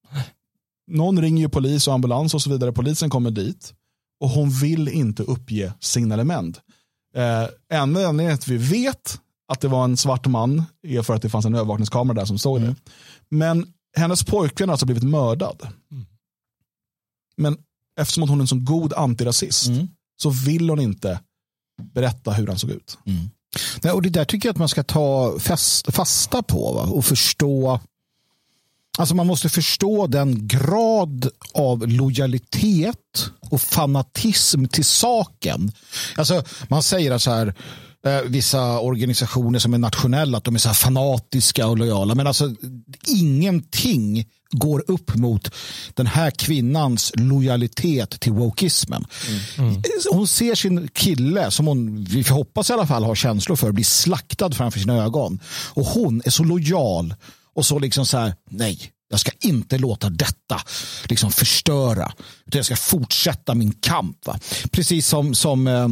Någon 0.91 1.21
ringer 1.23 1.43
ju 1.43 1.49
polis 1.49 1.89
och 1.89 1.95
ambulans 1.95 2.35
och 2.35 2.43
så 2.43 2.51
vidare. 2.51 2.73
Polisen 2.73 3.11
kommer 3.11 3.31
dit 3.31 3.75
och 4.21 4.29
hon 4.29 4.51
vill 4.51 4.89
inte 4.89 5.23
uppge 5.23 5.73
signalement. 5.81 6.61
Eh, 7.15 7.49
en 7.69 7.81
anledning 7.81 8.27
är 8.27 8.33
att 8.33 8.49
vi 8.49 8.57
vet 8.57 9.21
att 9.49 9.61
det 9.61 9.69
var 9.69 9.85
en 9.85 9.97
svart 9.97 10.27
man 10.27 10.65
är 10.83 11.03
för 11.03 11.15
att 11.15 11.23
det 11.23 11.31
fanns 11.31 11.47
en 11.47 11.55
övervakningskamera 11.55 12.15
där 12.21 12.25
som 12.25 12.39
såg 12.39 12.61
det. 12.61 12.75
Men 13.29 13.73
hennes 13.97 14.25
pojkvän 14.25 14.69
har 14.69 14.73
alltså 14.75 14.87
blivit 14.87 15.03
mördad. 15.05 15.69
Men 17.37 17.57
eftersom 18.01 18.29
hon 18.29 18.39
är 18.39 18.43
en 18.43 18.49
så 18.49 18.57
god 18.59 18.93
antirasist 18.93 19.67
Mm. 19.67 19.89
så 20.23 20.31
vill 20.31 20.71
hon 20.71 20.81
inte 20.81 21.21
berätta 21.95 22.33
hur 22.33 22.47
han 22.47 22.59
såg 22.59 22.71
ut. 22.71 22.99
Nej, 23.83 23.93
och 23.93 24.03
det 24.03 24.09
där 24.11 24.25
tycker 24.25 24.49
jag 24.49 24.53
att 24.53 24.59
man 24.59 24.69
ska 24.69 24.83
ta 24.83 25.39
fast, 25.39 25.95
fasta 25.95 26.43
på 26.43 26.73
va? 26.73 26.83
och 26.83 27.05
förstå. 27.05 27.81
Alltså 28.99 29.15
man 29.15 29.27
måste 29.27 29.49
förstå 29.49 30.07
den 30.07 30.49
grad 30.49 31.31
av 31.55 31.89
lojalitet 31.89 33.31
och 33.51 33.61
fanatism 33.61 34.65
till 34.65 34.85
saken. 34.85 35.73
Alltså 36.17 36.43
man 36.69 36.83
säger 36.83 37.19
så 37.19 37.31
här, 37.31 37.55
vissa 38.25 38.81
organisationer 38.81 39.59
som 39.59 39.75
är 39.75 39.79
nationella 39.79 40.39
att 40.39 40.45
de 40.45 40.55
är 40.55 40.59
så 40.59 40.75
fanatiska 40.75 41.67
och 41.67 41.79
lojala. 41.79 42.15
Men 42.15 42.27
alltså 42.27 42.55
ingenting 43.07 44.27
går 44.51 44.85
upp 44.87 45.15
mot 45.15 45.55
den 45.95 46.07
här 46.07 46.31
kvinnans 46.31 47.13
lojalitet 47.15 48.21
till 48.21 48.33
wokismen. 48.33 49.05
Hon 50.11 50.29
ser 50.29 50.55
sin 50.55 50.89
kille, 50.89 51.51
som 51.51 51.67
hon 51.67 52.05
vi 52.05 52.25
får 52.25 52.35
hoppas 52.35 52.71
i 52.71 52.73
alla 52.73 52.87
fall 52.87 53.05
har 53.05 53.15
känslor 53.15 53.57
för, 53.57 53.73
bli 53.73 53.85
slaktad 53.85 54.51
framför 54.51 54.81
sina 54.81 55.05
ögon. 55.05 55.41
Och 55.75 55.85
hon 55.85 56.23
är 56.25 56.31
så 56.31 56.45
lojal 56.45 57.15
och 57.55 57.67
så 57.67 57.79
liksom 57.79 58.07
så 58.07 58.19
här, 58.19 58.35
nej, 58.51 58.93
jag 59.11 59.21
ska 59.21 59.31
inte 59.41 59.79
låta 59.79 60.11
detta 60.11 60.61
liksom 61.05 61.31
förstöra. 61.31 62.13
Utan 62.47 62.59
jag 62.59 62.65
ska 62.65 62.77
fortsätta 62.77 63.55
min 63.55 63.73
kamp. 63.73 64.27
Va? 64.27 64.39
Precis 64.71 65.07
som, 65.07 65.35
som 65.35 65.67
eh, 65.67 65.89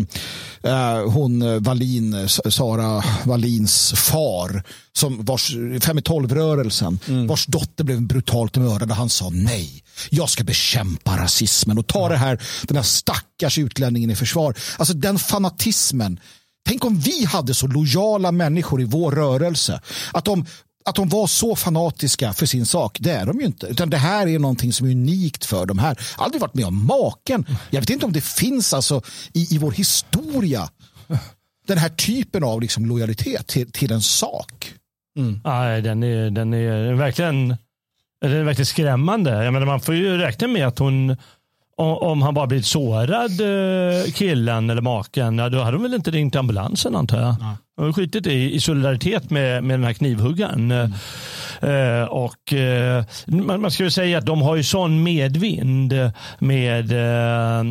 eh, 0.72 1.10
hon 1.10 1.42
eh, 1.42 1.60
Wallin, 1.60 2.14
eh, 2.14 2.26
Sara 2.26 3.04
Wallins 3.24 3.92
far, 3.92 4.62
som 4.92 5.24
vars, 5.24 5.54
fem 5.80 5.98
i 5.98 6.02
tolv-rörelsen, 6.02 6.98
vars 7.28 7.46
dotter 7.46 7.84
blev 7.84 8.02
brutalt 8.02 8.56
mördad 8.56 8.90
och 8.90 8.96
han 8.96 9.10
sa 9.10 9.30
nej. 9.30 9.82
Jag 10.10 10.30
ska 10.30 10.44
bekämpa 10.44 11.16
rasismen 11.16 11.78
och 11.78 11.86
ta 11.86 12.08
det 12.08 12.16
här, 12.16 12.42
den 12.62 12.76
här 12.76 12.84
stackars 12.84 13.58
utlänningen 13.58 14.10
i 14.10 14.16
försvar. 14.16 14.54
Alltså 14.78 14.94
den 14.94 15.18
fanatismen. 15.18 16.20
Tänk 16.66 16.84
om 16.84 16.98
vi 16.98 17.24
hade 17.24 17.54
så 17.54 17.66
lojala 17.66 18.32
människor 18.32 18.80
i 18.82 18.84
vår 18.84 19.12
rörelse. 19.12 19.80
Att 20.12 20.24
de 20.24 20.46
att 20.86 20.94
de 20.94 21.08
var 21.08 21.26
så 21.26 21.56
fanatiska 21.56 22.32
för 22.32 22.46
sin 22.46 22.66
sak, 22.66 22.96
det 23.00 23.10
är 23.10 23.26
de 23.26 23.40
ju 23.40 23.46
inte. 23.46 23.66
Utan 23.66 23.90
det 23.90 23.96
här 23.96 24.26
är 24.26 24.38
någonting 24.38 24.72
som 24.72 24.86
är 24.86 24.90
unikt 24.90 25.44
för 25.44 25.66
de 25.66 25.78
här. 25.78 25.98
Aldrig 26.16 26.40
varit 26.40 26.54
med 26.54 26.66
om 26.66 26.86
maken. 26.86 27.46
Jag 27.70 27.80
vet 27.80 27.90
inte 27.90 28.06
om 28.06 28.12
det 28.12 28.24
finns 28.24 28.74
alltså 28.74 29.02
i, 29.32 29.54
i 29.54 29.58
vår 29.58 29.72
historia 29.72 30.68
den 31.66 31.78
här 31.78 31.88
typen 31.88 32.44
av 32.44 32.60
liksom 32.60 32.86
lojalitet 32.86 33.46
till, 33.46 33.72
till 33.72 33.92
en 33.92 34.02
sak. 34.02 34.72
Nej, 35.44 35.82
den 35.82 36.02
är, 36.02 36.30
den 36.30 36.54
är 36.54 36.92
verkligen 36.92 37.56
den 38.20 38.32
är 38.32 38.44
verkligen 38.44 38.66
skrämmande. 38.66 39.44
Jag 39.44 39.52
menar, 39.52 39.66
man 39.66 39.80
får 39.80 39.94
ju 39.94 40.18
räkna 40.18 40.48
med 40.48 40.66
att 40.66 40.78
hon, 40.78 41.16
om 41.76 42.22
han 42.22 42.34
bara 42.34 42.46
blivit 42.46 42.66
sårad, 42.66 43.40
eh, 43.40 44.12
killen 44.12 44.70
eller 44.70 44.82
maken, 44.82 45.38
ja, 45.38 45.48
då 45.48 45.62
hade 45.62 45.76
hon 45.76 45.82
väl 45.82 45.94
inte 45.94 46.10
ringt 46.10 46.36
ambulansen 46.36 46.96
antar 46.96 47.20
jag. 47.20 47.36
Hon 47.76 47.86
har 47.86 47.92
skitit 47.92 48.26
i, 48.26 48.54
i 48.54 48.60
solidaritet 48.60 49.30
med, 49.30 49.64
med 49.64 49.78
den 49.78 49.84
här 49.84 49.92
knivhuggaren. 49.92 50.70
Eh, 50.70 52.02
och, 52.08 52.52
eh, 52.52 53.04
man, 53.26 53.60
man 53.60 53.70
ska 53.70 53.84
ju 53.84 53.90
säga 53.90 54.18
att 54.18 54.26
de 54.26 54.42
har 54.42 54.56
ju 54.56 54.62
sån 54.62 55.02
medvind 55.02 55.94
med 56.38 56.92
eh, 56.92 57.64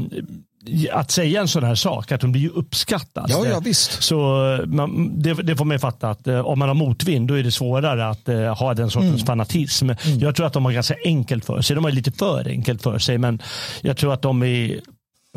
att 0.92 1.12
säga 1.12 1.42
en 1.42 1.48
sån 1.48 1.64
här 1.64 1.76
sak, 1.76 2.12
att 2.12 2.22
de 2.22 2.32
blir 2.32 2.42
ju 2.42 2.50
uppskattade. 2.50 3.28
Ja, 3.34 3.46
ja, 3.48 3.60
visst. 3.60 4.04
Så 4.04 4.18
man, 4.66 5.22
det, 5.22 5.34
det 5.34 5.56
får 5.56 5.66
man 5.66 5.76
ju 5.76 5.80
fatta 5.80 6.10
att 6.10 6.28
eh, 6.28 6.40
om 6.40 6.60
man 6.60 6.68
har 6.68 6.76
motvind 6.76 7.28
då 7.28 7.34
är 7.34 7.44
det 7.44 7.52
svårare 7.52 8.08
att 8.10 8.30
eh, 8.30 8.58
ha 8.58 8.74
den 8.74 8.90
sortens 8.90 9.14
Mm. 9.16 9.26
fanatism. 9.26 9.90
Jag 10.20 10.36
tror 10.36 10.46
att 10.46 10.54
de 10.54 10.66
har 10.66 10.72
ganska 10.72 10.96
enkelt 11.06 11.46
för 11.46 11.62
sig. 11.62 11.76
De 11.76 11.84
har 11.84 11.92
lite 11.92 12.12
för 12.12 12.48
enkelt 12.48 12.84
för 12.84 13.00
sig 13.00 13.18
men 13.18 13.42
jag 13.82 13.98
tror 13.98 14.14
att 14.14 14.22
de 14.22 14.44
är 14.44 14.80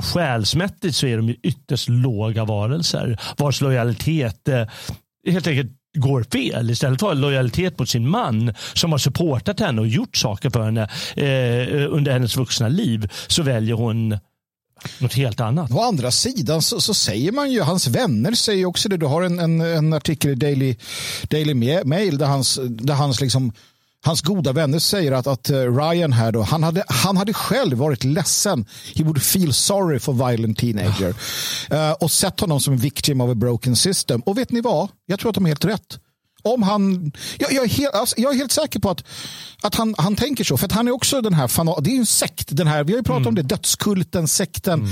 själsmässigt 0.00 0.94
så 0.96 1.06
är 1.06 1.16
de 1.16 1.28
ju 1.28 1.36
ytterst 1.42 1.88
låga 1.88 2.44
varelser 2.44 3.18
vars 3.36 3.60
lojalitet 3.60 4.48
eh, 4.48 4.66
helt 5.32 5.46
enkelt 5.46 5.70
går 5.98 6.22
fel. 6.32 6.70
Istället 6.70 7.00
för 7.00 7.14
lojalitet 7.14 7.78
mot 7.78 7.88
sin 7.88 8.08
man 8.08 8.54
som 8.74 8.92
har 8.92 8.98
supportat 8.98 9.60
henne 9.60 9.80
och 9.80 9.88
gjort 9.88 10.16
saker 10.16 10.50
för 10.50 10.62
henne 10.64 10.82
eh, 11.16 11.86
under 11.94 12.12
hennes 12.12 12.36
vuxna 12.36 12.68
liv 12.68 13.10
så 13.26 13.42
väljer 13.42 13.74
hon 13.74 14.18
något 14.98 15.14
helt 15.14 15.40
annat. 15.40 15.70
Å 15.70 15.82
andra 15.82 16.10
sidan 16.10 16.62
så, 16.62 16.80
så 16.80 16.94
säger 16.94 17.32
man 17.32 17.50
ju, 17.52 17.60
hans 17.60 17.86
vänner 17.86 18.32
säger 18.32 18.64
också 18.64 18.88
det. 18.88 18.96
Du 18.96 19.06
har 19.06 19.22
en, 19.22 19.38
en, 19.38 19.60
en 19.60 19.92
artikel 19.92 20.30
i 20.30 20.34
Daily, 20.34 20.76
Daily 21.22 21.54
Ma- 21.54 21.84
Mail 21.84 22.18
där 22.18 22.26
hans, 22.26 22.58
där 22.68 22.94
hans 22.94 23.20
liksom 23.20 23.52
hans 24.04 24.22
goda 24.22 24.52
vänner 24.52 24.78
säger 24.78 25.12
att, 25.12 25.26
att 25.26 25.50
eh, 25.50 25.56
Ryan 25.56 26.12
här 26.12 26.32
då, 26.32 26.42
han 26.42 26.62
hade, 26.62 26.84
han 26.88 27.16
hade 27.16 27.32
själv 27.32 27.78
varit 27.78 28.04
ledsen. 28.04 28.66
He 28.94 29.04
would 29.04 29.22
feel 29.22 29.52
sorry 29.52 29.98
for 29.98 30.12
violent 30.12 30.58
teenager. 30.58 31.14
Uh, 31.72 31.92
och 31.92 32.10
sett 32.10 32.40
honom 32.40 32.60
som 32.60 32.76
victim 32.76 33.20
of 33.20 33.30
a 33.30 33.34
broken 33.34 33.76
system. 33.76 34.20
Och 34.20 34.38
vet 34.38 34.50
ni 34.50 34.60
vad? 34.60 34.88
Jag 35.06 35.18
tror 35.18 35.30
att 35.30 35.34
de 35.34 35.44
är 35.44 35.48
helt 35.48 35.64
rätt. 35.64 35.98
Om 36.54 36.62
han, 36.62 37.12
jag, 37.38 37.52
jag, 37.52 37.64
är 37.64 37.68
helt, 37.68 37.94
alltså, 37.94 38.14
jag 38.18 38.34
är 38.34 38.36
helt 38.36 38.52
säker 38.52 38.80
på 38.80 38.90
att, 38.90 39.04
att 39.62 39.74
han, 39.74 39.94
han 39.98 40.16
tänker 40.16 40.44
så. 40.44 40.56
För 40.56 40.66
att 40.66 40.72
han 40.72 40.88
är 40.88 40.92
också 40.92 41.20
den 41.20 41.34
här, 41.34 41.48
fan, 41.48 41.74
det 41.80 41.90
är 41.90 41.92
ju 41.92 41.98
en 41.98 42.06
sekt. 42.06 42.48
Den 42.56 42.66
här, 42.66 42.84
vi 42.84 42.92
har 42.92 42.98
ju 42.98 43.02
pratat 43.02 43.20
mm. 43.20 43.28
om 43.28 43.34
det, 43.34 43.42
dödskulten, 43.42 44.28
sekten. 44.28 44.80
Mm. 44.80 44.90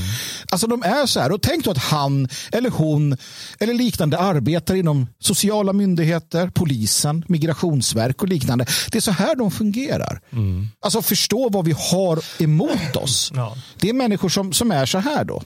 Alltså 0.49 0.67
de 0.67 0.83
är 0.83 1.07
så 1.07 1.21
här. 1.21 1.33
Och 1.33 1.43
tänk 1.43 1.65
då 1.65 1.71
att 1.71 1.79
han 1.79 2.29
eller 2.53 2.71
hon 2.71 3.17
eller 3.59 3.75
liknande 3.75 4.19
arbetar 4.19 4.75
inom 4.75 5.07
sociala 5.19 5.73
myndigheter, 5.73 6.51
polisen, 6.55 7.25
migrationsverk 7.29 8.23
och 8.23 8.29
liknande. 8.29 8.67
Det 8.91 8.99
är 8.99 9.03
så 9.03 9.11
här 9.11 9.35
de 9.35 9.51
fungerar. 9.51 10.21
Mm. 10.33 10.69
Alltså 10.81 11.03
förstå 11.03 11.49
vad 11.49 11.65
vi 11.65 11.75
har 11.91 12.43
emot 12.43 12.97
oss. 12.97 13.33
Ja. 13.35 13.57
Det 13.81 13.89
är 13.89 13.93
människor 13.93 14.29
som, 14.29 14.53
som 14.53 14.71
är 14.71 14.87
så 14.87 14.99
här 14.99 15.25
då. 15.25 15.43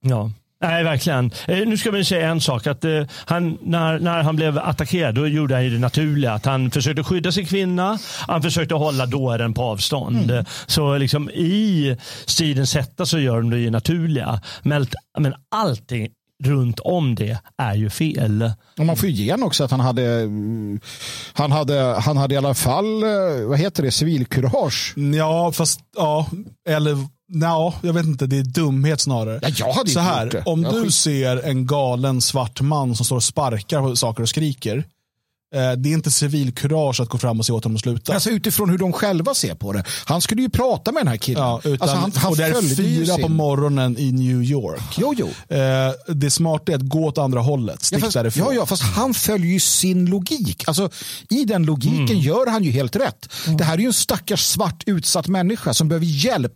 Ja. 0.00 0.30
Nej, 0.62 0.84
verkligen. 0.84 1.30
Eh, 1.48 1.58
nu 1.58 1.76
ska 1.76 1.90
vi 1.90 2.04
säga 2.04 2.28
en 2.28 2.40
sak. 2.40 2.66
Att, 2.66 2.84
eh, 2.84 3.02
han, 3.24 3.58
när, 3.62 3.98
när 3.98 4.22
han 4.22 4.36
blev 4.36 4.58
attackerad 4.58 5.14
då 5.14 5.26
gjorde 5.26 5.54
han 5.54 5.64
det 5.64 5.78
naturliga. 5.78 6.32
Att 6.32 6.44
han 6.44 6.70
försökte 6.70 7.04
skydda 7.04 7.32
sin 7.32 7.46
kvinna. 7.46 7.98
Han 8.28 8.42
försökte 8.42 8.74
hålla 8.74 9.06
dåren 9.06 9.54
på 9.54 9.62
avstånd. 9.62 10.30
Mm. 10.30 10.44
Så 10.66 10.98
liksom, 10.98 11.30
i 11.30 11.96
stridens 12.26 12.74
hetta 12.74 13.06
så 13.06 13.18
gör 13.18 13.36
de 13.36 13.50
det 13.50 13.70
naturliga. 13.70 14.40
Men, 14.62 14.86
men 15.18 15.34
allting 15.50 16.08
runt 16.44 16.80
om 16.80 17.14
det 17.14 17.38
är 17.58 17.74
ju 17.74 17.90
fel. 17.90 18.52
Och 18.78 18.86
man 18.86 18.96
får 18.96 19.08
ju 19.08 19.24
ge 19.24 19.34
också 19.34 19.64
att 19.64 19.70
han 19.70 19.80
hade, 19.80 20.28
han 21.32 21.52
hade, 21.52 22.00
han 22.00 22.16
hade 22.16 22.34
i 22.34 22.38
alla 22.38 22.54
fall, 22.54 23.02
eh, 23.02 23.46
vad 23.46 23.58
heter 23.58 23.82
det, 23.82 23.90
civilkurage. 23.90 24.94
Ja, 25.14 25.52
fast 25.52 25.80
ja, 25.96 26.26
eller 26.68 26.96
Ja, 27.32 27.74
jag 27.82 27.92
vet 27.92 28.06
inte. 28.06 28.26
Det 28.26 28.38
är 28.38 28.42
dumhet 28.42 29.00
snarare. 29.00 29.38
Ja, 29.42 29.48
jag 29.58 29.72
hade 29.72 29.90
Så 29.90 30.00
här, 30.00 30.24
gjort 30.24 30.32
det. 30.32 30.42
om 30.46 30.62
jag 30.62 30.74
du 30.74 30.82
skit. 30.82 30.94
ser 30.94 31.36
en 31.36 31.66
galen 31.66 32.20
svart 32.20 32.60
man 32.60 32.94
som 32.96 33.04
står 33.06 33.16
och 33.16 33.22
sparkar 33.24 33.80
på 33.82 33.96
saker 33.96 34.22
och 34.22 34.28
skriker. 34.28 34.84
Eh, 35.54 35.72
det 35.72 35.88
är 35.88 35.92
inte 35.92 36.10
civilkurage 36.10 37.00
att 37.00 37.08
gå 37.08 37.18
fram 37.18 37.38
och 37.38 37.46
se 37.46 37.52
åt 37.52 37.64
honom 37.64 37.76
att 37.76 37.82
sluta. 37.82 38.14
Alltså 38.14 38.30
utifrån 38.30 38.70
hur 38.70 38.78
de 38.78 38.92
själva 38.92 39.34
ser 39.34 39.54
på 39.54 39.72
det. 39.72 39.84
Han 40.04 40.20
skulle 40.20 40.42
ju 40.42 40.48
prata 40.48 40.92
med 40.92 41.00
den 41.00 41.08
här 41.08 41.16
killen. 41.16 41.42
Ja, 41.42 41.60
utan, 41.64 41.72
alltså 41.72 41.96
han, 41.96 42.12
han 42.14 42.30
och 42.30 42.36
det 42.36 42.44
är 42.44 42.76
fyra 42.76 43.18
på 43.18 43.28
morgonen 43.28 43.98
i 43.98 44.12
New 44.12 44.42
York. 44.42 44.82
Jo, 44.98 45.14
jo. 45.16 45.56
Eh, 45.56 46.14
det 46.14 46.30
smarta 46.30 46.72
är 46.72 46.76
att 46.76 46.88
gå 46.88 47.06
åt 47.06 47.18
andra 47.18 47.40
hållet. 47.40 47.82
Stick 47.82 47.98
ja, 47.98 48.04
fast, 48.04 48.14
därifrån. 48.14 48.46
Ja, 48.46 48.54
ja, 48.54 48.66
fast 48.66 48.82
han 48.82 49.14
följer 49.14 49.52
ju 49.52 49.60
sin 49.60 50.06
logik. 50.06 50.64
Alltså, 50.66 50.90
I 51.28 51.44
den 51.44 51.62
logiken 51.62 52.00
mm. 52.00 52.18
gör 52.18 52.46
han 52.46 52.64
ju 52.64 52.70
helt 52.70 52.96
rätt. 52.96 53.28
Mm. 53.46 53.56
Det 53.56 53.64
här 53.64 53.74
är 53.74 53.78
ju 53.78 53.86
en 53.86 53.92
stackars 53.92 54.40
svart 54.40 54.82
utsatt 54.86 55.28
människa 55.28 55.74
som 55.74 55.88
behöver 55.88 56.06
hjälp. 56.06 56.52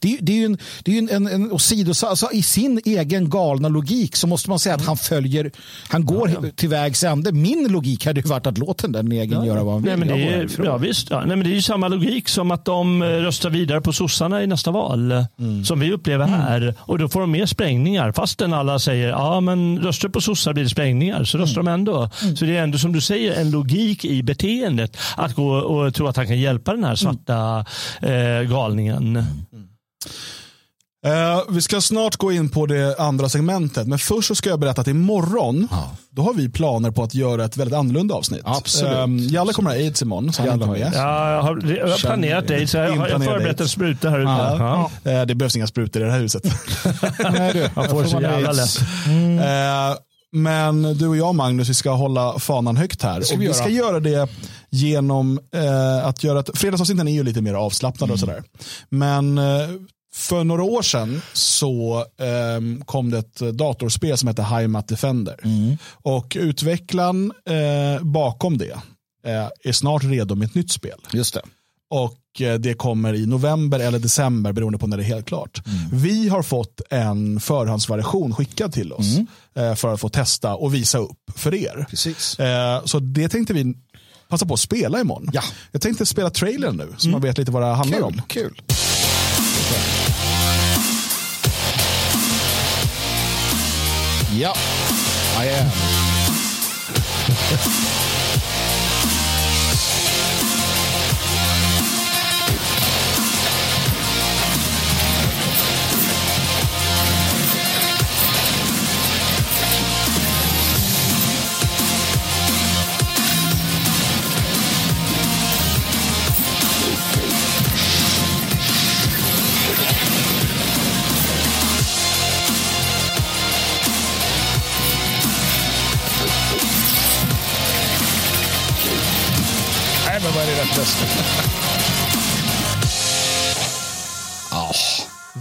Det, 0.00 0.14
är, 0.14 0.18
det 0.20 0.32
är 0.32 0.36
ju 0.36 0.44
en, 0.44 0.58
det 0.84 0.94
är 0.94 0.98
en, 0.98 1.08
en, 1.08 1.26
en 1.26 1.52
åsidosatt, 1.52 2.10
alltså, 2.10 2.32
I 2.32 2.42
sin 2.42 2.80
egen 2.84 3.30
galna 3.30 3.68
logik 3.68 4.16
så 4.16 4.26
måste 4.26 4.50
man 4.50 4.58
säga 4.58 4.74
att 4.74 4.84
han 4.84 4.96
följer, 4.96 5.50
han 5.88 6.06
går 6.06 6.30
ja, 6.30 6.40
ja. 6.42 6.50
till 6.56 6.68
vägs 6.68 7.02
ände. 7.02 7.32
Min 7.32 7.68
logik 7.68 8.06
hade 8.06 8.20
ju 8.20 8.28
varit 8.28 8.37
att 8.46 8.58
låta 8.58 8.88
den 8.88 9.12
egen 9.12 9.38
ja. 9.38 9.46
göra 9.46 9.64
vad 9.64 9.74
han 9.74 9.82
vill. 9.82 9.90
Nej, 9.90 9.98
men 9.98 10.08
det, 10.08 10.34
är, 10.34 10.64
ja, 10.64 10.76
visst, 10.76 11.10
ja. 11.10 11.18
Nej, 11.18 11.36
men 11.36 11.40
det 11.40 11.50
är 11.50 11.54
ju 11.54 11.62
samma 11.62 11.88
logik 11.88 12.28
som 12.28 12.50
att 12.50 12.64
de 12.64 13.02
eh, 13.02 13.06
röstar 13.06 13.50
vidare 13.50 13.80
på 13.80 13.92
sossarna 13.92 14.42
i 14.42 14.46
nästa 14.46 14.70
val. 14.70 15.24
Mm. 15.38 15.64
Som 15.64 15.80
vi 15.80 15.92
upplever 15.92 16.24
mm. 16.24 16.40
här. 16.40 16.74
Och 16.78 16.98
då 16.98 17.08
får 17.08 17.20
de 17.20 17.30
mer 17.30 17.46
sprängningar. 17.46 18.12
Fastän 18.12 18.52
alla 18.52 18.78
säger 18.78 19.08
ja 19.08 19.40
men 19.40 19.78
röstar 19.78 20.08
på 20.08 20.20
sossar 20.20 20.52
blir 20.52 20.64
det 20.64 20.70
sprängningar. 20.70 21.24
Så 21.24 21.38
röstar 21.38 21.60
mm. 21.60 21.64
de 21.64 21.74
ändå. 21.74 22.10
Mm. 22.22 22.36
Så 22.36 22.44
det 22.44 22.56
är 22.56 22.62
ändå 22.62 22.78
som 22.78 22.92
du 22.92 23.00
säger 23.00 23.40
en 23.40 23.50
logik 23.50 24.04
i 24.04 24.22
beteendet. 24.22 24.96
Att 25.16 25.34
gå 25.34 25.50
och 25.50 25.94
tro 25.94 26.06
att 26.06 26.16
han 26.16 26.26
kan 26.26 26.38
hjälpa 26.38 26.72
den 26.72 26.84
här 26.84 26.94
svarta 26.94 27.64
mm. 28.00 28.42
eh, 28.42 28.50
galningen. 28.50 29.24
Uh, 31.06 31.54
vi 31.54 31.62
ska 31.62 31.80
snart 31.80 32.16
gå 32.16 32.32
in 32.32 32.48
på 32.48 32.66
det 32.66 32.98
andra 32.98 33.28
segmentet, 33.28 33.86
men 33.86 33.98
först 33.98 34.28
så 34.28 34.34
ska 34.34 34.50
jag 34.50 34.60
berätta 34.60 34.80
att 34.80 34.86
imorgon 34.86 35.68
ja. 35.70 35.90
då 36.10 36.22
har 36.22 36.34
vi 36.34 36.48
planer 36.48 36.90
på 36.90 37.02
att 37.02 37.14
göra 37.14 37.44
ett 37.44 37.56
väldigt 37.56 37.78
annorlunda 37.78 38.14
avsnitt. 38.14 38.42
Absolut. 38.44 38.98
Um, 38.98 39.18
Jalle 39.18 39.52
kommer 39.52 39.70
att 39.70 39.76
ha 39.76 39.82
aids 39.82 40.02
imorgon, 40.02 40.32
så 40.32 40.42
han 40.42 40.52
inte 40.52 40.66
med. 40.66 40.92
Ja, 40.94 41.32
jag 41.32 41.42
har, 41.42 41.76
jag 41.76 41.88
har 41.88 41.98
planerat 41.98 42.50
aids, 42.50 42.74
jag 42.74 42.96
har, 42.96 43.08
jag 43.08 43.24
förberett 43.24 43.60
en 43.60 43.68
spruta 43.68 44.10
här 44.10 44.18
ute. 44.18 44.30
Ja. 44.30 44.90
Ja. 45.02 45.20
Uh, 45.20 45.26
det 45.26 45.34
behövs 45.34 45.56
inga 45.56 45.66
sprutor 45.66 46.02
i 46.02 46.04
det 46.04 46.12
här 46.12 46.20
huset. 46.20 46.42
Nej, 47.18 47.52
du, 47.52 47.70
man 47.74 47.88
får 47.88 48.04
så 48.04 48.20
jävla 48.20 48.52
lätt. 48.52 48.78
Mm. 49.06 49.38
Uh, 49.38 49.96
men 50.32 50.82
du 50.82 51.08
och 51.08 51.16
jag 51.16 51.34
Magnus, 51.34 51.68
vi 51.68 51.74
ska 51.74 51.90
hålla 51.90 52.38
fanan 52.38 52.76
högt 52.76 53.02
här. 53.02 53.20
Ska 53.20 53.34
och 53.34 53.42
vi, 53.42 53.46
vi 53.46 53.54
ska 53.54 53.68
göra 53.68 54.00
det 54.00 54.28
genom 54.70 55.40
eh, 55.54 56.06
att 56.06 56.24
göra 56.24 56.40
ett, 56.40 56.58
fredagsavsnitten 56.58 57.08
är 57.08 57.12
ju 57.12 57.22
lite 57.22 57.40
mer 57.40 57.54
avslappnade 57.54 58.10
mm. 58.10 58.14
och 58.14 58.20
sådär. 58.20 58.42
Men 58.88 59.38
eh, 59.38 59.44
för 60.18 60.44
några 60.44 60.62
år 60.62 60.82
sedan 60.82 61.22
så 61.32 62.04
eh, 62.16 62.84
kom 62.84 63.10
det 63.10 63.18
ett 63.18 63.36
datorspel 63.36 64.18
som 64.18 64.28
heter 64.28 64.42
Heimat 64.42 64.88
Defender. 64.88 65.36
Mm. 65.44 65.76
Och 65.92 66.36
utvecklaren 66.40 67.32
eh, 67.46 68.02
bakom 68.02 68.58
det 68.58 68.78
eh, 69.24 69.48
är 69.64 69.72
snart 69.72 70.04
redo 70.04 70.34
med 70.34 70.46
ett 70.46 70.54
nytt 70.54 70.70
spel. 70.70 70.98
Just 71.12 71.34
det. 71.34 71.42
Och 71.90 72.40
eh, 72.40 72.54
det 72.54 72.74
kommer 72.74 73.14
i 73.14 73.26
november 73.26 73.80
eller 73.80 73.98
december 73.98 74.52
beroende 74.52 74.78
på 74.78 74.86
när 74.86 74.96
det 74.96 75.02
är 75.02 75.04
helt 75.04 75.26
klart. 75.26 75.66
Mm. 75.66 76.02
Vi 76.02 76.28
har 76.28 76.42
fått 76.42 76.80
en 76.90 77.40
förhandsversion 77.40 78.34
skickad 78.34 78.72
till 78.72 78.92
oss 78.92 79.16
mm. 79.16 79.26
Eh, 79.54 79.74
för 79.74 79.94
att 79.94 80.00
få 80.00 80.08
testa 80.08 80.54
och 80.54 80.74
visa 80.74 80.98
upp 80.98 81.30
för 81.36 81.54
er. 81.54 81.86
Precis. 81.90 82.38
Eh, 82.38 82.84
så 82.84 82.98
det 82.98 83.28
tänkte 83.28 83.54
vi 83.54 83.74
passa 84.28 84.46
på 84.46 84.54
att 84.54 84.60
spela 84.60 85.00
imorgon. 85.00 85.30
Ja. 85.32 85.42
Jag 85.72 85.82
tänkte 85.82 86.06
spela 86.06 86.30
trailern 86.30 86.76
nu 86.76 86.94
så 86.96 87.06
mm. 87.06 87.12
man 87.12 87.20
vet 87.20 87.38
lite 87.38 87.50
vad 87.50 87.62
det 87.62 87.66
handlar 87.66 87.98
kul, 87.98 88.04
om. 88.04 88.22
Kul. 88.28 88.62
Ja, 94.38 94.52
I 95.40 95.48
am. 95.48 95.72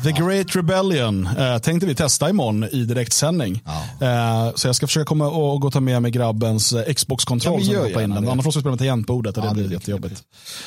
The 0.03 0.11
Great 0.11 0.55
Rebellion 0.55 1.29
eh, 1.37 1.57
tänkte 1.57 1.87
vi 1.87 1.95
testa 1.95 2.29
imorgon 2.29 2.63
i 2.63 2.83
direktsändning. 2.83 3.63
Ja. 3.65 4.07
Eh, 4.07 4.53
så 4.55 4.67
jag 4.67 4.75
ska 4.75 4.87
försöka 4.87 5.05
komma 5.05 5.27
och 5.27 5.61
gå 5.61 5.67
och 5.67 5.73
ta 5.73 5.79
med 5.79 6.01
mig 6.01 6.11
grabbens 6.11 6.75
Xbox-kontroll. 6.95 7.61
Ja, 7.63 8.01
in 8.01 8.11
Annars 8.11 8.45
måste 8.45 8.57
vi 8.57 8.61
spela 8.61 8.71
med 8.71 8.79
tangentbordet 8.79 9.37
och 9.37 9.43
ja, 9.43 9.49
det 9.49 9.53
blir 9.53 9.71
jättejobbigt. 9.71 10.23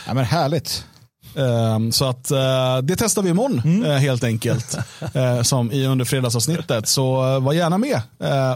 Ja, 0.07 0.15
men 0.15 0.25
härligt. 0.25 0.85
Um, 1.35 1.93
så 1.93 2.05
att 2.05 2.31
uh, 2.33 2.83
det 2.83 2.97
testar 2.97 3.23
vi 3.23 3.31
imorgon 3.31 3.63
mm. 3.65 3.85
uh, 3.85 3.97
helt 3.97 4.25
enkelt. 4.25 4.79
uh, 5.17 5.43
som 5.43 5.73
i 5.73 5.87
under 5.87 6.05
fredagsavsnittet. 6.05 6.89
Så 6.89 7.41
var 7.41 7.53
gärna 7.53 7.79
med 7.79 8.01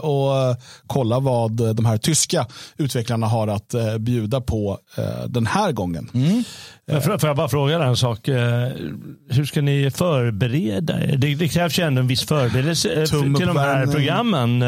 och 0.00 0.56
kolla 0.86 1.20
vad 1.20 1.76
de 1.76 1.84
här 1.84 1.98
tyska 1.98 2.46
utvecklarna 2.76 3.26
har 3.26 3.48
att 3.48 3.74
bjuda 3.98 4.40
på 4.40 4.78
den 5.26 5.46
här 5.46 5.72
gången. 5.72 6.10
Mm. 6.14 6.44
Får, 7.02 7.26
jag 7.26 7.36
bara 7.36 7.48
fråga 7.48 7.84
en 7.84 7.96
sak? 7.96 8.28
Hur 9.28 9.44
ska 9.44 9.62
ni 9.62 9.90
förbereda 9.90 11.04
er? 11.04 11.16
Det, 11.16 11.34
det 11.34 11.48
krävs 11.48 11.78
ju 11.78 11.82
ändå 11.82 12.00
en 12.00 12.06
viss 12.06 12.26
förberedelse 12.26 13.06
till 13.06 13.32
de 13.32 13.56
här 13.56 13.86
programmen. 13.86 14.62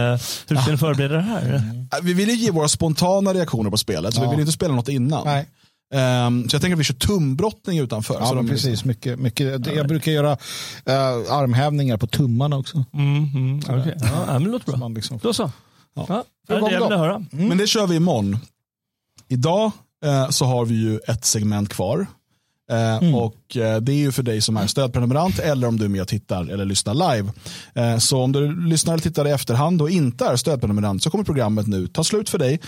Hur 0.49 0.57
ska 0.57 0.71
ni 0.71 0.77
förbereda 0.77 1.15
det 1.15 1.23
här? 1.23 1.43
Mm. 1.43 1.87
Vi 2.03 2.15
vill 2.15 2.31
ge 2.31 2.51
våra 2.51 2.69
spontana 2.69 3.35
reaktioner 3.35 3.71
på 3.71 3.77
spelet. 3.77 4.15
Så 4.15 4.21
ja. 4.21 4.25
vi 4.25 4.31
vill 4.31 4.41
inte 4.41 4.53
spela 4.53 4.75
något 4.75 4.89
innan. 4.89 5.25
Nej. 5.25 5.47
Um, 5.95 6.49
så 6.49 6.55
jag 6.55 6.63
tänker 6.63 6.73
att 6.73 6.81
vi 6.81 6.85
kör 6.85 6.95
tumbrottning 6.95 7.79
utanför. 7.79 8.15
Ja, 8.21 8.45
precis. 8.49 8.85
Mycket, 8.85 9.19
mycket. 9.19 9.67
Jag 9.67 9.89
brukar 9.89 10.13
göra 10.13 10.33
uh, 10.33 11.33
armhävningar 11.33 11.97
på 11.97 12.07
tummarna 12.07 12.57
också. 12.57 12.85
Mm, 12.93 13.25
mm, 13.35 13.59
okay. 13.59 13.95
ja, 13.97 14.27
men 14.27 14.45
det 14.45 14.51
låter 14.51 14.77
bra. 14.77 14.89
Liksom... 14.89 15.19
Då 15.23 15.33
så. 15.33 15.51
Ja. 15.95 16.07
Ja, 16.09 16.25
det 16.49 16.55
är 16.55 16.61
det 16.61 16.73
jag 16.73 16.83
ville 16.85 16.97
höra. 16.97 17.15
Mm. 17.33 17.49
Men 17.49 17.59
det 17.59 17.67
kör 17.67 17.87
vi 17.87 17.97
imorgon. 17.97 18.39
Idag 19.29 19.71
uh, 20.07 20.31
så 20.31 20.45
har 20.45 20.65
vi 20.65 20.75
ju 20.75 20.99
ett 20.99 21.25
segment 21.25 21.69
kvar. 21.69 22.07
Eh, 22.73 23.15
Och 23.15 23.57
eh, 23.57 23.81
Det 23.81 23.93
är 23.93 23.97
ju 23.97 24.13
för 24.13 24.23
dig 24.23 24.41
som 24.41 24.57
är 24.57 24.67
stödprenumerant 24.67 25.39
eller 25.39 25.69
om 25.69 25.79
du 25.79 25.85
är 25.85 25.89
med 25.89 26.01
och 26.03 26.09
tittar 26.09 26.51
eller 26.51 26.65
lyssnar 26.65 26.95
live. 26.95 27.33
Eh, 27.75 27.99
Så 27.99 28.23
om 28.23 28.33
du 28.33 28.67
lyssnar 28.69 28.95
eller 28.95 29.03
tittar 29.03 29.29
i 29.29 29.31
efterhand 29.31 29.83
och 29.83 29.91
inte 29.91 30.25
är 30.25 30.37
stödprenumerant 30.37 31.03
så 31.03 31.11
kommer 31.11 31.25
programmet 31.25 31.67
nu 31.67 31.87
ta 31.87 32.05
slut 32.05 32.29
för 32.29 32.39
dig. 32.39 32.61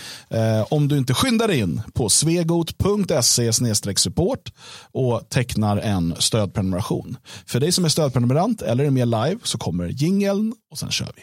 Om 0.69 0.87
du 0.87 0.97
inte 0.97 1.13
skyndar 1.13 1.51
in 1.51 1.81
på 1.93 2.09
svegot.se 2.09 3.53
support 3.95 4.53
och 4.91 5.29
tecknar 5.29 5.77
en 5.77 6.15
stödprenumeration. 6.19 7.17
För 7.45 7.59
dig 7.59 7.71
som 7.71 7.85
är 7.85 7.89
stödprenumerant 7.89 8.61
eller 8.61 8.83
är 8.83 8.89
med 8.89 9.07
live 9.07 9.37
så 9.43 9.57
kommer 9.57 9.87
jingeln 9.87 10.53
och 10.71 10.77
sen 10.79 10.91
kör 10.91 11.11
vi. 11.15 11.21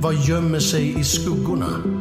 Vad 0.00 0.14
gömmer 0.14 0.60
sig 0.60 1.00
i 1.00 1.04
skuggorna? 1.04 1.95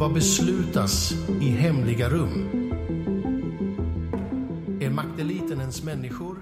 Vad 0.00 0.12
beslutas 0.12 1.12
i 1.40 1.48
hemliga 1.50 2.08
rum? 2.08 2.48
Är 4.80 4.90
makteliten 4.90 5.60
ens 5.60 5.82
människor? 5.82 6.36